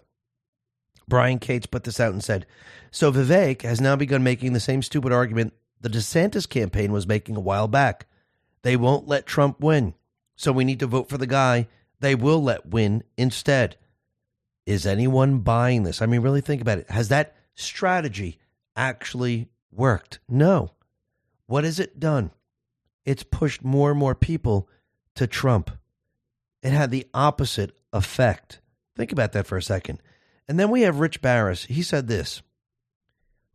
[1.08, 2.46] Brian Cates put this out and said,
[2.92, 7.36] So Vivek has now begun making the same stupid argument the DeSantis campaign was making
[7.36, 8.08] a while back.
[8.64, 9.94] They won't let Trump win,
[10.36, 11.68] so we need to vote for the guy
[12.00, 13.78] they will let win instead.
[14.66, 16.02] Is anyone buying this?
[16.02, 16.90] I mean, really think about it.
[16.90, 18.40] Has that strategy
[18.76, 20.20] actually worked?
[20.28, 20.72] No.
[21.46, 22.32] What has it done?
[23.06, 24.68] it's pushed more and more people
[25.16, 25.72] to Trump.
[26.62, 28.60] It had the opposite effect.
[28.96, 30.02] Think about that for a second.
[30.48, 31.66] And then we have Rich Baris.
[31.66, 32.42] He said this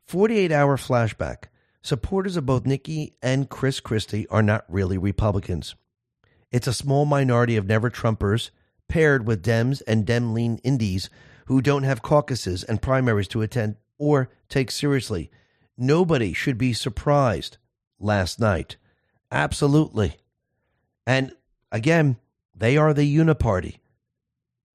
[0.06, 1.44] 48 hour flashback.
[1.82, 5.74] Supporters of both Nikki and Chris Christie are not really Republicans.
[6.52, 8.50] It's a small minority of never Trumpers
[8.86, 11.08] paired with Dems and Dem lean indies
[11.46, 15.30] who don't have caucuses and primaries to attend or take seriously.
[15.78, 17.56] Nobody should be surprised
[17.98, 18.76] last night
[19.32, 20.16] Absolutely.
[21.06, 21.32] And
[21.70, 22.16] again,
[22.54, 23.79] they are the uniparty.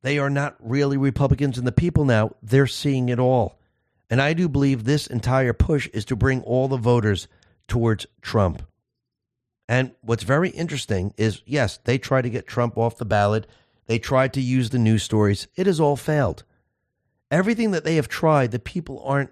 [0.05, 3.57] They are not really Republicans, and the people now, they're seeing it all.
[4.07, 7.27] And I do believe this entire push is to bring all the voters
[7.67, 8.61] towards Trump.
[9.67, 13.47] And what's very interesting is yes, they tried to get Trump off the ballot.
[13.87, 15.47] They tried to use the news stories.
[15.55, 16.43] It has all failed.
[17.31, 19.31] Everything that they have tried, the people aren't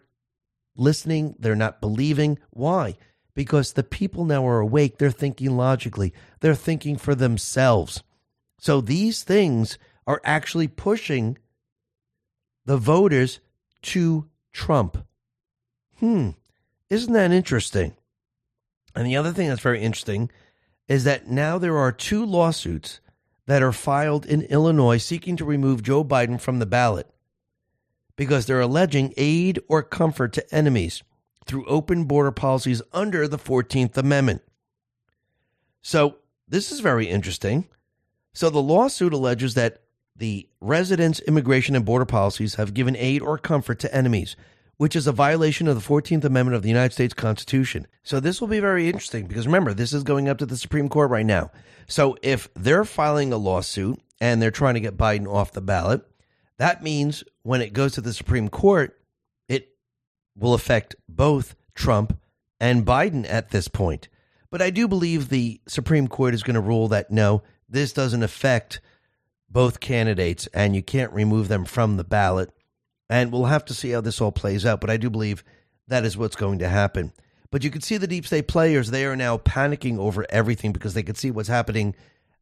[0.76, 1.36] listening.
[1.38, 2.40] They're not believing.
[2.50, 2.98] Why?
[3.36, 4.98] because the people now are awake.
[4.98, 8.04] They're thinking logically, they're thinking for themselves.
[8.60, 11.38] So these things are actually pushing
[12.66, 13.40] the voters
[13.82, 15.06] to Trump.
[16.00, 16.32] Hmm,
[16.90, 17.96] isn't that interesting?
[18.96, 20.30] And the other thing that's very interesting
[20.88, 23.00] is that now there are two lawsuits
[23.46, 27.08] that are filed in Illinois seeking to remove Joe Biden from the ballot
[28.16, 31.04] because they're alleging aid or comfort to enemies
[31.46, 34.42] through open border policies under the 14th Amendment.
[35.82, 36.18] So,
[36.48, 37.68] this is very interesting.
[38.34, 39.83] So, the lawsuit alleges that
[40.16, 44.36] the residents' immigration and border policies have given aid or comfort to enemies,
[44.78, 47.88] which is a violation of the 14th Amendment of the United States Constitution.
[48.04, 50.90] So, this will be very interesting because remember, this is going up to the Supreme
[50.90, 51.52] Court right now.
[51.88, 56.02] So, if they're filing a lawsuit and they're trying to get Biden off the ballot,
[56.58, 59.00] that means when it goes to the Supreme Court,
[59.48, 59.70] it
[60.36, 62.18] will affect both Trump
[62.60, 64.08] and Biden at this point.
[64.50, 68.22] But I do believe the Supreme Court is going to rule that no, this doesn't
[68.22, 68.82] affect
[69.54, 72.50] both candidates and you can't remove them from the ballot.
[73.10, 74.82] And we'll have to see how this all plays out.
[74.82, 75.44] But I do believe
[75.88, 77.14] that is what's going to happen.
[77.52, 80.96] But you can see the deep state players, they are now panicking over everything because
[80.96, 81.96] they can see what's happening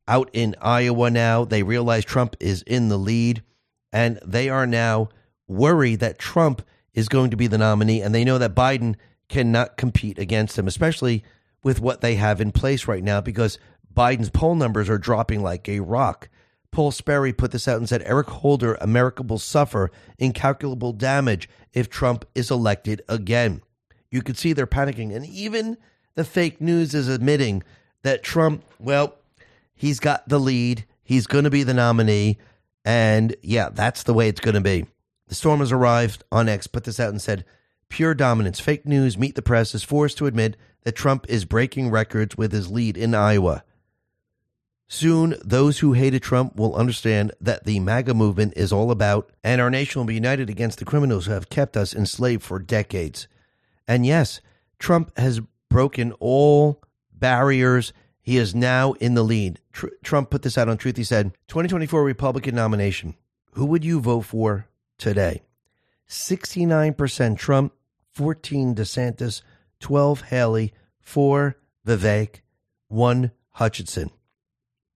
[0.08, 1.44] out in Iowa now.
[1.44, 3.44] They realize Trump is in the lead
[3.92, 5.10] and they are now
[5.50, 6.62] worried that Trump
[6.94, 8.96] is going to be the nominee and they know that Biden
[9.28, 11.26] cannot compete against him, especially
[11.62, 13.60] with what they have in place right now because
[13.94, 16.30] Biden's poll numbers are dropping like a rock.
[16.72, 21.90] Paul Sperry put this out and said Eric Holder, America will suffer incalculable damage if
[21.90, 23.62] Trump is elected again.
[24.10, 25.14] You can see they're panicking.
[25.14, 25.78] And even
[26.16, 27.64] the fake news is admitting
[28.04, 29.16] that Trump, well,
[29.76, 30.86] he's got the lead.
[31.04, 32.38] He's going to be the nominee.
[32.86, 34.86] And yeah, that's the way it's going to be.
[35.28, 37.46] The storm has arrived on X, put this out and said,
[37.90, 38.60] pure dominance.
[38.60, 42.52] Fake news, meet the press is forced to admit that Trump is breaking records with
[42.52, 43.64] his lead in Iowa.
[44.94, 49.62] Soon, those who hated Trump will understand that the MAGA movement is all about, and
[49.62, 53.26] our nation will be united against the criminals who have kept us enslaved for decades.
[53.88, 54.42] And yes,
[54.80, 55.40] Trump has
[55.70, 57.94] broken all barriers.
[58.22, 59.62] He is now in the lead.
[59.72, 60.98] Tr- Trump put this out on Truth.
[60.98, 63.16] He said, 2024 Republican nomination.
[63.54, 65.42] Who would you vote for today?
[66.10, 67.72] 69% Trump,
[68.12, 69.42] 14 DeSantis,
[69.80, 71.56] 12 Haley, 4
[71.88, 72.42] Vivek,
[72.90, 74.12] 1 Hutchinson.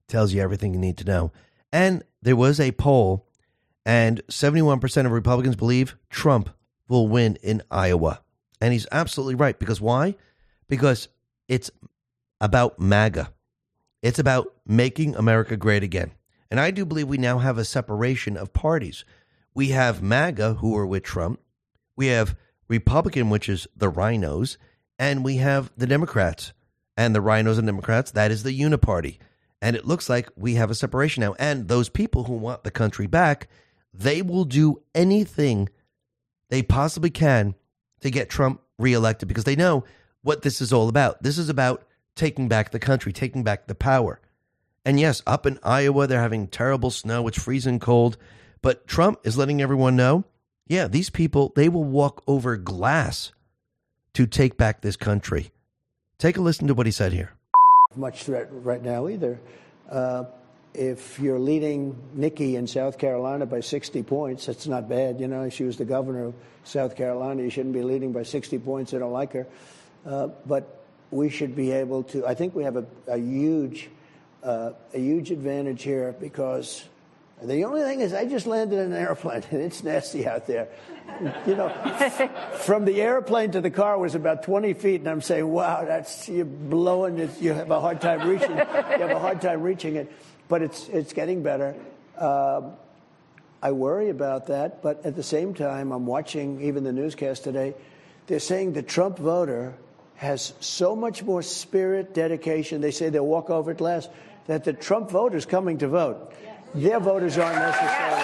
[0.08, 1.32] Tells you everything you need to know.
[1.72, 3.28] And there was a poll,
[3.86, 6.50] and 71% of Republicans believe Trump
[6.88, 8.22] will win in Iowa.
[8.62, 9.58] And he's absolutely right.
[9.58, 10.16] Because why?
[10.68, 11.08] Because
[11.48, 11.70] it's
[12.40, 13.32] about MAGA.
[14.02, 16.12] It's about making America great again.
[16.52, 19.04] And I do believe we now have a separation of parties.
[19.54, 21.40] We have MAGA, who are with Trump.
[21.96, 22.36] We have
[22.68, 24.58] Republican, which is the RINOs.
[24.98, 26.54] and we have the Democrats
[26.96, 28.12] and the RINOs and Democrats.
[28.12, 29.18] That is the Uniparty.
[29.62, 31.36] And it looks like we have a separation now.
[31.40, 33.48] And those people who want the country back,
[33.94, 35.70] they will do anything
[36.50, 37.56] they possibly can
[38.02, 39.84] to get Trump reelected because they know
[40.22, 41.24] what this is all about.
[41.24, 44.20] This is about taking back the country, taking back the power.
[44.84, 47.28] And yes, up in Iowa, they're having terrible snow.
[47.28, 48.18] It's freezing cold.
[48.62, 50.26] But Trump is letting everyone know
[50.68, 53.32] yeah, these people, they will walk over glass
[54.14, 55.52] to take back this country.
[56.18, 57.35] Take a listen to what he said here.
[57.96, 59.40] Much threat right now either.
[59.90, 60.26] Uh,
[60.74, 65.20] if you're leading Nikki in South Carolina by 60 points, that's not bad.
[65.20, 67.44] You know, she was the governor of South Carolina.
[67.44, 68.94] You shouldn't be leading by 60 points.
[68.94, 69.48] I don't like her.
[70.06, 72.26] Uh, but we should be able to.
[72.28, 73.90] I think we have a, a huge,
[74.44, 76.84] uh, a huge advantage here because
[77.44, 80.70] the only thing is, I just landed in an airplane, and it's nasty out there.
[81.46, 81.70] You know,
[82.60, 86.28] from the airplane to the car was about 20 feet, and I'm saying, "Wow, that's
[86.28, 87.42] you're blowing it.
[87.42, 88.52] You have a hard time reaching.
[88.52, 90.12] you have a hard time reaching it,
[90.48, 91.76] but it's it's getting better."
[92.18, 92.74] Um,
[93.62, 97.74] I worry about that, but at the same time, I'm watching even the newscast today.
[98.28, 99.76] They're saying the Trump voter
[100.16, 102.82] has so much more spirit, dedication.
[102.82, 104.08] They say they'll walk over it less.
[104.48, 106.34] That the Trump voter is coming to vote.
[106.76, 108.22] Their voters aren't necessarily.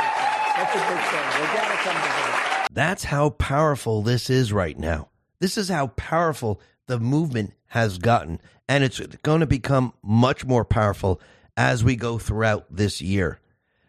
[0.57, 1.41] That's a big thing.
[1.41, 2.68] They got to come to vote.
[2.73, 5.07] That's how powerful this is right now.
[5.40, 8.41] This is how powerful the movement has gotten.
[8.68, 11.22] And it's going to become much more powerful
[11.56, 13.40] as we go throughout this year.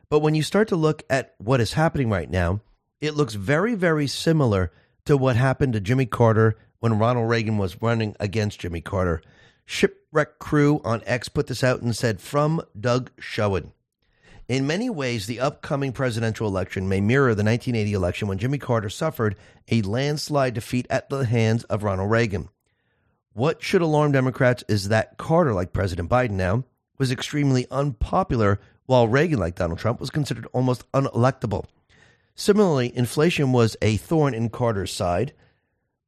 [0.09, 2.61] But when you start to look at what is happening right now,
[3.01, 4.71] it looks very, very similar
[5.07, 9.23] to what happened to Jimmy Carter when Ronald Reagan was running against Jimmy Carter.
[9.65, 13.73] Shipwreck Crew on X put this out and said, From Doug Schoen.
[14.49, 18.91] In many ways, the upcoming presidential election may mirror the 1980 election when Jimmy Carter
[18.91, 19.37] suffered
[19.71, 22.49] a landslide defeat at the hands of Ronald Reagan.
[23.35, 26.65] What should alarm Democrats is that Carter, like President Biden now,
[26.99, 31.65] was extremely unpopular, while Reagan, like Donald Trump, was considered almost unelectable.
[32.35, 35.33] Similarly, inflation was a thorn in Carter's side,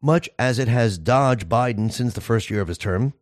[0.02, 3.15] much as it has dodged Biden since the first year of his term.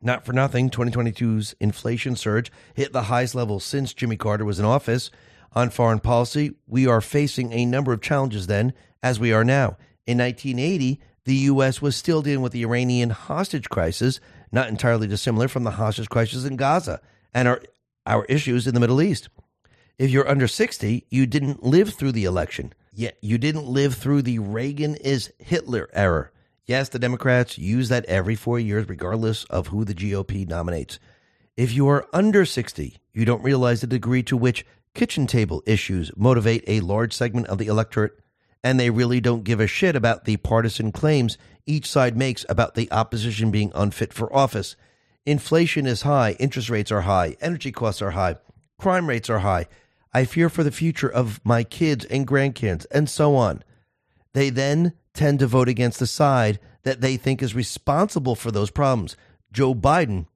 [0.00, 4.64] Not for nothing, 2022's inflation surge hit the highest level since Jimmy Carter was in
[4.64, 5.10] office.
[5.52, 9.76] On foreign policy, we are facing a number of challenges then, as we are now.
[10.06, 11.82] In 1980, the U.S.
[11.82, 14.20] was still dealing with the Iranian hostage crisis,
[14.52, 17.00] not entirely dissimilar from the hostage crisis in Gaza
[17.34, 17.60] and our,
[18.04, 19.28] our issues in the Middle East.
[19.98, 24.22] If you're under 60, you didn't live through the election, yet you didn't live through
[24.22, 26.30] the Reagan is Hitler era.
[26.66, 30.98] Yes, the Democrats use that every four years, regardless of who the GOP nominates.
[31.56, 36.10] If you are under 60, you don't realize the degree to which kitchen table issues
[36.16, 38.18] motivate a large segment of the electorate
[38.66, 42.74] and they really don't give a shit about the partisan claims each side makes about
[42.74, 44.74] the opposition being unfit for office.
[45.24, 48.34] Inflation is high, interest rates are high, energy costs are high,
[48.76, 49.66] crime rates are high.
[50.12, 53.62] I fear for the future of my kids and grandkids, and so on.
[54.32, 58.70] They then tend to vote against the side that they think is responsible for those
[58.70, 59.16] problems.
[59.52, 60.26] Joe Biden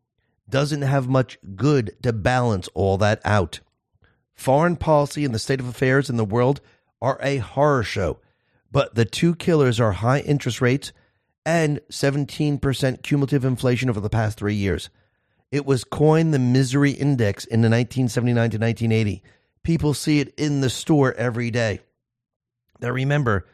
[0.48, 3.60] doesn't have much good to balance all that out.
[4.34, 6.60] Foreign policy and the state of affairs in the world
[7.00, 8.18] are a horror show.
[8.72, 10.92] But the two killers are high interest rates
[11.44, 14.90] and 17% cumulative inflation over the past three years.
[15.50, 19.22] It was coined the misery index in the 1979 to 1980.
[19.62, 21.80] People see it in the store every day.
[22.80, 23.46] Now remember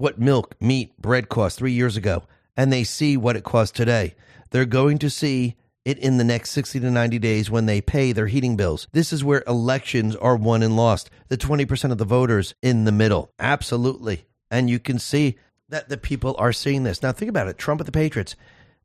[0.00, 2.22] what milk, meat, bread cost three years ago,
[2.56, 4.14] and they see what it costs today.
[4.50, 8.12] They're going to see it in the next 60 to 90 days when they pay
[8.12, 8.88] their heating bills.
[8.92, 11.10] This is where elections are won and lost.
[11.28, 13.32] The 20% of the voters in the middle.
[13.38, 14.26] Absolutely.
[14.50, 15.36] And you can see
[15.68, 17.02] that the people are seeing this.
[17.02, 18.36] Now, think about it Trump and the Patriots,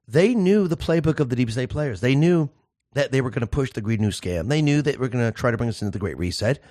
[0.07, 2.01] they knew the playbook of the deep state players.
[2.01, 2.49] They knew
[2.93, 4.47] that they were going to push the Green New Scam.
[4.47, 6.61] They knew that they were going to try to bring us into the Great Reset.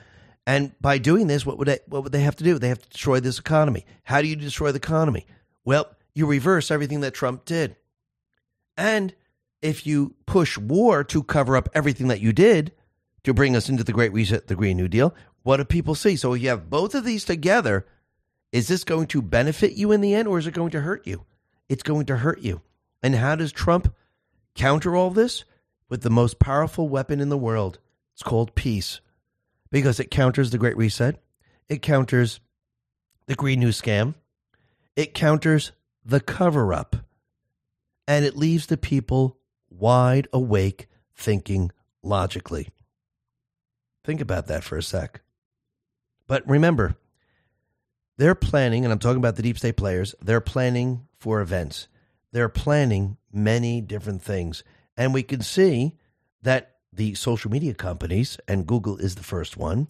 [0.47, 2.59] And by doing this, what would they, what would they have to do?
[2.59, 3.87] They have to destroy this economy.
[4.03, 5.27] How do you destroy the economy?
[5.65, 7.77] Well, you reverse everything that Trump did.
[8.77, 9.15] And
[9.63, 12.73] if you push war to cover up everything that you did
[13.23, 16.17] to bring us into the Great Reset, the Green New Deal, what do people see?
[16.17, 17.87] So you have both of these together.
[18.53, 21.07] Is this going to benefit you in the end or is it going to hurt
[21.07, 21.25] you?
[21.69, 22.61] It's going to hurt you.
[23.03, 23.95] And how does Trump
[24.55, 25.45] counter all this?
[25.89, 27.79] With the most powerful weapon in the world.
[28.15, 29.01] It's called peace
[29.75, 31.21] because it counters the Great Reset,
[31.69, 32.39] it counters
[33.27, 34.15] the Green New Scam,
[34.95, 35.73] it counters
[36.05, 36.95] the cover up,
[38.07, 39.37] and it leaves the people
[39.69, 40.87] wide awake,
[41.17, 41.73] thinking
[42.05, 42.69] logically.
[44.05, 45.23] Think about that for a sec.
[46.29, 46.95] But remember,
[48.17, 51.89] they're planning, and I'm talking about the deep state players, they're planning for events.
[52.31, 54.63] They're planning many different things.
[54.97, 55.97] And we can see
[56.43, 59.89] that the social media companies, and Google is the first one,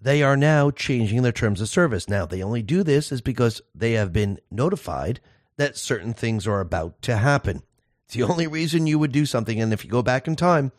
[0.00, 2.08] they are now changing their terms of service.
[2.08, 5.20] Now, they only do this is because they have been notified
[5.56, 7.62] that certain things are about to happen.
[8.04, 9.60] It's the only reason you would do something.
[9.60, 10.72] And if you go back in time,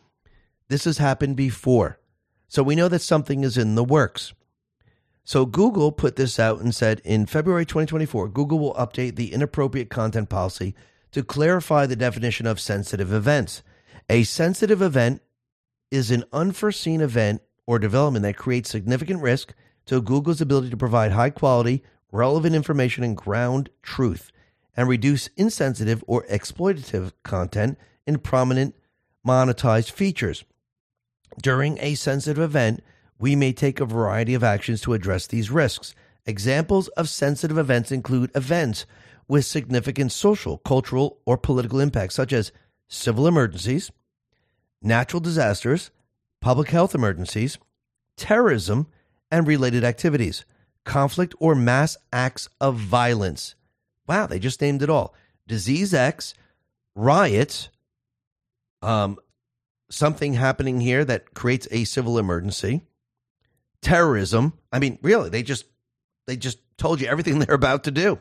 [0.68, 1.98] this has happened before.
[2.48, 4.32] So we know that something is in the works.
[5.24, 9.90] So Google put this out and said in February 2024, Google will update the inappropriate
[9.90, 10.74] content policy
[11.10, 13.62] to clarify the definition of sensitive events.
[14.08, 15.20] A sensitive event
[15.90, 19.54] is an unforeseen event or development that creates significant risk
[19.86, 21.82] to Google's ability to provide high quality,
[22.12, 24.30] relevant information and ground truth
[24.76, 28.74] and reduce insensitive or exploitative content in prominent
[29.26, 30.44] monetized features.
[31.42, 32.82] During a sensitive event,
[33.18, 35.94] we may take a variety of actions to address these risks.
[36.26, 38.84] Examples of sensitive events include events
[39.28, 42.52] with significant social, cultural, or political impact, such as
[42.88, 43.90] civil emergencies,
[44.82, 45.90] natural disasters,
[46.40, 47.58] public health emergencies,
[48.16, 48.86] terrorism,
[49.30, 50.44] and related activities,
[50.84, 53.54] conflict or mass acts of violence,
[54.06, 55.14] Wow, they just named it all.
[55.46, 56.34] Disease X,
[56.94, 57.68] riots,
[58.82, 59.18] um,
[59.90, 62.82] something happening here that creates a civil emergency,
[63.82, 64.52] terrorism.
[64.72, 65.64] I mean, really, they just
[66.26, 68.20] they just told you everything they're about to do.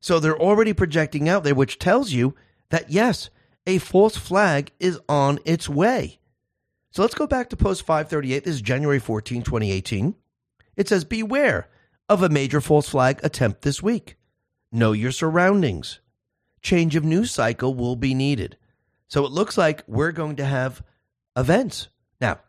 [0.00, 2.34] So they're already projecting out there, which tells you
[2.70, 3.30] that yes,
[3.66, 6.18] a false flag is on its way.
[6.90, 8.44] So let's go back to post 538.
[8.44, 10.14] This is January 14, 2018.
[10.76, 11.68] It says, Beware
[12.08, 14.16] of a major false flag attempt this week.
[14.70, 16.00] Know your surroundings.
[16.62, 18.56] Change of news cycle will be needed.
[19.08, 20.82] So it looks like we're going to have
[21.36, 21.88] events.
[22.20, 22.40] Now,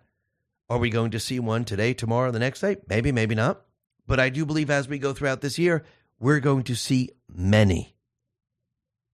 [0.69, 2.77] are we going to see one today, tomorrow, the next day?
[2.87, 3.61] Maybe, maybe not.
[4.07, 5.83] But I do believe as we go throughout this year,
[6.19, 7.95] we're going to see many.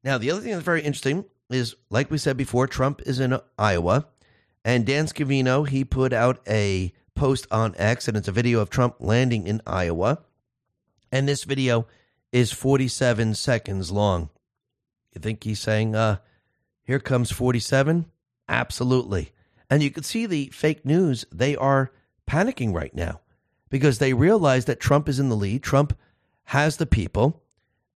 [0.04, 3.40] Now, the other thing that's very interesting is, like we said before, Trump is in
[3.58, 4.08] Iowa,
[4.64, 8.70] and Dan Scavino, he put out a post on X, and it's a video of
[8.70, 10.20] Trump landing in Iowa.
[11.12, 11.88] And this video
[12.32, 14.30] is 47 seconds long.
[15.14, 16.18] You think he's saying, uh,
[16.84, 18.06] here comes 47?
[18.48, 19.32] Absolutely.
[19.70, 21.92] And you can see the fake news, they are
[22.30, 23.22] panicking right now
[23.70, 25.64] because they realize that Trump is in the lead.
[25.64, 25.98] Trump
[26.46, 27.42] has the people,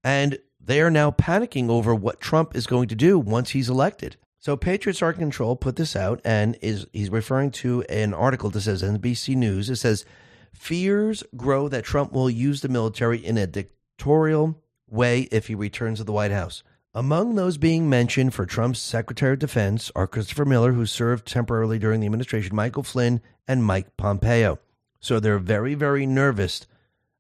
[0.03, 4.17] and they are now panicking over what Trump is going to do once he's elected.
[4.39, 8.61] So Patriots Are Control put this out and is he's referring to an article that
[8.61, 9.71] says NBC News.
[9.71, 10.05] It says
[10.53, 15.99] fears grow that Trump will use the military in a dictatorial way if he returns
[15.99, 16.63] to the White House.
[16.95, 21.79] Among those being mentioned for Trump's Secretary of Defense are Christopher Miller, who served temporarily
[21.79, 24.61] during the administration, Michael Flynn, and Mike Pompeo.
[25.01, 26.67] So they're very, very nervous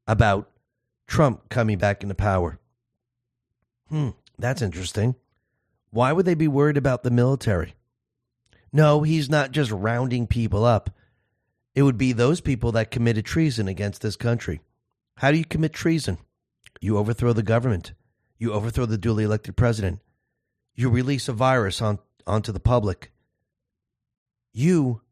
[0.07, 0.49] about
[1.07, 2.61] Trump coming back into power.
[3.89, 5.15] Hmm, that's interesting.
[5.91, 7.75] Why would they be worried about the military?
[8.73, 10.91] No, he's not just rounding people up.
[11.75, 14.61] It would be those people that committed treason against this country.
[15.19, 16.19] How do you commit treason?
[16.81, 17.93] You overthrow the government.
[18.39, 20.01] You overthrow the duly elected president.
[20.75, 23.13] You release a virus on, onto the public.
[24.53, 25.03] You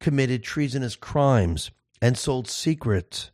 [0.00, 3.30] committed treasonous crimes and sold secrets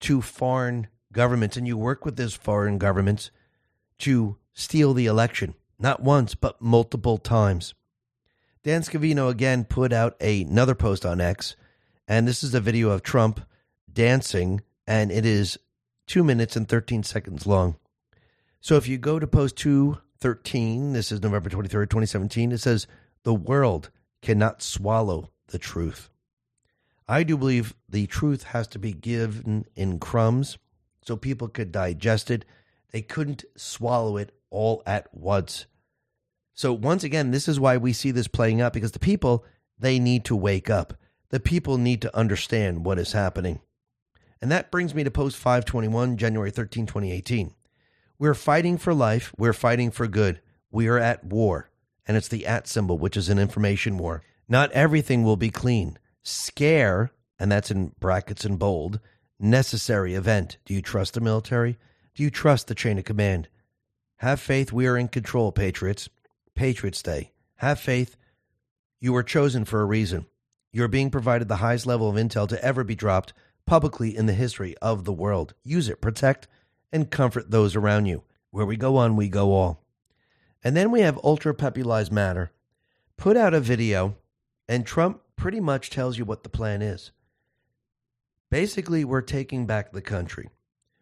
[0.00, 3.30] to foreign governments, and you work with those foreign governments
[4.00, 7.74] to steal the election, not once, but multiple times.
[8.62, 11.56] Dan Scavino again put out another post on X,
[12.06, 13.40] and this is a video of Trump
[13.92, 15.58] dancing, and it is
[16.06, 17.76] two minutes and 13 seconds long.
[18.60, 22.86] So if you go to post 213, this is November 23rd, 2017, it says,
[23.22, 23.90] The world
[24.22, 26.10] cannot swallow the truth.
[27.06, 30.58] I do believe the truth has to be given in crumbs
[31.02, 32.44] so people could digest it.
[32.92, 35.66] They couldn't swallow it all at once.
[36.54, 39.44] So, once again, this is why we see this playing out because the people,
[39.78, 40.94] they need to wake up.
[41.30, 43.60] The people need to understand what is happening.
[44.40, 47.54] And that brings me to post 521, January 13, 2018.
[48.18, 49.32] We're fighting for life.
[49.36, 50.40] We're fighting for good.
[50.70, 51.70] We are at war.
[52.06, 54.22] And it's the at symbol, which is an information war.
[54.48, 55.98] Not everything will be clean.
[56.22, 58.98] Scare, and that's in brackets and bold,
[59.38, 60.56] necessary event.
[60.64, 61.78] Do you trust the military?
[62.18, 63.46] Do you trust the chain of command?
[64.16, 66.08] Have faith we are in control, Patriots.
[66.56, 67.30] Patriots Day.
[67.58, 68.16] Have faith.
[68.98, 70.26] You were chosen for a reason.
[70.72, 73.34] You are being provided the highest level of intel to ever be dropped
[73.66, 75.54] publicly in the history of the world.
[75.62, 76.48] Use it, protect,
[76.92, 78.24] and comfort those around you.
[78.50, 79.84] Where we go on, we go all.
[80.64, 82.50] And then we have Ultra Peppy Lives Matter.
[83.16, 84.16] Put out a video,
[84.68, 87.12] and Trump pretty much tells you what the plan is.
[88.50, 90.48] Basically, we're taking back the country.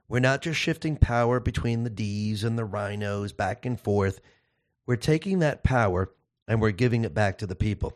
[0.09, 4.21] We're not just shifting power between the D's and the RINOs back and forth.
[4.87, 6.13] We're taking that power
[6.47, 7.95] and we're giving it back to the people.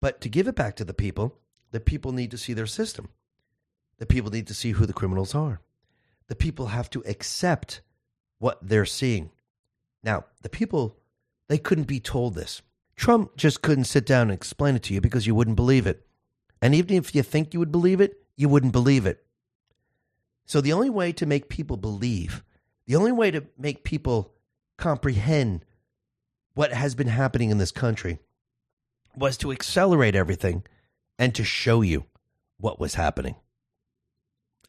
[0.00, 1.38] But to give it back to the people,
[1.70, 3.08] the people need to see their system.
[3.98, 5.60] The people need to see who the criminals are.
[6.28, 7.82] The people have to accept
[8.38, 9.30] what they're seeing.
[10.02, 10.96] Now, the people,
[11.48, 12.62] they couldn't be told this.
[12.96, 16.04] Trump just couldn't sit down and explain it to you because you wouldn't believe it.
[16.60, 19.24] And even if you think you would believe it, you wouldn't believe it.
[20.48, 22.42] So the only way to make people believe,
[22.86, 24.32] the only way to make people
[24.78, 25.64] comprehend
[26.54, 28.18] what has been happening in this country
[29.14, 30.64] was to accelerate everything
[31.18, 32.06] and to show you
[32.56, 33.34] what was happening.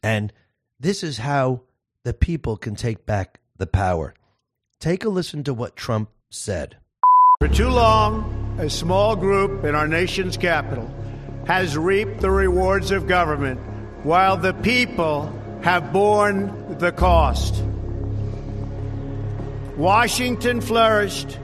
[0.02, 0.34] And
[0.78, 1.62] this is how
[2.04, 4.12] the people can take back the power.
[4.80, 6.76] Take a listen to what Trump said.
[7.40, 10.92] For too long, a small group in our nation's capital
[11.46, 13.58] has reaped the rewards of government
[14.04, 17.62] while the people have borne the cost.
[19.76, 21.38] Washington flourished,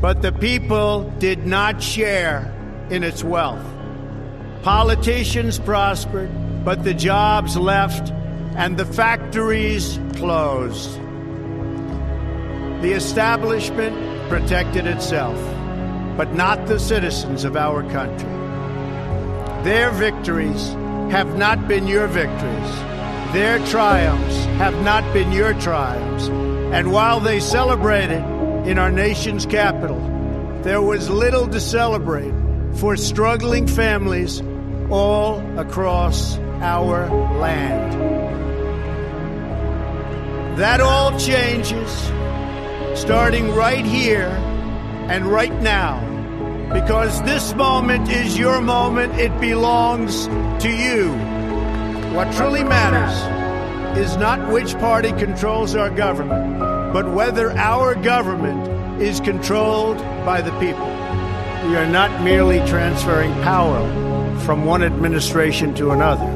[0.00, 2.52] but the people did not share
[2.90, 3.64] in its wealth.
[4.62, 6.30] Politicians prospered,
[6.64, 8.10] but the jobs left
[8.56, 10.94] and the factories closed.
[12.82, 13.96] The establishment
[14.28, 15.36] protected itself,
[16.16, 18.28] but not the citizens of our country.
[19.64, 20.72] Their victories
[21.10, 22.91] have not been your victories.
[23.32, 26.28] Their triumphs have not been your triumphs.
[26.28, 28.22] And while they celebrated
[28.66, 29.98] in our nation's capital,
[30.62, 32.34] there was little to celebrate
[32.74, 34.42] for struggling families
[34.90, 37.92] all across our land.
[40.58, 41.90] That all changes
[43.00, 44.28] starting right here
[45.08, 46.00] and right now.
[46.74, 50.26] Because this moment is your moment, it belongs
[50.62, 51.31] to you.
[52.14, 56.58] What truly matters is not which party controls our government,
[56.92, 60.86] but whether our government is controlled by the people.
[61.66, 63.80] We are not merely transferring power
[64.40, 66.30] from one administration to another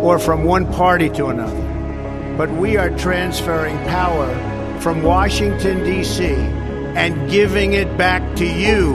[0.00, 4.32] or from one party to another, but we are transferring power
[4.80, 8.92] from Washington, D.C., and giving it back to you,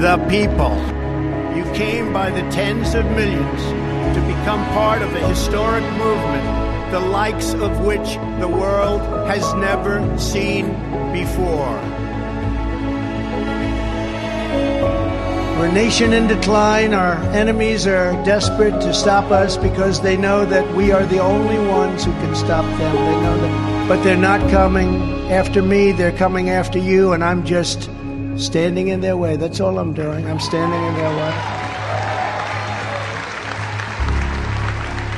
[0.00, 0.74] the people.
[1.54, 3.83] You came by the tens of millions
[4.44, 10.66] become part of a historic movement, the likes of which the world has never seen
[11.14, 11.80] before.
[15.56, 16.92] We're a nation in decline.
[16.92, 21.56] Our enemies are desperate to stop us because they know that we are the only
[21.70, 22.96] ones who can stop them.
[22.96, 25.00] They know that, but they're not coming
[25.32, 25.92] after me.
[25.92, 27.84] They're coming after you, and I'm just
[28.36, 29.36] standing in their way.
[29.36, 30.26] That's all I'm doing.
[30.26, 31.63] I'm standing in their way.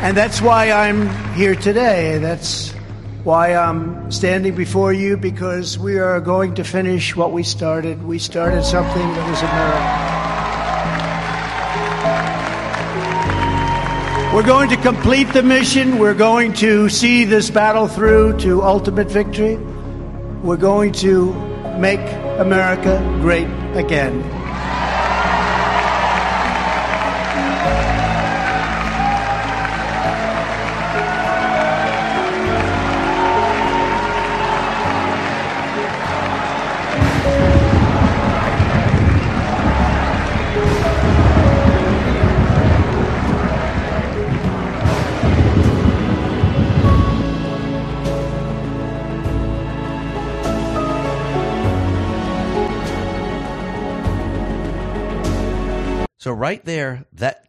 [0.03, 2.19] And that's why I'm here today.
[2.19, 2.73] That's
[3.25, 8.05] why I'm standing before you because we are going to finish what we started.
[8.05, 10.17] We started something that that is America.
[14.37, 15.99] We're going to complete the mission.
[15.99, 19.57] We're going to see this battle through to ultimate victory.
[20.43, 21.33] We're going to
[21.79, 22.01] make
[22.39, 24.46] America great again.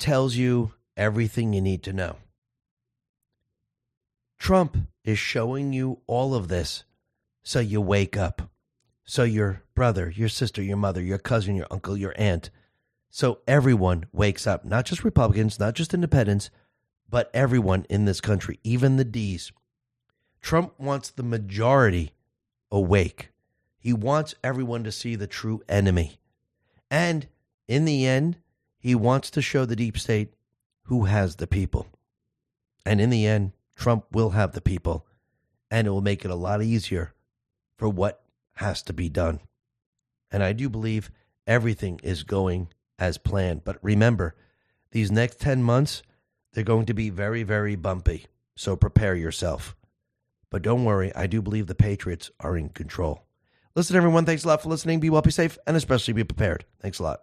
[0.08, 2.16] Tells you everything you need to know.
[4.40, 6.86] Trump is showing you all of this
[7.44, 8.50] so you wake up.
[9.04, 12.52] So, your brother, your sister, your mother, your cousin, your uncle, your aunt,
[13.10, 16.52] so everyone wakes up, not just Republicans, not just independents,
[17.10, 19.52] but everyone in this country, even the D's.
[20.42, 22.14] Trump wants the majority
[22.72, 23.32] awake.
[23.78, 26.18] He wants everyone to see the true enemy.
[26.90, 27.28] And
[27.68, 28.38] in the end,
[28.78, 30.34] he wants to show the deep state
[30.84, 31.88] who has the people.
[32.86, 35.06] And in the end, Trump will have the people,
[35.70, 37.14] and it will make it a lot easier
[37.78, 38.24] for what
[38.56, 39.40] has to be done.
[40.32, 41.12] And I do believe
[41.46, 43.64] everything is going as planned.
[43.64, 44.36] But remember,
[44.92, 46.04] these next 10 months,
[46.54, 48.26] they're going to be very, very bumpy.
[48.56, 49.76] So prepare yourself.
[50.50, 53.26] But don't worry, I do believe the Patriots are in control.
[53.76, 55.00] Listen, everyone, thanks a lot for listening.
[55.00, 56.66] Be well, be safe, and especially be prepared.
[56.82, 57.20] Thanks a lot.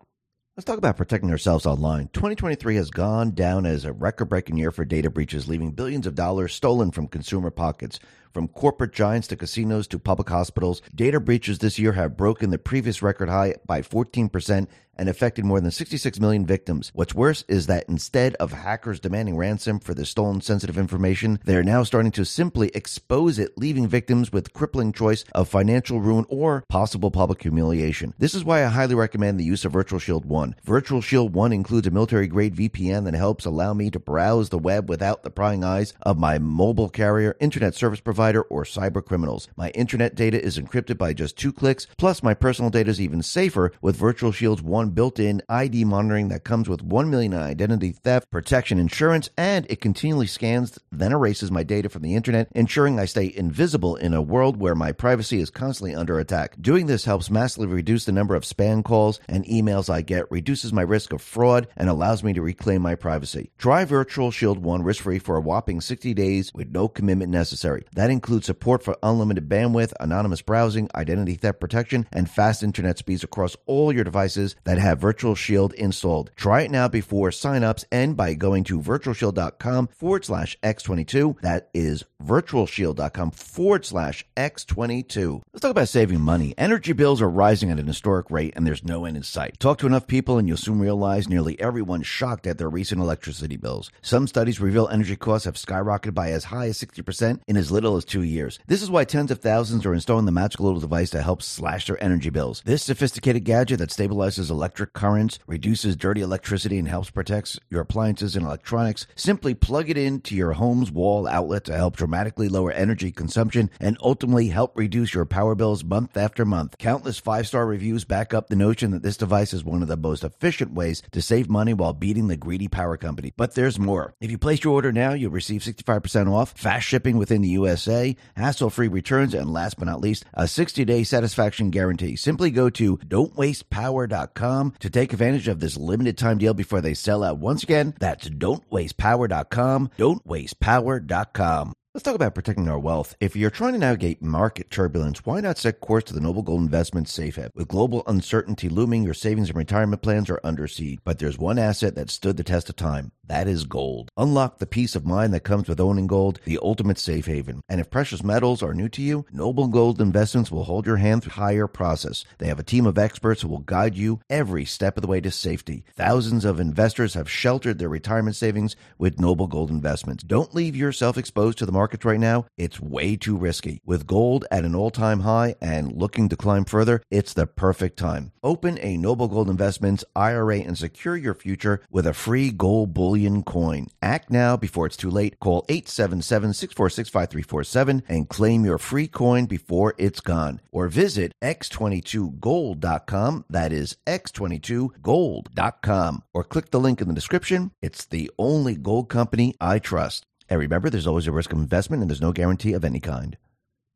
[0.56, 2.10] Let's talk about protecting ourselves online.
[2.12, 6.14] 2023 has gone down as a record breaking year for data breaches, leaving billions of
[6.14, 7.98] dollars stolen from consumer pockets.
[8.34, 12.58] From corporate giants to casinos to public hospitals, data breaches this year have broken the
[12.58, 14.66] previous record high by 14%
[14.96, 16.90] and affected more than 66 million victims.
[16.94, 21.56] What's worse is that instead of hackers demanding ransom for the stolen sensitive information, they
[21.56, 26.26] are now starting to simply expose it, leaving victims with crippling choice of financial ruin
[26.28, 28.14] or possible public humiliation.
[28.18, 30.56] This is why I highly recommend the use of Virtual Shield 1.
[30.64, 34.58] Virtual Shield 1 includes a military grade VPN that helps allow me to browse the
[34.58, 39.48] web without the prying eyes of my mobile carrier, internet service provider, or cyber criminals.
[39.56, 43.22] My internet data is encrypted by just two clicks, plus my personal data is even
[43.22, 48.30] safer with Virtual Shield's one built-in ID monitoring that comes with 1 million identity theft
[48.30, 53.04] protection insurance and it continually scans then erases my data from the internet, ensuring I
[53.04, 56.56] stay invisible in a world where my privacy is constantly under attack.
[56.60, 60.72] Doing this helps massively reduce the number of spam calls and emails I get, reduces
[60.72, 63.50] my risk of fraud, and allows me to reclaim my privacy.
[63.58, 67.84] Try Virtual Shield 1 risk-free for a whopping 60 days with no commitment necessary.
[67.92, 73.22] That includes support for unlimited bandwidth, anonymous browsing, identity theft protection, and fast internet speeds
[73.22, 76.30] across all your devices that have Virtual Shield installed.
[76.36, 81.40] Try it now before signups and by going to virtualshield.com forward slash X22.
[81.42, 85.42] That is virtualshield.com forward slash X22.
[85.52, 86.54] Let's talk about saving money.
[86.56, 89.58] Energy bills are rising at an historic rate and there's no end in sight.
[89.60, 93.56] Talk to enough people and you'll soon realize nearly everyone's shocked at their recent electricity
[93.56, 93.90] bills.
[94.00, 97.96] Some studies reveal energy costs have skyrocketed by as high as 60% in as little
[97.96, 98.58] as two years.
[98.66, 101.86] This is why tens of thousands are installing the magical little device to help slash
[101.86, 102.62] their energy bills.
[102.64, 108.36] This sophisticated gadget that stabilizes electric currents, reduces dirty electricity, and helps protect your appliances
[108.36, 109.06] and electronics.
[109.16, 113.96] Simply plug it into your home's wall outlet to help dramatically lower energy consumption and
[114.02, 116.76] ultimately help reduce your power bills month after month.
[116.78, 119.96] Countless five star reviews back up the notion that this device is one of the
[119.96, 123.32] most efficient ways to save money while beating the greedy power company.
[123.36, 124.14] But there's more.
[124.20, 128.16] If you place your order now, you'll receive 65% off, fast shipping within the USA,
[128.36, 132.16] hassle free returns, and last but not least, a 60 day satisfaction guarantee.
[132.16, 137.22] Simply go to don'twastepower.com to take advantage of this limited time deal before they sell
[137.22, 137.38] out.
[137.38, 139.90] Once again, that's don'twastepower.com.
[139.98, 141.74] Don'twastepower.com.
[141.94, 143.14] Let's talk about protecting our wealth.
[143.20, 146.60] If you're trying to navigate market turbulence, why not set course to the Noble Gold
[146.60, 147.52] Investment Safe Haven?
[147.54, 150.98] With global uncertainty looming, your savings and retirement plans are under siege.
[151.04, 153.12] But there's one asset that stood the test of time.
[153.28, 154.10] That is gold.
[154.16, 157.60] Unlock the peace of mind that comes with owning gold, the ultimate safe haven.
[157.68, 161.22] And if precious metals are new to you, Noble Gold Investments will hold your hand
[161.22, 162.24] through the higher process.
[162.38, 165.20] They have a team of experts who will guide you every step of the way
[165.20, 165.84] to safety.
[165.94, 170.24] Thousands of investors have sheltered their retirement savings with Noble Gold Investments.
[170.24, 173.78] Don't leave yourself exposed to the market markets right now, it's way too risky.
[173.84, 177.98] With gold at an all time high and looking to climb further, it's the perfect
[177.98, 178.32] time.
[178.42, 183.42] Open a Noble Gold Investments IRA and secure your future with a free gold bullion
[183.42, 183.88] coin.
[184.00, 185.38] Act now before it's too late.
[185.40, 190.62] Call 877 646 5347 and claim your free coin before it's gone.
[190.72, 193.44] Or visit x22gold.com.
[193.50, 196.22] That is x22gold.com.
[196.32, 197.72] Or click the link in the description.
[197.82, 200.24] It's the only gold company I trust.
[200.48, 203.36] And remember, there's always a risk of investment and there's no guarantee of any kind.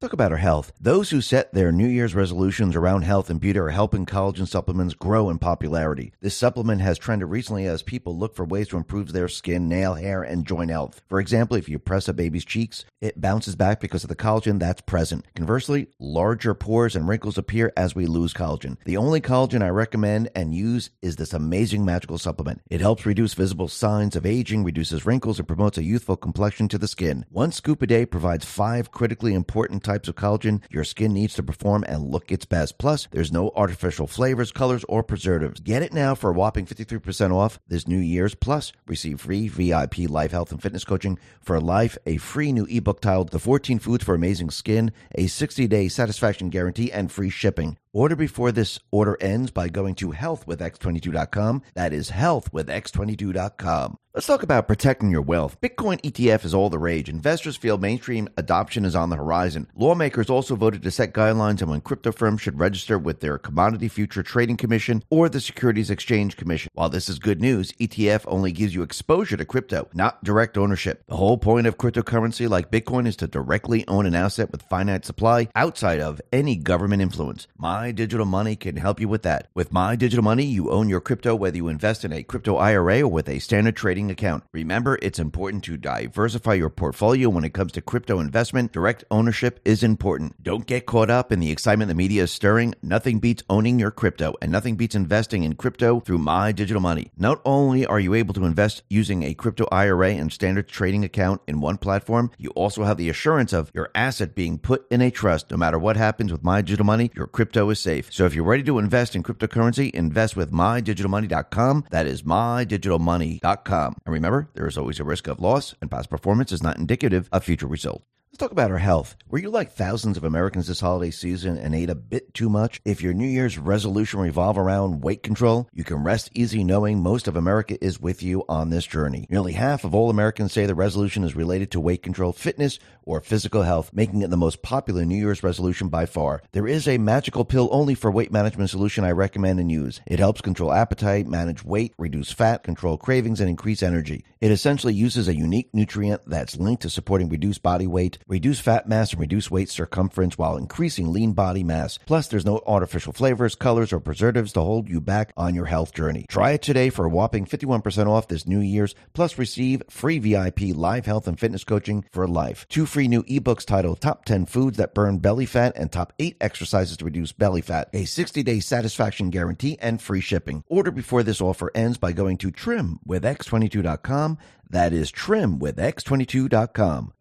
[0.00, 0.70] Talk about our health.
[0.80, 4.94] Those who set their New Year's resolutions around health and beauty are helping collagen supplements
[4.94, 6.12] grow in popularity.
[6.20, 9.94] This supplement has trended recently as people look for ways to improve their skin, nail,
[9.94, 11.02] hair, and joint health.
[11.08, 14.60] For example, if you press a baby's cheeks, it bounces back because of the collagen
[14.60, 15.26] that's present.
[15.34, 18.76] Conversely, larger pores and wrinkles appear as we lose collagen.
[18.84, 22.60] The only collagen I recommend and use is this amazing magical supplement.
[22.70, 26.78] It helps reduce visible signs of aging, reduces wrinkles, and promotes a youthful complexion to
[26.78, 27.26] the skin.
[27.30, 31.42] One scoop a day provides five critically important types of collagen your skin needs to
[31.42, 32.76] perform and look its best.
[32.76, 35.60] Plus, there's no artificial flavors, colors, or preservatives.
[35.60, 38.34] Get it now for a whopping 53% off this New Year's.
[38.34, 43.00] Plus, receive free VIP life health and fitness coaching for life, a free new ebook
[43.00, 47.78] titled The 14 Foods for Amazing Skin, a 60 day satisfaction guarantee, and free shipping.
[47.92, 51.62] Order before this order ends by going to healthwithx22.com.
[51.74, 53.96] That is healthwithx22.com.
[54.18, 55.60] Let's talk about protecting your wealth.
[55.60, 57.08] Bitcoin ETF is all the rage.
[57.08, 59.68] Investors feel mainstream adoption is on the horizon.
[59.76, 63.86] Lawmakers also voted to set guidelines on when crypto firms should register with their Commodity
[63.86, 66.68] Future Trading Commission or the Securities Exchange Commission.
[66.72, 71.04] While this is good news, ETF only gives you exposure to crypto, not direct ownership.
[71.06, 75.04] The whole point of cryptocurrency like Bitcoin is to directly own an asset with finite
[75.04, 77.46] supply outside of any government influence.
[77.56, 79.46] My Digital Money can help you with that.
[79.54, 83.02] With My Digital Money, you own your crypto whether you invest in a crypto IRA
[83.02, 84.42] or with a standard trading account.
[84.52, 88.72] Remember, it's important to diversify your portfolio when it comes to crypto investment.
[88.72, 90.42] Direct ownership is important.
[90.42, 92.74] Don't get caught up in the excitement the media is stirring.
[92.82, 97.12] Nothing beats owning your crypto, and nothing beats investing in crypto through My Digital Money.
[97.16, 101.42] Not only are you able to invest using a crypto IRA and standard trading account
[101.46, 105.12] in one platform, you also have the assurance of your asset being put in a
[105.12, 105.50] trust.
[105.50, 108.12] No matter what happens with My Digital Money, your crypto is safe.
[108.12, 111.84] So if you're ready to invest in cryptocurrency, invest with MyDigitalMoney.com.
[111.90, 113.96] That is MyDigitalMoney.com.
[114.04, 117.28] And remember, there is always a risk of loss, and past performance is not indicative
[117.32, 118.04] of future results.
[118.30, 119.16] Let's talk about our health.
[119.30, 122.78] Were you like thousands of Americans this holiday season and ate a bit too much?
[122.84, 127.26] If your New Year's resolution revolve around weight control, you can rest easy knowing most
[127.26, 129.26] of America is with you on this journey.
[129.30, 133.22] Nearly half of all Americans say the resolution is related to weight control, fitness, or
[133.22, 136.42] physical health, making it the most popular New Year's resolution by far.
[136.52, 140.02] There is a magical pill only for weight management solution I recommend and use.
[140.06, 144.26] It helps control appetite, manage weight, reduce fat, control cravings, and increase energy.
[144.40, 148.88] It essentially uses a unique nutrient that's linked to supporting reduced body weight, reduce fat
[148.88, 151.98] mass, and reduce waist circumference while increasing lean body mass.
[152.06, 155.94] Plus, there's no artificial flavors, colors, or preservatives to hold you back on your health
[155.94, 156.26] journey.
[156.28, 160.60] Try it today for a whopping 51% off this New Year's, plus receive free VIP
[160.74, 162.66] live health and fitness coaching for life.
[162.68, 166.36] Two free new ebooks titled Top 10 Foods That Burn Belly Fat and Top 8
[166.40, 170.64] Exercises to Reduce Belly Fat, a 60 day satisfaction guarantee, and free shipping.
[170.68, 174.38] Order before this offer ends by going to trimwithx22.com.
[174.70, 177.12] That is trimwithx22.com.